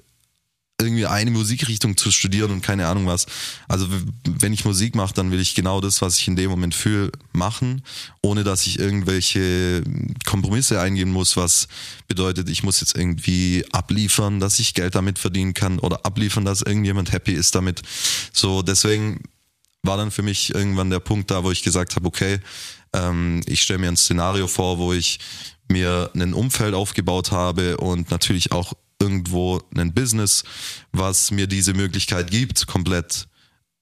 irgendwie 0.80 1.05
eine 1.05 1.32
Musikrichtung 1.32 1.97
zu 1.97 2.11
studieren 2.11 2.51
und 2.51 2.61
keine 2.61 2.88
Ahnung 2.88 3.05
was. 3.05 3.25
Also 3.67 3.88
wenn 4.23 4.53
ich 4.53 4.65
Musik 4.65 4.95
mache, 4.95 5.13
dann 5.13 5.32
will 5.32 5.39
ich 5.39 5.55
genau 5.55 5.82
das, 5.82 6.01
was 6.01 6.17
ich 6.17 6.27
in 6.27 6.36
dem 6.36 6.49
Moment 6.49 6.73
fühle, 6.73 7.11
machen, 7.34 7.84
ohne 8.21 8.43
dass 8.43 8.65
ich 8.65 8.80
irgendwelche 8.80 9.84
Kompromisse 10.25 10.80
eingehen 10.80 11.11
muss, 11.11 11.38
was 11.38 11.67
bedeutet, 12.07 12.49
ich 12.49 12.63
muss 12.63 12.80
jetzt 12.80 12.95
irgendwie 12.95 13.65
abliefern, 13.71 14.39
dass 14.39 14.59
ich 14.59 14.73
Geld 14.73 14.95
damit 14.95 15.19
verdienen 15.19 15.53
kann 15.53 15.80
oder 15.80 16.05
abliefern, 16.05 16.45
dass 16.45 16.61
irgendjemand 16.61 17.11
happy 17.11 17.34
ist 17.34 17.55
damit. 17.55 17.82
So, 18.32 18.61
deswegen 18.61 19.21
war 19.84 19.97
dann 19.97 20.11
für 20.11 20.23
mich 20.23 20.53
irgendwann 20.53 20.89
der 20.89 20.99
Punkt 20.99 21.32
da, 21.32 21.43
wo 21.43 21.51
ich 21.51 21.63
gesagt 21.63 21.95
habe, 21.95 22.07
okay, 22.07 22.39
ähm, 22.93 23.41
ich 23.45 23.61
stelle 23.61 23.80
mir 23.80 23.89
ein 23.89 23.97
Szenario 23.97 24.47
vor, 24.47 24.77
wo 24.77 24.93
ich 24.93 25.19
mir 25.67 26.09
ein 26.15 26.34
Umfeld 26.34 26.73
aufgebaut 26.73 27.32
habe 27.32 27.77
und 27.77 28.11
natürlich 28.11 28.51
auch 28.51 28.73
irgendwo 29.02 29.62
ein 29.76 29.93
Business, 29.93 30.43
was 30.91 31.32
mir 31.32 31.47
diese 31.47 31.74
Möglichkeit 31.74 32.30
gibt, 32.32 32.68
komplett 32.68 33.28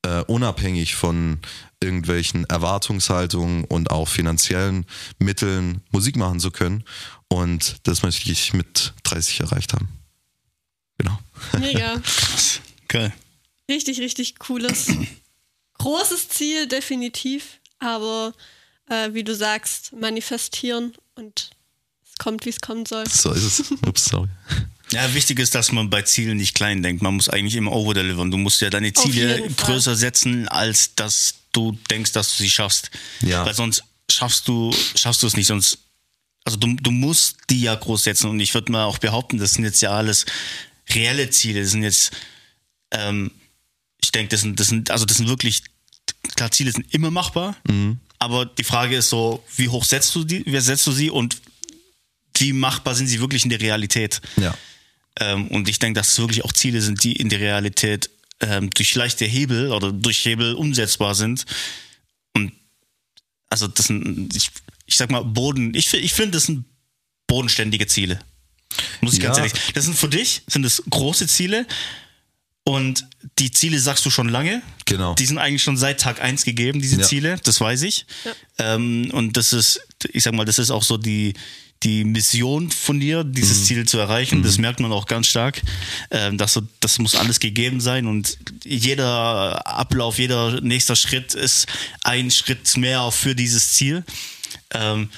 äh, 0.03 0.21
unabhängig 0.23 0.95
von 0.95 1.39
irgendwelchen 1.81 2.45
Erwartungshaltungen 2.45 3.65
und 3.65 3.91
auch 3.91 4.07
finanziellen 4.07 4.85
Mitteln 5.19 5.81
Musik 5.91 6.15
machen 6.15 6.39
zu 6.39 6.51
können. 6.51 6.83
Und 7.27 7.77
das 7.83 8.03
möchte 8.03 8.31
ich 8.31 8.53
mit 8.53 8.93
30 9.03 9.41
erreicht 9.41 9.73
haben. 9.73 9.89
Genau. 10.97 11.19
Mega. 11.59 12.01
Geil. 12.87 13.13
Richtig, 13.69 13.99
richtig 13.99 14.39
cooles, 14.39 14.87
großes 15.77 16.29
Ziel, 16.29 16.67
definitiv. 16.67 17.59
Aber 17.79 18.33
äh, 18.87 19.13
wie 19.13 19.23
du 19.23 19.35
sagst, 19.35 19.93
manifestieren 19.93 20.93
und 21.15 21.51
es 22.05 22.15
kommt, 22.17 22.45
wie 22.45 22.49
es 22.49 22.61
kommen 22.61 22.85
soll. 22.85 23.07
So 23.07 23.31
ist 23.31 23.59
es. 23.59 23.71
Ups, 23.85 24.05
sorry. 24.05 24.29
Ja, 24.91 25.13
wichtig 25.13 25.39
ist, 25.39 25.53
dass 25.55 25.71
man 25.71 25.89
bei 25.89 26.01
Zielen 26.03 26.37
nicht 26.37 26.55
klein 26.55 26.81
denkt. 26.81 27.01
Man 27.01 27.15
muss 27.15 27.29
eigentlich 27.29 27.55
immer 27.55 27.73
overdelivern. 27.73 28.31
Du 28.31 28.37
musst 28.37 28.61
ja 28.61 28.69
deine 28.69 28.93
Ziele 28.93 29.47
größer 29.57 29.95
setzen, 29.95 30.47
als 30.47 30.95
dass 30.95 31.35
du 31.51 31.77
denkst, 31.89 32.13
dass 32.13 32.37
du 32.37 32.43
sie 32.43 32.49
schaffst. 32.49 32.89
Ja. 33.21 33.45
Weil 33.45 33.53
sonst 33.53 33.83
schaffst 34.09 34.47
du, 34.47 34.73
schaffst 34.95 35.23
du 35.23 35.27
es 35.27 35.35
nicht. 35.35 35.47
Sonst, 35.47 35.79
also 36.45 36.57
du, 36.57 36.73
du 36.75 36.91
musst 36.91 37.37
die 37.49 37.61
ja 37.61 37.75
groß 37.75 38.03
setzen. 38.03 38.29
Und 38.29 38.39
ich 38.39 38.53
würde 38.53 38.71
mal 38.71 38.85
auch 38.85 38.97
behaupten, 38.97 39.37
das 39.37 39.53
sind 39.53 39.65
jetzt 39.65 39.81
ja 39.81 39.91
alles 39.91 40.25
reelle 40.93 41.29
Ziele. 41.29 41.61
Das 41.61 41.71
sind 41.71 41.83
jetzt, 41.83 42.11
ähm, 42.91 43.31
ich 44.01 44.11
denke, 44.11 44.29
das 44.29 44.41
sind, 44.41 44.59
das 44.59 44.67
sind, 44.67 44.89
also 44.89 45.05
das 45.05 45.17
sind 45.17 45.27
wirklich, 45.27 45.63
klar, 46.35 46.51
Ziele 46.51 46.71
sind 46.71 46.93
immer 46.93 47.11
machbar. 47.11 47.57
Mhm. 47.67 47.99
Aber 48.19 48.45
die 48.45 48.63
Frage 48.63 48.97
ist 48.97 49.09
so, 49.09 49.43
wie 49.55 49.69
hoch 49.69 49.83
setzt 49.83 50.15
du 50.15 50.23
die, 50.23 50.43
wer 50.45 50.61
setzt 50.61 50.87
du 50.87 50.91
sie 50.91 51.09
und 51.09 51.37
wie 52.37 52.53
machbar 52.53 52.95
sind 52.95 53.07
sie 53.07 53.19
wirklich 53.19 53.43
in 53.43 53.49
der 53.49 53.61
Realität? 53.61 54.21
Ja. 54.37 54.55
Ähm, 55.19 55.47
und 55.47 55.67
ich 55.69 55.79
denke, 55.79 55.99
dass 55.99 56.09
es 56.09 56.19
wirklich 56.19 56.43
auch 56.45 56.53
Ziele 56.53 56.81
sind, 56.81 57.03
die 57.03 57.13
in 57.13 57.29
der 57.29 57.39
Realität 57.39 58.09
ähm, 58.39 58.69
durch 58.69 58.93
leichte 58.95 59.25
Hebel 59.25 59.71
oder 59.71 59.91
durch 59.91 60.23
Hebel 60.25 60.53
umsetzbar 60.53 61.15
sind. 61.15 61.45
Und 62.33 62.51
also 63.49 63.67
das 63.67 63.87
sind, 63.87 64.35
ich, 64.35 64.49
ich 64.85 64.95
sag 64.95 65.09
mal, 65.09 65.23
Boden, 65.23 65.73
ich, 65.73 65.93
ich 65.93 66.13
finde, 66.13 66.31
das 66.31 66.45
sind 66.45 66.65
bodenständige 67.27 67.87
Ziele. 67.87 68.19
Muss 69.01 69.13
ich 69.13 69.19
ja. 69.19 69.25
ganz 69.25 69.37
ehrlich. 69.37 69.53
Das 69.73 69.85
sind 69.85 69.97
für 69.97 70.09
dich, 70.09 70.43
sind 70.47 70.63
das 70.63 70.83
große 70.89 71.27
Ziele. 71.27 71.65
Und 72.63 73.07
die 73.39 73.49
Ziele 73.49 73.79
sagst 73.79 74.05
du 74.05 74.09
schon 74.09 74.27
lange. 74.27 74.61
Genau. 74.85 75.15
Die 75.15 75.25
sind 75.25 75.37
eigentlich 75.37 75.63
schon 75.63 75.77
seit 75.77 76.01
Tag 76.01 76.21
eins 76.21 76.43
gegeben, 76.43 76.81
diese 76.81 76.99
Ja. 76.99 77.07
Ziele, 77.07 77.39
das 77.43 77.61
weiß 77.61 77.83
ich. 77.83 78.05
Ja. 78.25 78.75
Ähm, 78.75 79.09
und 79.13 79.37
das 79.37 79.53
ist, 79.53 79.79
ich 80.11 80.23
sag 80.23 80.33
mal, 80.33 80.43
das 80.43 80.59
ist 80.59 80.69
auch 80.69 80.83
so 80.83 80.97
die, 80.97 81.33
die 81.83 82.03
Mission 82.03 82.71
von 82.71 82.99
dir, 82.99 83.23
dieses 83.23 83.65
Ziel 83.65 83.87
zu 83.87 83.97
erreichen. 83.97 84.43
Das 84.43 84.57
merkt 84.57 84.79
man 84.79 84.91
auch 84.91 85.05
ganz 85.05 85.27
stark. 85.27 85.61
Ähm, 86.11 86.37
dass 86.37 86.53
so, 86.53 86.61
das 86.79 86.99
muss 86.99 87.15
alles 87.15 87.39
gegeben 87.39 87.81
sein 87.81 88.07
und 88.07 88.37
jeder 88.63 89.65
Ablauf, 89.67 90.17
jeder 90.17 90.61
nächster 90.61 90.95
Schritt 90.95 91.33
ist 91.33 91.67
ein 92.03 92.31
Schritt 92.31 92.77
mehr 92.77 93.11
für 93.11 93.35
dieses 93.35 93.73
Ziel. 93.73 94.03
Ähm, 94.73 95.09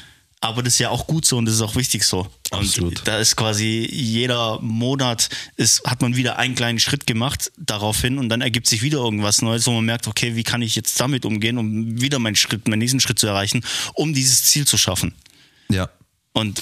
aber 0.41 0.63
das 0.63 0.73
ist 0.73 0.79
ja 0.79 0.89
auch 0.89 1.05
gut 1.05 1.25
so 1.25 1.37
und 1.37 1.45
das 1.45 1.55
ist 1.55 1.61
auch 1.61 1.75
wichtig 1.75 2.03
so. 2.03 2.27
Absolut. 2.51 2.99
Und 2.99 3.07
da 3.07 3.17
ist 3.19 3.35
quasi 3.35 3.87
jeder 3.91 4.59
Monat 4.61 5.29
ist, 5.57 5.83
hat 5.83 6.01
man 6.01 6.15
wieder 6.15 6.39
einen 6.39 6.55
kleinen 6.55 6.79
Schritt 6.79 7.05
gemacht 7.05 7.51
daraufhin 7.57 8.17
und 8.17 8.29
dann 8.29 8.39
ergibt 8.39 8.67
sich 8.67 8.81
wieder 8.81 8.99
irgendwas 8.99 9.41
Neues, 9.41 9.67
wo 9.67 9.71
man 9.71 9.85
merkt, 9.85 10.07
okay, 10.07 10.35
wie 10.35 10.43
kann 10.43 10.61
ich 10.61 10.75
jetzt 10.75 10.97
damit 10.99 11.25
umgehen, 11.25 11.57
um 11.57 12.01
wieder 12.01 12.19
meinen 12.19 12.37
Schritt, 12.37 12.69
meinen 12.69 12.79
nächsten 12.79 13.01
Schritt 13.01 13.19
zu 13.19 13.27
erreichen, 13.27 13.65
um 13.95 14.13
dieses 14.13 14.45
Ziel 14.45 14.65
zu 14.65 14.77
schaffen. 14.77 15.13
Ja. 15.69 15.89
Und 16.33 16.61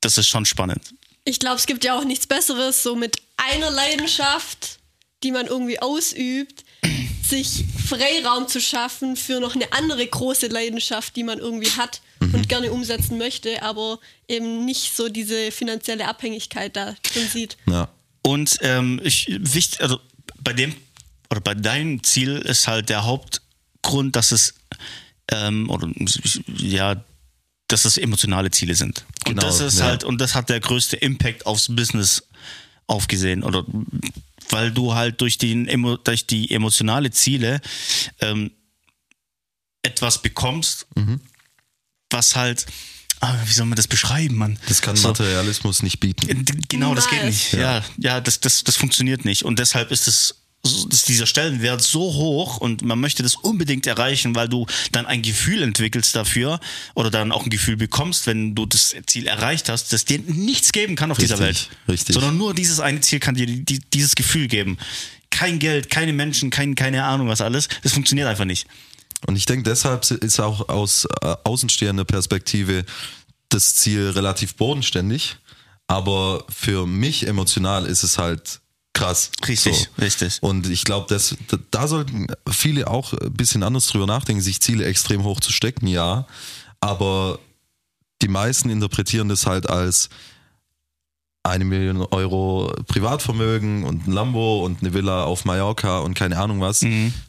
das 0.00 0.18
ist 0.18 0.28
schon 0.28 0.44
spannend. 0.44 0.94
Ich 1.24 1.38
glaube, 1.38 1.56
es 1.56 1.66
gibt 1.66 1.84
ja 1.84 1.98
auch 1.98 2.04
nichts 2.04 2.26
Besseres, 2.26 2.82
so 2.82 2.96
mit 2.96 3.16
einer 3.36 3.70
Leidenschaft, 3.70 4.78
die 5.22 5.32
man 5.32 5.46
irgendwie 5.46 5.80
ausübt, 5.80 6.64
sich 7.24 7.64
Freiraum 7.88 8.48
zu 8.48 8.60
schaffen 8.60 9.16
für 9.16 9.40
noch 9.40 9.54
eine 9.54 9.72
andere 9.72 10.06
große 10.06 10.48
Leidenschaft, 10.48 11.16
die 11.16 11.24
man 11.24 11.38
irgendwie 11.38 11.70
hat 11.70 12.02
und 12.20 12.48
gerne 12.48 12.72
umsetzen 12.72 13.18
möchte, 13.18 13.62
aber 13.62 13.98
eben 14.28 14.64
nicht 14.64 14.96
so 14.96 15.08
diese 15.08 15.50
finanzielle 15.50 16.06
Abhängigkeit 16.08 16.76
da 16.76 16.94
drin 17.02 17.28
sieht. 17.28 17.56
Ja. 17.66 17.88
Und 18.22 18.58
ähm, 18.62 19.00
ich, 19.04 19.26
wichtig, 19.28 19.80
also 19.80 20.00
bei 20.42 20.52
dem 20.52 20.74
oder 21.30 21.40
bei 21.40 21.54
deinem 21.54 22.02
Ziel 22.02 22.36
ist 22.36 22.68
halt 22.68 22.88
der 22.88 23.04
Hauptgrund, 23.04 24.16
dass 24.16 24.32
es 24.32 24.54
ähm, 25.30 25.68
oder 25.70 25.90
ja, 26.56 27.02
dass 27.68 27.84
es 27.84 27.96
emotionale 27.98 28.50
Ziele 28.50 28.74
sind. 28.74 29.04
Und 29.26 29.34
Genau, 29.36 29.42
das 29.42 29.60
ist 29.60 29.78
ja. 29.78 29.86
halt 29.86 30.04
und 30.04 30.20
das 30.20 30.34
hat 30.34 30.48
der 30.48 30.60
größte 30.60 30.96
Impact 30.96 31.46
aufs 31.46 31.74
Business 31.74 32.22
aufgesehen 32.86 33.42
oder 33.42 33.64
weil 34.50 34.70
du 34.70 34.94
halt 34.94 35.20
durch 35.22 35.38
die, 35.38 35.54
emo- 35.68 35.96
durch 35.96 36.26
die 36.26 36.50
emotionale 36.50 37.10
Ziele 37.10 37.60
ähm, 38.20 38.50
etwas 39.82 40.20
bekommst, 40.22 40.86
Mhm. 40.94 41.20
was 42.10 42.36
halt, 42.36 42.66
ah, 43.20 43.34
wie 43.46 43.52
soll 43.52 43.66
man 43.66 43.76
das 43.76 43.88
beschreiben, 43.88 44.36
Mann? 44.36 44.58
Das 44.68 44.82
kann 44.82 44.96
So. 44.96 45.08
Materialismus 45.08 45.82
nicht 45.82 46.00
bieten. 46.00 46.44
Genau, 46.68 46.94
das 46.94 47.08
geht 47.08 47.24
nicht. 47.24 47.52
Ja, 47.54 47.82
ja, 47.98 48.20
das, 48.20 48.40
das, 48.40 48.64
das 48.64 48.76
funktioniert 48.76 49.24
nicht. 49.24 49.42
Und 49.44 49.58
deshalb 49.58 49.90
ist 49.90 50.06
es 50.08 50.36
dieser 50.64 51.26
Stellenwert 51.26 51.82
so 51.82 52.00
hoch 52.00 52.56
und 52.56 52.82
man 52.82 52.98
möchte 52.98 53.22
das 53.22 53.34
unbedingt 53.34 53.86
erreichen, 53.86 54.34
weil 54.34 54.48
du 54.48 54.66
dann 54.92 55.06
ein 55.06 55.22
Gefühl 55.22 55.62
entwickelst 55.62 56.16
dafür 56.16 56.58
oder 56.94 57.10
dann 57.10 57.32
auch 57.32 57.44
ein 57.44 57.50
Gefühl 57.50 57.76
bekommst, 57.76 58.26
wenn 58.26 58.54
du 58.54 58.66
das 58.66 58.94
Ziel 59.06 59.26
erreicht 59.26 59.68
hast, 59.68 59.92
das 59.92 60.04
dir 60.04 60.18
nichts 60.20 60.72
geben 60.72 60.96
kann 60.96 61.10
auf 61.10 61.18
dieser 61.18 61.38
Richtig, 61.38 61.70
Welt. 61.70 61.78
richtig. 61.88 62.14
Sondern 62.14 62.38
nur 62.38 62.54
dieses 62.54 62.80
eine 62.80 63.00
Ziel 63.00 63.20
kann 63.20 63.34
dir 63.34 63.46
die, 63.46 63.80
dieses 63.92 64.14
Gefühl 64.14 64.48
geben. 64.48 64.78
Kein 65.30 65.58
Geld, 65.58 65.90
keine 65.90 66.12
Menschen, 66.12 66.50
kein, 66.50 66.74
keine 66.74 67.04
Ahnung 67.04 67.28
was 67.28 67.40
alles. 67.40 67.68
Das 67.82 67.92
funktioniert 67.92 68.28
einfach 68.28 68.44
nicht. 68.44 68.66
Und 69.26 69.36
ich 69.36 69.46
denke, 69.46 69.68
deshalb 69.68 70.10
ist 70.10 70.40
auch 70.40 70.68
aus 70.68 71.06
äh, 71.22 71.34
außenstehender 71.44 72.04
Perspektive 72.04 72.84
das 73.48 73.74
Ziel 73.74 74.10
relativ 74.10 74.54
bodenständig. 74.54 75.36
Aber 75.86 76.44
für 76.48 76.86
mich 76.86 77.26
emotional 77.26 77.84
ist 77.86 78.02
es 78.02 78.16
halt 78.16 78.60
krass. 78.94 79.30
Richtig, 79.46 79.90
richtig. 80.00 80.38
Und 80.42 80.66
ich 80.68 80.84
glaube, 80.84 81.06
das- 81.08 81.36
da- 81.70 81.86
sollten 81.86 82.26
viele 82.50 82.88
auch 82.88 83.12
ein 83.12 83.32
bisschen 83.34 83.62
anders 83.62 83.86
drüber 83.88 84.06
nachdenken, 84.06 84.40
sich 84.42 84.60
Ziele 84.62 84.86
extrem 84.86 85.22
hoch 85.24 85.40
zu 85.40 85.52
stecken, 85.52 85.86
ja. 85.86 86.26
Aber 86.80 87.38
die 88.22 88.28
meisten 88.28 88.70
interpretieren 88.70 89.28
das 89.28 89.44
halt 89.46 89.68
als 89.68 90.08
eine 91.42 91.64
Million 91.66 91.98
Euro 92.10 92.72
Privatvermögen 92.86 93.84
und 93.84 94.06
ein 94.06 94.12
Lambo 94.12 94.64
und 94.64 94.80
eine 94.80 94.94
Villa 94.94 95.24
auf 95.24 95.44
Mallorca 95.44 95.98
und 95.98 96.14
keine 96.14 96.38
Ahnung 96.38 96.60
was. 96.60 96.80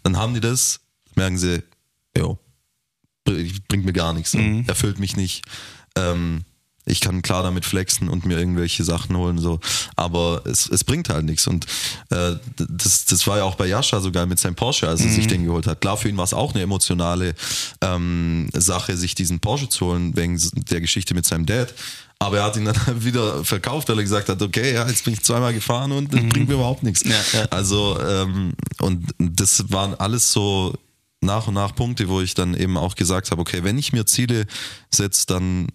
Dann 0.04 0.18
haben 0.18 0.34
die 0.34 0.40
das, 0.40 0.80
merken 1.16 1.38
sie, 1.38 1.62
jo, 2.18 2.38
br- 3.26 3.44
bringt 3.68 3.84
mir 3.86 3.92
gar 3.94 4.14
nichts, 4.14 4.34
erfüllt 4.68 5.00
mich 5.00 5.18
nicht. 5.18 5.44
Ähm, 5.98 6.44
ich 6.86 7.02
kann 7.02 7.22
klar 7.22 7.44
damit 7.44 7.66
flexen 7.66 8.10
und 8.10 8.26
mir 8.26 8.38
irgendwelche 8.38 8.84
Sachen 8.84 9.16
holen, 9.18 9.40
so. 9.40 9.60
Aber 9.96 10.44
es, 10.46 10.70
es 10.70 10.84
bringt 10.84 11.10
halt 11.10 11.26
nichts. 11.26 11.48
Und 11.48 11.66
äh, 12.12 12.36
das, 12.58 13.06
das 13.06 13.26
war 13.28 13.38
ja 13.38 13.44
auch 13.44 13.56
bei 13.56 13.68
Jascha 13.68 14.00
so 14.00 14.12
geil 14.12 14.28
mit 14.28 14.40
seinem 14.40 14.56
Porsche, 14.56 14.88
als 14.88 15.02
er 15.02 15.10
sich 15.10 15.28
den 15.28 15.46
geholt 15.46 15.68
hat. 15.68 15.82
Klar, 15.82 15.98
für 15.98 16.10
ihn 16.10 16.18
war 16.18 16.26
es 16.26 16.34
auch 16.34 16.54
eine 16.54 16.64
emotionale 16.64 17.34
ähm, 17.82 18.50
Sache, 18.54 18.96
sich 18.98 19.16
diesen 19.16 19.40
Porsche 19.40 19.68
zu 19.68 19.88
holen, 19.88 20.16
wegen 20.16 20.40
der 20.70 20.82
Geschichte 20.82 21.14
mit 21.16 21.26
seinem 21.26 21.46
Dad. 21.46 21.74
Aber 22.20 22.38
er 22.38 22.44
hat 22.46 22.56
ihn 22.56 22.66
dann 22.66 22.76
wieder 23.04 23.44
verkauft, 23.44 23.90
weil 23.90 23.98
er 23.98 24.04
gesagt 24.04 24.30
hat, 24.30 24.42
okay, 24.42 24.74
ja, 24.74 24.88
jetzt 24.88 25.04
bin 25.06 25.14
ich 25.14 25.22
zweimal 25.24 25.54
gefahren 25.54 25.92
und 25.92 26.14
das 26.14 26.22
bringt 26.22 26.48
mir 26.48 26.56
überhaupt 26.56 26.84
nichts. 26.84 27.04
Ja, 27.04 27.16
ja. 27.34 27.46
Also, 27.50 28.00
ähm, 28.00 28.54
und 28.80 29.10
das 29.18 29.72
waren 29.72 29.96
alles 29.96 30.32
so 30.32 30.74
nach 31.22 31.48
und 31.48 31.56
nach 31.56 31.76
Punkte, 31.76 32.08
wo 32.08 32.22
ich 32.22 32.36
dann 32.36 32.54
eben 32.54 32.78
auch 32.78 32.96
gesagt 32.96 33.32
habe, 33.32 33.42
okay, 33.42 33.64
wenn 33.64 33.78
ich 33.78 33.92
mir 33.92 34.06
Ziele 34.06 34.46
setze, 34.92 35.26
dann 35.26 35.68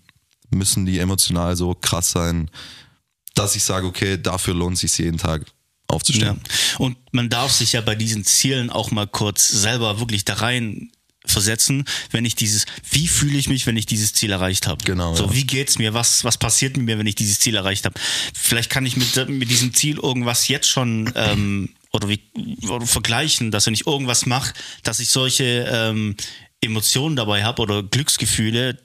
müssen 0.51 0.87
die 0.87 0.99
emotional 0.99 1.57
so 1.57 1.75
krass 1.75 2.11
sein, 2.11 2.51
dass 3.35 3.57
ich 3.57 3.63
sage, 3.63 3.87
okay, 3.87 4.21
dafür 4.21 4.55
lohnt 4.55 4.75
es 4.75 4.81
sich 4.81 4.99
jeden 4.99 5.19
Tag 5.19 5.43
Ja. 5.43 5.55
aufzustehen. 5.89 6.41
Und 6.79 6.97
man 7.13 7.29
darf 7.31 7.53
sich 7.53 7.73
ja 7.73 7.81
bei 7.81 7.95
diesen 7.95 8.25
Zielen 8.25 8.71
auch 8.71 8.91
mal 8.91 9.07
kurz 9.07 9.49
selber 9.49 9.99
wirklich 10.01 10.25
da 10.25 10.35
rein 10.35 10.91
versetzen, 11.27 11.85
wenn 12.11 12.25
ich 12.25 12.35
dieses, 12.35 12.65
wie 12.91 13.07
fühle 13.07 13.37
ich 13.39 13.49
mich, 13.49 13.67
wenn 13.67 13.77
ich 13.77 13.87
dieses 13.87 14.15
Ziel 14.15 14.33
erreicht 14.33 14.67
habe? 14.67 14.83
Genau, 14.85 15.15
So, 15.15 15.27
ja. 15.27 15.35
wie 15.35 15.45
geht's 15.45 15.79
mir? 15.79 15.93
Was, 15.95 16.25
was 16.25 16.39
passiert 16.39 16.77
mit 16.77 16.87
mir, 16.87 16.99
wenn 16.99 17.07
ich 17.07 17.15
dieses 17.15 17.39
Ziel 17.39 17.57
erreicht 17.57 17.85
habe? 17.85 18.01
Vielleicht 18.35 18.71
kann 18.71 18.87
ich 18.87 18.97
mit, 18.97 19.29
mit 19.29 19.51
diesem 19.51 19.75
Ziel 19.75 19.99
irgendwas 19.99 20.49
jetzt 20.49 20.69
schon 20.69 21.13
ähm, 21.15 21.69
oder 21.93 22.09
wie 22.09 22.21
oder 22.69 22.87
vergleichen, 22.87 23.51
dass 23.51 23.67
wenn 23.67 23.75
ich 23.75 23.87
irgendwas 23.87 24.25
mache, 24.27 24.55
dass 24.83 24.99
ich 24.99 25.11
solche 25.11 25.69
ähm, 25.71 26.17
Emotionen 26.63 27.17
dabei 27.17 27.45
habe 27.45 27.61
oder 27.63 27.83
Glücksgefühle, 27.83 28.79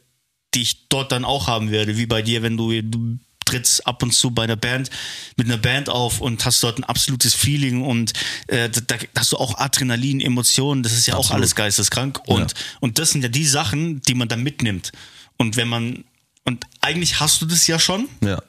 die 0.56 0.62
ich 0.62 0.88
dort 0.90 1.12
dann 1.12 1.26
auch 1.26 1.48
haben 1.48 1.70
werde, 1.72 1.98
wie 1.98 2.06
bei 2.06 2.22
dir, 2.22 2.42
wenn 2.42 2.58
du, 2.58 2.82
du 2.82 3.20
trittst 3.46 3.86
ab 3.86 4.02
und 4.02 4.12
zu 4.12 4.32
bei 4.32 4.44
einer 4.46 4.56
Band 4.56 4.90
mit 5.38 5.46
einer 5.46 5.58
Band 5.60 5.88
auf 5.90 6.20
und 6.20 6.44
hast 6.46 6.64
dort 6.64 6.80
ein 6.80 6.84
absolutes 6.84 7.36
Feeling 7.36 7.84
und 7.84 8.14
äh, 8.48 8.70
da, 8.70 8.96
hast 9.16 9.34
du 9.34 9.38
auch 9.38 9.60
Adrenalin, 9.60 10.20
Emotionen, 10.20 10.82
das 10.82 10.94
ist 10.94 11.06
ja 11.06 11.14
auch 11.14 11.20
Absolut. 11.20 11.38
alles 11.42 11.54
geisteskrank 11.56 12.22
und 12.26 12.52
Ja. 12.54 12.58
und 12.80 12.98
das 12.98 13.12
sind 13.12 13.22
ja 13.22 13.30
die 13.30 13.46
Sachen, 13.46 14.02
die 14.02 14.16
man 14.16 14.28
dann 14.30 14.42
mitnimmt 14.42 14.92
und 15.38 15.58
wenn 15.58 15.68
man 15.68 16.06
und 16.44 16.66
eigentlich 16.82 17.20
hast 17.20 17.40
du 17.42 17.46
das 17.46 17.68
ja 17.68 17.78
schon, 17.78 18.08
Ja. 18.24 18.42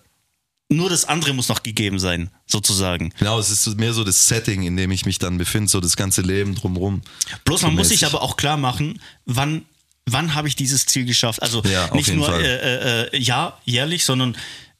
nur 0.70 0.88
das 0.88 1.04
andere 1.04 1.34
muss 1.34 1.48
noch 1.48 1.62
gegeben 1.62 1.98
sein, 1.98 2.30
sozusagen. 2.46 3.12
Genau, 3.18 3.38
es 3.38 3.50
ist 3.50 3.78
mehr 3.78 3.92
so 3.92 4.02
das 4.02 4.28
Setting, 4.28 4.62
in 4.62 4.76
dem 4.78 4.90
ich 4.92 5.04
mich 5.04 5.18
dann 5.18 5.36
befinde, 5.38 5.68
so 5.70 5.80
das 5.80 5.96
ganze 5.96 6.22
Leben 6.22 6.54
drumrum. 6.54 7.02
Bloß 7.44 7.62
man 7.62 7.72
So 7.72 7.76
muss 7.76 7.88
sich 7.90 8.06
aber 8.06 8.22
auch 8.22 8.36
klar 8.38 8.56
machen, 8.56 9.00
wann, 9.26 9.66
wann 10.08 10.34
habe 10.34 10.48
ich 10.48 10.56
dieses 10.56 10.86
Ziel 10.86 11.04
geschafft? 11.04 11.42
Also 11.42 11.62
Ja, 11.62 11.92
nicht 11.94 12.12
nur 12.14 12.26
Fall. 12.26 12.42
äh, 12.44 13.02
äh, 13.16 13.18
ja, 13.18 13.58
jährlich, 13.64 14.04
sondern 14.04 14.36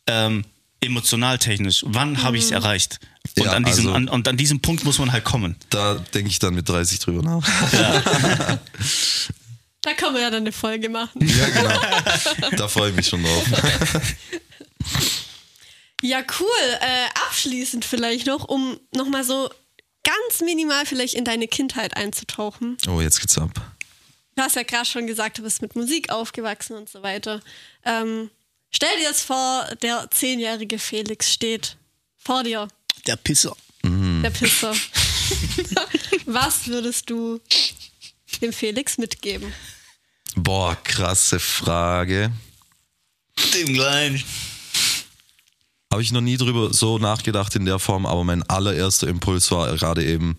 ähm, 0.06 0.44
emotional 0.80 1.38
technisch. 1.38 1.84
Wann 1.86 2.22
habe 2.22 2.36
ich 2.38 2.44
es 2.44 2.50
erreicht? 2.50 3.00
Und, 3.38 3.44
Ja, 3.44 3.52
an 3.52 3.64
diesem, 3.64 3.86
also- 3.86 3.92
an, 3.96 4.08
und 4.08 4.28
an 4.28 4.36
diesem 4.36 4.60
Punkt 4.60 4.84
muss 4.84 4.98
man 4.98 5.10
halt 5.12 5.24
kommen. 5.24 5.56
Da 5.70 5.94
denke 6.14 6.30
ich 6.30 6.38
dann 6.38 6.54
mit 6.54 6.68
30 6.68 6.98
drüber 7.00 7.22
nach. 7.22 7.46
Da 9.82 9.94
kann 9.94 10.12
man 10.12 10.20
ja 10.22 10.30
dann 10.30 10.40
eine 10.42 10.50
Folge 10.50 10.88
machen. 10.88 11.24
ja, 11.24 11.48
genau. 11.48 12.56
Da 12.56 12.66
freue 12.66 12.90
ich 12.90 12.96
mich 12.96 13.06
schon 13.06 13.22
drauf. 13.22 13.44
Ja, 16.02 16.18
cool. 16.40 16.78
Äh, 16.80 17.06
abschließend 17.26 17.84
vielleicht 17.84 18.26
noch, 18.26 18.44
um 18.48 18.78
nochmal 18.94 19.24
so 19.24 19.48
ganz 20.04 20.40
minimal 20.44 20.84
vielleicht 20.86 21.14
in 21.14 21.24
deine 21.24 21.48
Kindheit 21.48 21.96
einzutauchen. 21.96 22.76
Oh, 22.86 23.00
jetzt 23.00 23.18
geht's 23.20 23.38
ab. 23.38 23.50
Du 24.37 24.43
hast 24.43 24.55
ja 24.55 24.62
gerade 24.64 24.84
schon 24.84 25.07
gesagt, 25.07 25.39
du 25.39 25.43
bist 25.43 25.62
mit 25.62 25.74
Musik 25.74 26.11
aufgewachsen 26.11 26.76
und 26.76 26.91
so 26.91 27.03
weiter. 27.03 27.41
Ähm, 27.84 28.30
stell 28.70 28.95
dir 29.01 29.09
das 29.09 29.22
vor, 29.22 29.66
der 29.80 30.09
zehnjährige 30.11 30.78
Felix 30.78 31.32
steht 31.32 31.76
vor 32.18 32.43
dir, 32.45 32.68
Der 33.07 33.16
Pisser. 33.16 33.57
der 33.82 34.30
Pisser. 34.30 34.74
Was 36.26 36.66
würdest 36.66 37.09
du 37.09 37.41
dem 38.43 38.53
Felix 38.53 38.99
mitgeben? 38.99 39.53
Boah, 40.34 40.76
krasse 40.84 41.41
Frage. 41.41 42.30
Dem 43.55 43.72
Kleinen. 43.72 44.22
Habe 45.91 46.03
ich 46.03 46.12
noch 46.12 46.20
nie 46.20 46.37
drüber 46.37 46.74
so 46.74 46.99
nachgedacht 46.99 47.55
in 47.55 47.64
der 47.64 47.78
Form, 47.78 48.05
aber 48.05 48.22
mein 48.22 48.43
allererster 48.43 49.09
Impuls 49.09 49.51
war 49.51 49.74
gerade 49.76 50.05
eben, 50.05 50.37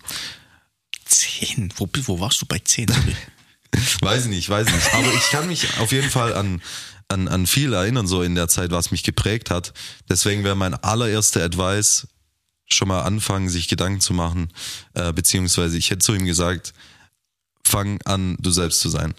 Zehn. 1.04 1.72
Wo, 1.76 1.88
wo 2.04 2.20
warst 2.20 2.40
du 2.42 2.46
bei 2.46 2.58
zehn? 2.60 2.86
weiß 4.00 4.24
ich 4.24 4.30
nicht, 4.30 4.48
weiß 4.48 4.68
ich 4.68 4.74
nicht. 4.74 4.94
Aber 4.94 5.12
ich 5.12 5.30
kann 5.30 5.46
mich 5.46 5.78
auf 5.80 5.92
jeden 5.92 6.10
Fall 6.10 6.34
an, 6.34 6.62
an, 7.08 7.28
an 7.28 7.46
viel 7.46 7.72
erinnern, 7.72 8.06
so 8.06 8.22
in 8.22 8.34
der 8.34 8.48
Zeit, 8.48 8.70
was 8.70 8.90
mich 8.90 9.02
geprägt 9.02 9.50
hat. 9.50 9.72
Deswegen 10.08 10.44
wäre 10.44 10.56
mein 10.56 10.74
allererster 10.74 11.42
Advice, 11.42 12.06
schon 12.66 12.88
mal 12.88 13.02
anfangen, 13.02 13.48
sich 13.48 13.68
Gedanken 13.68 14.00
zu 14.00 14.12
machen, 14.12 14.52
äh, 14.94 15.12
beziehungsweise 15.12 15.78
ich 15.78 15.90
hätte 15.90 16.00
zu 16.00 16.14
ihm 16.14 16.26
gesagt, 16.26 16.74
fang 17.64 18.00
an, 18.04 18.36
du 18.40 18.50
selbst 18.50 18.80
zu 18.80 18.88
sein. 18.88 19.14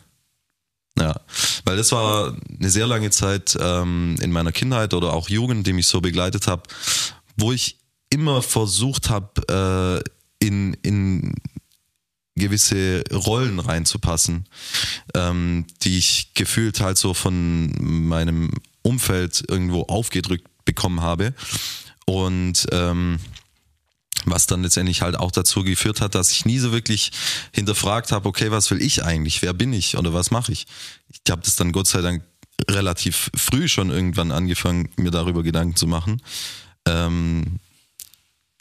Ja, 0.98 1.20
weil 1.66 1.78
das 1.78 1.92
war 1.92 2.36
eine 2.60 2.70
sehr 2.70 2.86
lange 2.86 3.10
Zeit 3.10 3.58
ähm, 3.60 4.18
in 4.22 4.32
meiner 4.32 4.52
Kindheit 4.52 4.94
oder 4.94 5.14
auch 5.14 5.30
Jugend, 5.30 5.66
die 5.66 5.74
mich 5.74 5.88
so 5.88 6.02
begleitet 6.02 6.48
habe, 6.48 6.64
wo 7.38 7.54
ich 7.54 7.78
immer 8.10 8.42
versucht 8.42 9.10
habe, 9.10 10.04
äh, 10.42 10.46
in, 10.46 10.74
in 10.82 11.36
gewisse 12.40 13.04
Rollen 13.12 13.60
reinzupassen, 13.60 14.46
ähm, 15.14 15.66
die 15.84 15.98
ich 15.98 16.34
gefühlt 16.34 16.80
halt 16.82 16.98
so 16.98 17.14
von 17.14 17.72
meinem 17.80 18.52
Umfeld 18.82 19.44
irgendwo 19.48 19.84
aufgedrückt 19.84 20.48
bekommen 20.66 21.02
habe. 21.02 21.34
Und 22.06 22.68
ähm, 22.72 23.20
was 24.26 24.48
dann 24.48 24.64
letztendlich 24.64 25.02
halt 25.02 25.18
auch 25.18 25.32
dazu 25.32 25.64
geführt 25.64 26.02
hat, 26.02 26.16
dass 26.16 26.32
ich 26.32 26.46
nie 26.46 26.60
so 26.60 26.72
wirklich 26.72 27.12
hinterfragt 27.54 28.12
habe, 28.12 28.28
okay, 28.28 28.52
was 28.52 28.70
will 28.72 28.82
ich 28.82 29.04
eigentlich? 29.04 29.42
Wer 29.42 29.54
bin 29.54 29.74
ich 29.74 29.98
oder 29.98 30.14
was 30.14 30.32
mache 30.32 30.52
ich? 30.52 30.68
Ich 31.10 31.32
habe 31.32 31.42
das 31.42 31.56
dann 31.56 31.72
Gott 31.72 31.88
sei 31.88 32.02
Dank 32.02 32.24
relativ 32.70 33.32
früh 33.36 33.68
schon 33.68 33.90
irgendwann 33.90 34.32
angefangen, 34.32 34.90
mir 34.98 35.12
darüber 35.12 35.44
Gedanken 35.44 35.76
zu 35.76 35.88
machen. 35.88 36.22
Ähm, 36.86 37.60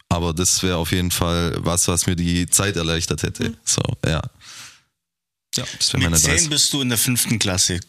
aber 0.08 0.32
das 0.32 0.62
wäre 0.62 0.76
auf 0.76 0.92
jeden 0.92 1.10
Fall 1.10 1.54
was, 1.58 1.88
was 1.88 2.06
mir 2.06 2.16
die 2.16 2.46
Zeit 2.46 2.76
erleichtert 2.76 3.22
hätte. 3.22 3.50
Mhm. 3.50 3.56
So, 3.64 3.82
ja. 4.06 4.22
Ja, 5.56 5.64
das 5.78 5.92
wäre 5.92 6.02
meine 6.02 6.16
Mit 6.16 6.20
zehn 6.20 6.48
bist 6.50 6.72
du 6.72 6.82
in 6.82 6.88
der 6.88 6.98
fünften 6.98 7.38
Klasse 7.38 7.80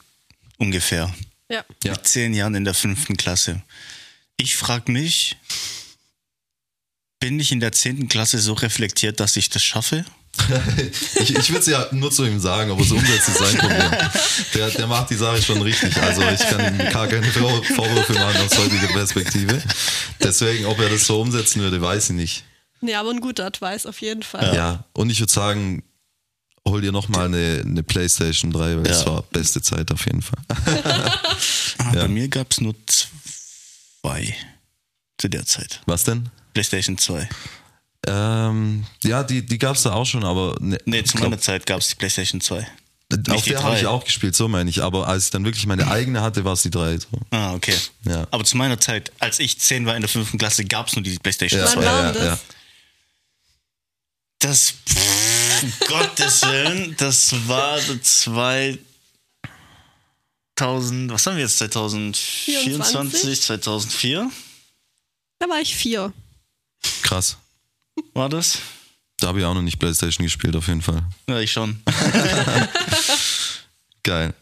ungefähr. 0.57 1.13
Ja. 1.49 1.63
Mit 1.83 2.07
zehn 2.07 2.33
Jahren 2.33 2.55
in 2.55 2.65
der 2.65 2.73
fünften 2.73 3.17
Klasse. 3.17 3.61
Ich 4.37 4.55
frage 4.55 4.91
mich, 4.91 5.37
bin 7.19 7.39
ich 7.39 7.51
in 7.51 7.59
der 7.59 7.71
zehnten 7.71 8.07
Klasse 8.07 8.39
so 8.39 8.53
reflektiert, 8.53 9.19
dass 9.19 9.35
ich 9.35 9.49
das 9.49 9.63
schaffe? 9.63 10.05
ich 11.15 11.35
ich 11.35 11.49
würde 11.49 11.59
es 11.59 11.65
ja 11.67 11.87
nur 11.91 12.11
zu 12.11 12.25
ihm 12.25 12.39
sagen, 12.39 12.71
aber 12.71 12.83
so 12.83 12.95
umsetzen 12.95 13.31
ist 13.31 13.39
sein 13.39 13.57
Problem. 13.57 13.91
Der, 14.53 14.69
der 14.69 14.87
macht 14.87 15.09
die 15.09 15.15
Sache 15.15 15.41
schon 15.41 15.61
richtig. 15.61 15.95
Also 16.01 16.21
ich 16.21 16.39
kann 16.39 16.79
ihm 16.79 16.91
gar 16.91 17.07
keine 17.07 17.25
Vorwürfe 17.27 18.13
machen 18.13 18.41
aus 18.45 18.57
heutiger 18.57 18.87
Perspektive. 18.87 19.61
Deswegen, 20.21 20.65
ob 20.65 20.79
er 20.79 20.89
das 20.89 21.05
so 21.05 21.21
umsetzen 21.21 21.61
würde, 21.61 21.81
weiß 21.81 22.11
ich 22.11 22.15
nicht. 22.15 22.43
Nee, 22.81 22.95
aber 22.95 23.11
ein 23.11 23.19
guter 23.19 23.45
Advice 23.45 23.85
auf 23.85 24.01
jeden 24.01 24.23
Fall. 24.23 24.55
Ja, 24.55 24.85
und 24.93 25.09
ich 25.09 25.19
würde 25.19 25.31
sagen, 25.31 25.83
hol 26.65 26.81
dir 26.81 26.91
nochmal 26.91 27.25
eine, 27.25 27.63
eine 27.65 27.83
Playstation 27.83 28.51
3, 28.51 28.59
weil 28.59 28.75
ja. 28.77 28.83
das 28.83 29.05
war 29.05 29.23
beste 29.23 29.61
Zeit 29.61 29.91
auf 29.91 30.05
jeden 30.05 30.21
Fall. 30.21 30.39
ah, 30.49 31.19
ja. 31.93 32.01
Bei 32.01 32.07
mir 32.07 32.27
gab 32.29 32.51
es 32.51 32.61
nur 32.61 32.75
zwei 32.87 34.35
zu 35.17 35.27
der 35.27 35.45
Zeit. 35.45 35.81
Was 35.85 36.05
denn? 36.05 36.29
PlayStation 36.53 36.97
2. 36.97 37.27
Ähm, 38.09 38.85
ja, 39.03 39.23
die, 39.23 39.45
die 39.45 39.57
gab 39.59 39.75
es 39.75 39.83
da 39.83 39.93
auch 39.93 40.05
schon, 40.05 40.23
aber. 40.23 40.55
Ne, 40.59 40.79
nee, 40.85 41.03
zu 41.03 41.17
meiner 41.19 41.37
Zeit 41.37 41.65
gab 41.67 41.79
es 41.79 41.89
die 41.89 41.95
PlayStation 41.95 42.41
2. 42.41 42.67
Nicht 43.11 43.31
auf 43.31 43.43
der 43.43 43.63
habe 43.63 43.77
ich 43.77 43.85
auch 43.87 44.03
gespielt, 44.03 44.35
so 44.35 44.47
meine 44.47 44.69
ich. 44.69 44.83
Aber 44.83 45.07
als 45.07 45.25
ich 45.25 45.31
dann 45.31 45.43
wirklich 45.43 45.65
meine 45.65 45.87
eigene 45.87 46.21
hatte, 46.21 46.45
war 46.45 46.53
es 46.53 46.61
die 46.61 46.69
3. 46.69 46.97
So. 46.99 47.07
Ah, 47.31 47.53
okay. 47.53 47.75
Ja. 48.05 48.27
Aber 48.29 48.43
zu 48.43 48.55
meiner 48.57 48.79
Zeit, 48.79 49.11
als 49.19 49.39
ich 49.39 49.59
10 49.59 49.85
war 49.87 49.95
in 49.95 50.01
der 50.01 50.09
5. 50.09 50.37
Klasse, 50.37 50.65
gab 50.65 50.87
es 50.87 50.95
nur 50.95 51.03
die 51.03 51.17
PlayStation 51.17 51.59
ja, 51.59 51.67
2. 51.67 51.83
Ja, 51.83 52.11
ja, 52.11 52.23
ja. 52.23 52.39
Das, 54.39 54.73
pff, 54.87 55.63
um 55.63 55.73
Gottes 55.87 56.41
Willen, 56.43 56.95
das 56.97 57.47
war 57.47 57.79
2000, 57.79 58.71
was 61.11 61.25
haben 61.25 61.35
wir 61.35 61.43
jetzt, 61.43 61.57
2024, 61.57 62.63
24? 62.63 63.41
2004? 63.41 64.31
Da 65.39 65.49
war 65.49 65.59
ich 65.61 65.75
vier. 65.75 66.13
Krass. 67.01 67.37
War 68.13 68.29
das? 68.29 68.59
Da 69.19 69.27
habe 69.27 69.39
ich 69.39 69.45
auch 69.45 69.53
noch 69.53 69.61
nicht 69.61 69.79
Playstation 69.79 70.25
gespielt, 70.25 70.55
auf 70.55 70.67
jeden 70.67 70.81
Fall. 70.81 71.03
Ja, 71.27 71.39
ich 71.39 71.51
schon. 71.51 71.81
Geil. 74.03 74.33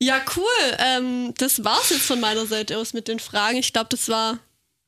Ja, 0.00 0.20
cool. 0.36 0.76
Ähm, 0.78 1.34
das 1.38 1.64
war's 1.64 1.90
jetzt 1.90 2.06
von 2.06 2.20
meiner 2.20 2.46
Seite 2.46 2.78
aus 2.78 2.92
mit 2.92 3.08
den 3.08 3.18
Fragen. 3.18 3.58
Ich 3.58 3.72
glaube, 3.72 3.88
das 3.90 4.08
war 4.08 4.38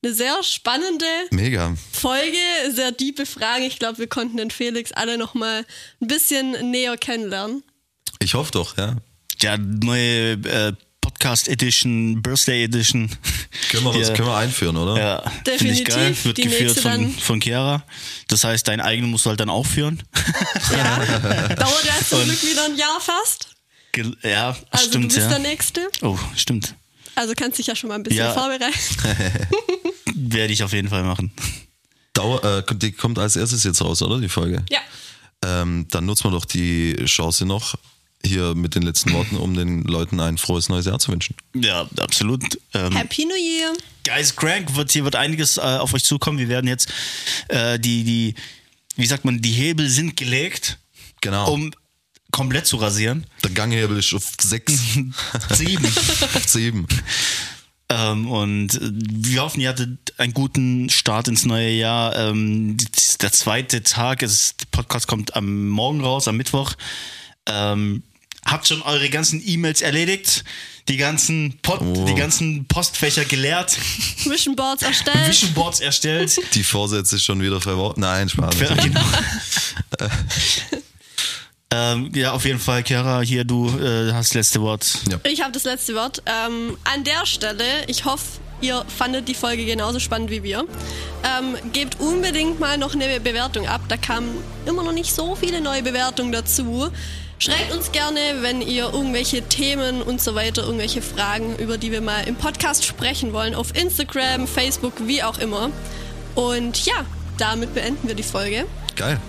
eine 0.03 0.15
sehr 0.15 0.43
spannende 0.43 1.07
Mega. 1.31 1.75
Folge, 1.93 2.37
sehr 2.71 2.97
tiefe 2.97 3.27
Fragen. 3.27 3.65
Ich 3.65 3.79
glaube, 3.79 3.99
wir 3.99 4.07
konnten 4.07 4.37
den 4.37 4.51
Felix 4.51 4.93
alle 4.93 5.19
noch 5.19 5.35
mal 5.35 5.65
ein 6.01 6.09
bisschen 6.09 6.71
näher 6.71 6.97
kennenlernen. 6.97 7.63
Ich 8.21 8.35
hoffe 8.35 8.53
doch, 8.53 8.77
ja. 8.77 8.97
Ja, 9.41 9.57
neue 9.57 10.33
äh, 10.33 10.73
Podcast 11.09 11.49
Edition, 11.49 12.21
Birthday 12.21 12.65
Edition. 12.65 13.09
Können 13.71 13.85
wir, 13.85 13.99
das 13.99 14.13
können 14.13 14.29
wir 14.29 14.37
einführen, 14.37 14.77
oder? 14.77 15.01
Ja, 15.01 15.33
definitiv. 15.47 15.89
Ich 15.89 15.95
geil. 15.95 16.17
Wird 16.23 16.37
Die 16.37 16.43
geführt 16.43 16.79
von, 16.79 17.11
von 17.11 17.41
Chiara. 17.41 17.83
Das 18.29 18.45
heißt, 18.45 18.69
deinen 18.69 18.83
eigenen 18.83 19.11
musst 19.11 19.25
du 19.25 19.31
halt 19.31 19.41
dann 19.41 19.49
auch 19.49 19.65
führen. 19.65 20.03
Ja. 20.71 20.99
Dauert 21.55 21.85
ja 21.85 21.95
zum 22.07 22.23
Glück 22.25 22.43
wieder 22.43 22.67
ein 22.67 22.77
Jahr 22.77 23.01
fast. 23.01 23.49
Ja, 24.23 24.55
also 24.71 24.87
stimmt. 24.87 25.05
Du 25.05 25.17
bist 25.17 25.19
ja. 25.19 25.29
der 25.29 25.39
Nächste. 25.39 25.89
Oh, 26.03 26.19
stimmt. 26.37 26.75
Also 27.15 27.33
kannst 27.35 27.59
dich 27.59 27.67
ja 27.67 27.75
schon 27.75 27.89
mal 27.89 27.95
ein 27.95 28.03
bisschen 28.03 28.19
ja. 28.19 28.35
vorbereiten. 28.35 28.75
Werde 30.15 30.53
ich 30.53 30.63
auf 30.63 30.75
jeden 30.75 30.91
Fall 30.91 31.05
machen. 31.05 31.33
Dauer, 32.13 32.45
äh, 32.45 32.63
die 32.75 32.93
kommt 32.93 33.19
als 33.19 33.35
erstes 33.35 33.65
jetzt 33.65 33.81
raus, 33.81 34.03
oder? 34.03 34.21
Die 34.21 34.29
Folge? 34.29 34.63
Ja. 34.69 34.81
Ähm, 35.43 35.87
dann 35.91 36.05
nutzen 36.05 36.25
wir 36.25 36.33
doch 36.33 36.45
die 36.45 36.97
Chance 37.07 37.47
noch, 37.47 37.77
hier 38.29 38.55
mit 38.55 38.75
den 38.75 38.83
letzten 38.83 39.13
Worten, 39.13 39.37
um 39.37 39.55
den 39.55 39.83
Leuten 39.83 40.21
ein 40.21 40.39
frohes 40.39 40.69
neues 40.69 40.87
Jahr 40.87 40.99
zu 40.99 41.13
wünschen. 41.13 41.35
Ja, 41.55 41.89
absolut. 41.99 42.43
Ähm, 42.75 42.95
Happy 42.95 43.25
New 43.25 43.35
Year. 43.35 43.73
Guys, 44.05 44.35
Crank 44.37 44.75
wird 44.77 44.93
hier 44.93 45.05
wird 45.05 45.17
einiges 45.17 45.57
äh, 45.57 45.61
auf 45.61 45.95
euch 45.95 46.05
zukommen. 46.05 46.39
Wir 46.39 46.49
werden 46.49 46.67
jetzt 46.67 46.93
äh, 47.49 47.79
die, 47.79 48.05
die, 48.05 48.35
wie 48.97 49.07
sagt 49.07 49.25
man, 49.25 49.41
die 49.41 49.53
Hebel 49.53 49.89
sind 49.89 50.17
gelegt. 50.17 50.79
Genau. 51.21 51.53
Um 51.53 51.73
komplett 52.31 52.67
zu 52.67 52.77
rasieren. 52.77 53.27
Der 53.43 53.51
Ganghebel 53.51 53.99
ist 53.99 54.13
auf 54.15 54.33
sechs. 54.41 54.73
sieben. 55.51 55.87
auf 55.87 56.45
sieben. 56.47 56.87
Ähm, 57.91 58.31
und 58.31 58.75
äh, 58.75 58.91
wir 58.93 59.43
hoffen, 59.43 59.61
ihr 59.61 59.71
hattet 59.71 60.15
einen 60.19 60.35
guten 60.35 60.91
Start 60.91 61.29
ins 61.29 61.45
neue 61.47 61.71
Jahr. 61.71 62.15
Ähm, 62.17 62.77
der 63.23 63.33
zweite 63.33 63.83
Tag, 63.83 64.23
ist, 64.23 64.61
der 64.61 64.67
Podcast 64.71 65.07
kommt 65.07 65.37
am 65.37 65.69
Morgen 65.69 66.03
raus, 66.03 66.29
am 66.29 66.37
Mittwoch. 66.37 66.75
Ähm, 67.47 68.03
habt 68.51 68.69
schon 68.69 68.83
eure 68.83 69.09
ganzen 69.11 69.43
E-Mails 69.45 69.83
erledigt, 69.83 70.45
die 70.89 70.97
ganzen, 70.97 71.59
Pod, 71.63 71.81
oh. 71.81 72.05
die 72.07 72.15
ganzen 72.15 72.67
Postfächer 72.67 73.25
geleert. 73.25 73.77
Vision 74.25 74.57
Boards 74.57 74.83
erstellt. 74.83 75.29
Vision 75.29 75.53
Boards 75.53 75.81
erstellt. 75.81 76.41
Die 76.55 76.65
Vorsätze 76.65 77.21
schon 77.21 77.43
wieder 77.43 77.61
verworfen. 77.61 78.01
Nein, 78.01 78.29
Spaß. 78.29 78.59
Ja, 78.61 78.75
genau. 78.83 79.01
ähm, 81.71 82.11
ja, 82.15 82.33
auf 82.33 82.45
jeden 82.45 82.59
Fall, 82.59 82.83
Chiara, 82.83 83.21
hier, 83.21 83.45
du 83.45 83.69
äh, 83.79 84.13
hast 84.13 84.31
das 84.31 84.35
letzte 84.35 84.63
Wort. 84.63 84.99
Ja. 85.11 85.19
Ich 85.25 85.43
habe 85.43 85.53
das 85.53 85.65
letzte 85.65 85.95
Wort. 85.95 86.23
Ähm, 86.25 86.77
an 86.85 87.05
der 87.05 87.27
Stelle, 87.27 87.65
ich 87.87 88.07
hoffe, 88.07 88.25
ihr 88.63 88.85
fandet 88.89 89.29
die 89.29 89.35
Folge 89.35 89.67
genauso 89.67 90.01
spannend 90.01 90.31
wie 90.31 90.43
wir. 90.43 90.67
Ähm, 91.23 91.57
gebt 91.73 92.01
unbedingt 92.01 92.61
mal 92.61 92.79
noch 92.79 92.95
eine 92.95 93.21
Bewertung 93.21 93.67
ab. 93.69 93.83
Da 93.89 93.99
kamen 93.99 94.31
immer 94.65 94.83
noch 94.83 94.93
nicht 94.93 95.15
so 95.15 95.37
viele 95.37 95.61
neue 95.61 95.83
Bewertungen 95.83 96.33
dazu. 96.33 96.91
Schreibt 97.39 97.73
uns 97.73 97.93
gerne, 97.93 98.19
wenn 98.41 98.61
ihr 98.61 98.93
irgendwelche 98.93 99.43
Themen 99.43 100.03
und 100.03 100.21
so 100.21 100.35
weiter, 100.35 100.65
irgendwelche 100.65 101.03
Fragen, 101.03 101.55
über 101.57 101.79
die 101.79 101.93
wir 101.93 102.01
mal 102.01 102.27
im 102.27 102.35
Podcast 102.35 102.85
sprechen 102.85 103.33
wollen, 103.33 103.55
auf 103.55 103.77
Instagram, 103.81 104.49
Facebook, 104.49 104.95
wie 105.07 105.23
auch 105.23 105.39
immer. 105.39 105.71
Und 106.35 106.85
ja, 106.85 107.05
damit 107.37 107.75
beenden 107.75 108.09
wir 108.09 108.17
die 108.17 108.25
Folge. 108.25 108.65
Geil. 108.97 109.21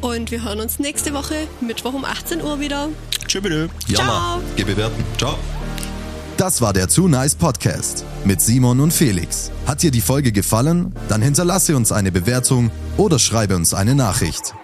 Und 0.00 0.30
wir 0.30 0.44
hören 0.44 0.60
uns 0.60 0.78
nächste 0.78 1.12
Woche, 1.12 1.34
Mittwoch 1.60 1.94
um 1.94 2.04
18 2.04 2.40
Uhr 2.40 2.60
wieder. 2.60 2.88
Tschüss, 3.26 3.42
bitte. 3.42 3.68
Ja, 3.88 3.96
Ciao. 3.96 4.40
Geh 4.54 4.64
bewerten. 4.64 5.04
Ciao. 5.18 5.36
Das 6.36 6.60
war 6.60 6.72
der 6.72 6.88
Too 6.88 7.08
Nice 7.08 7.34
Podcast 7.34 8.04
mit 8.24 8.40
Simon 8.40 8.80
und 8.80 8.92
Felix. 8.92 9.50
Hat 9.66 9.82
dir 9.82 9.90
die 9.90 10.00
Folge 10.00 10.30
gefallen? 10.30 10.94
Dann 11.08 11.22
hinterlasse 11.22 11.76
uns 11.76 11.90
eine 11.90 12.12
Bewertung 12.12 12.70
oder 12.96 13.18
schreibe 13.18 13.56
uns 13.56 13.72
eine 13.72 13.94
Nachricht. 13.94 14.54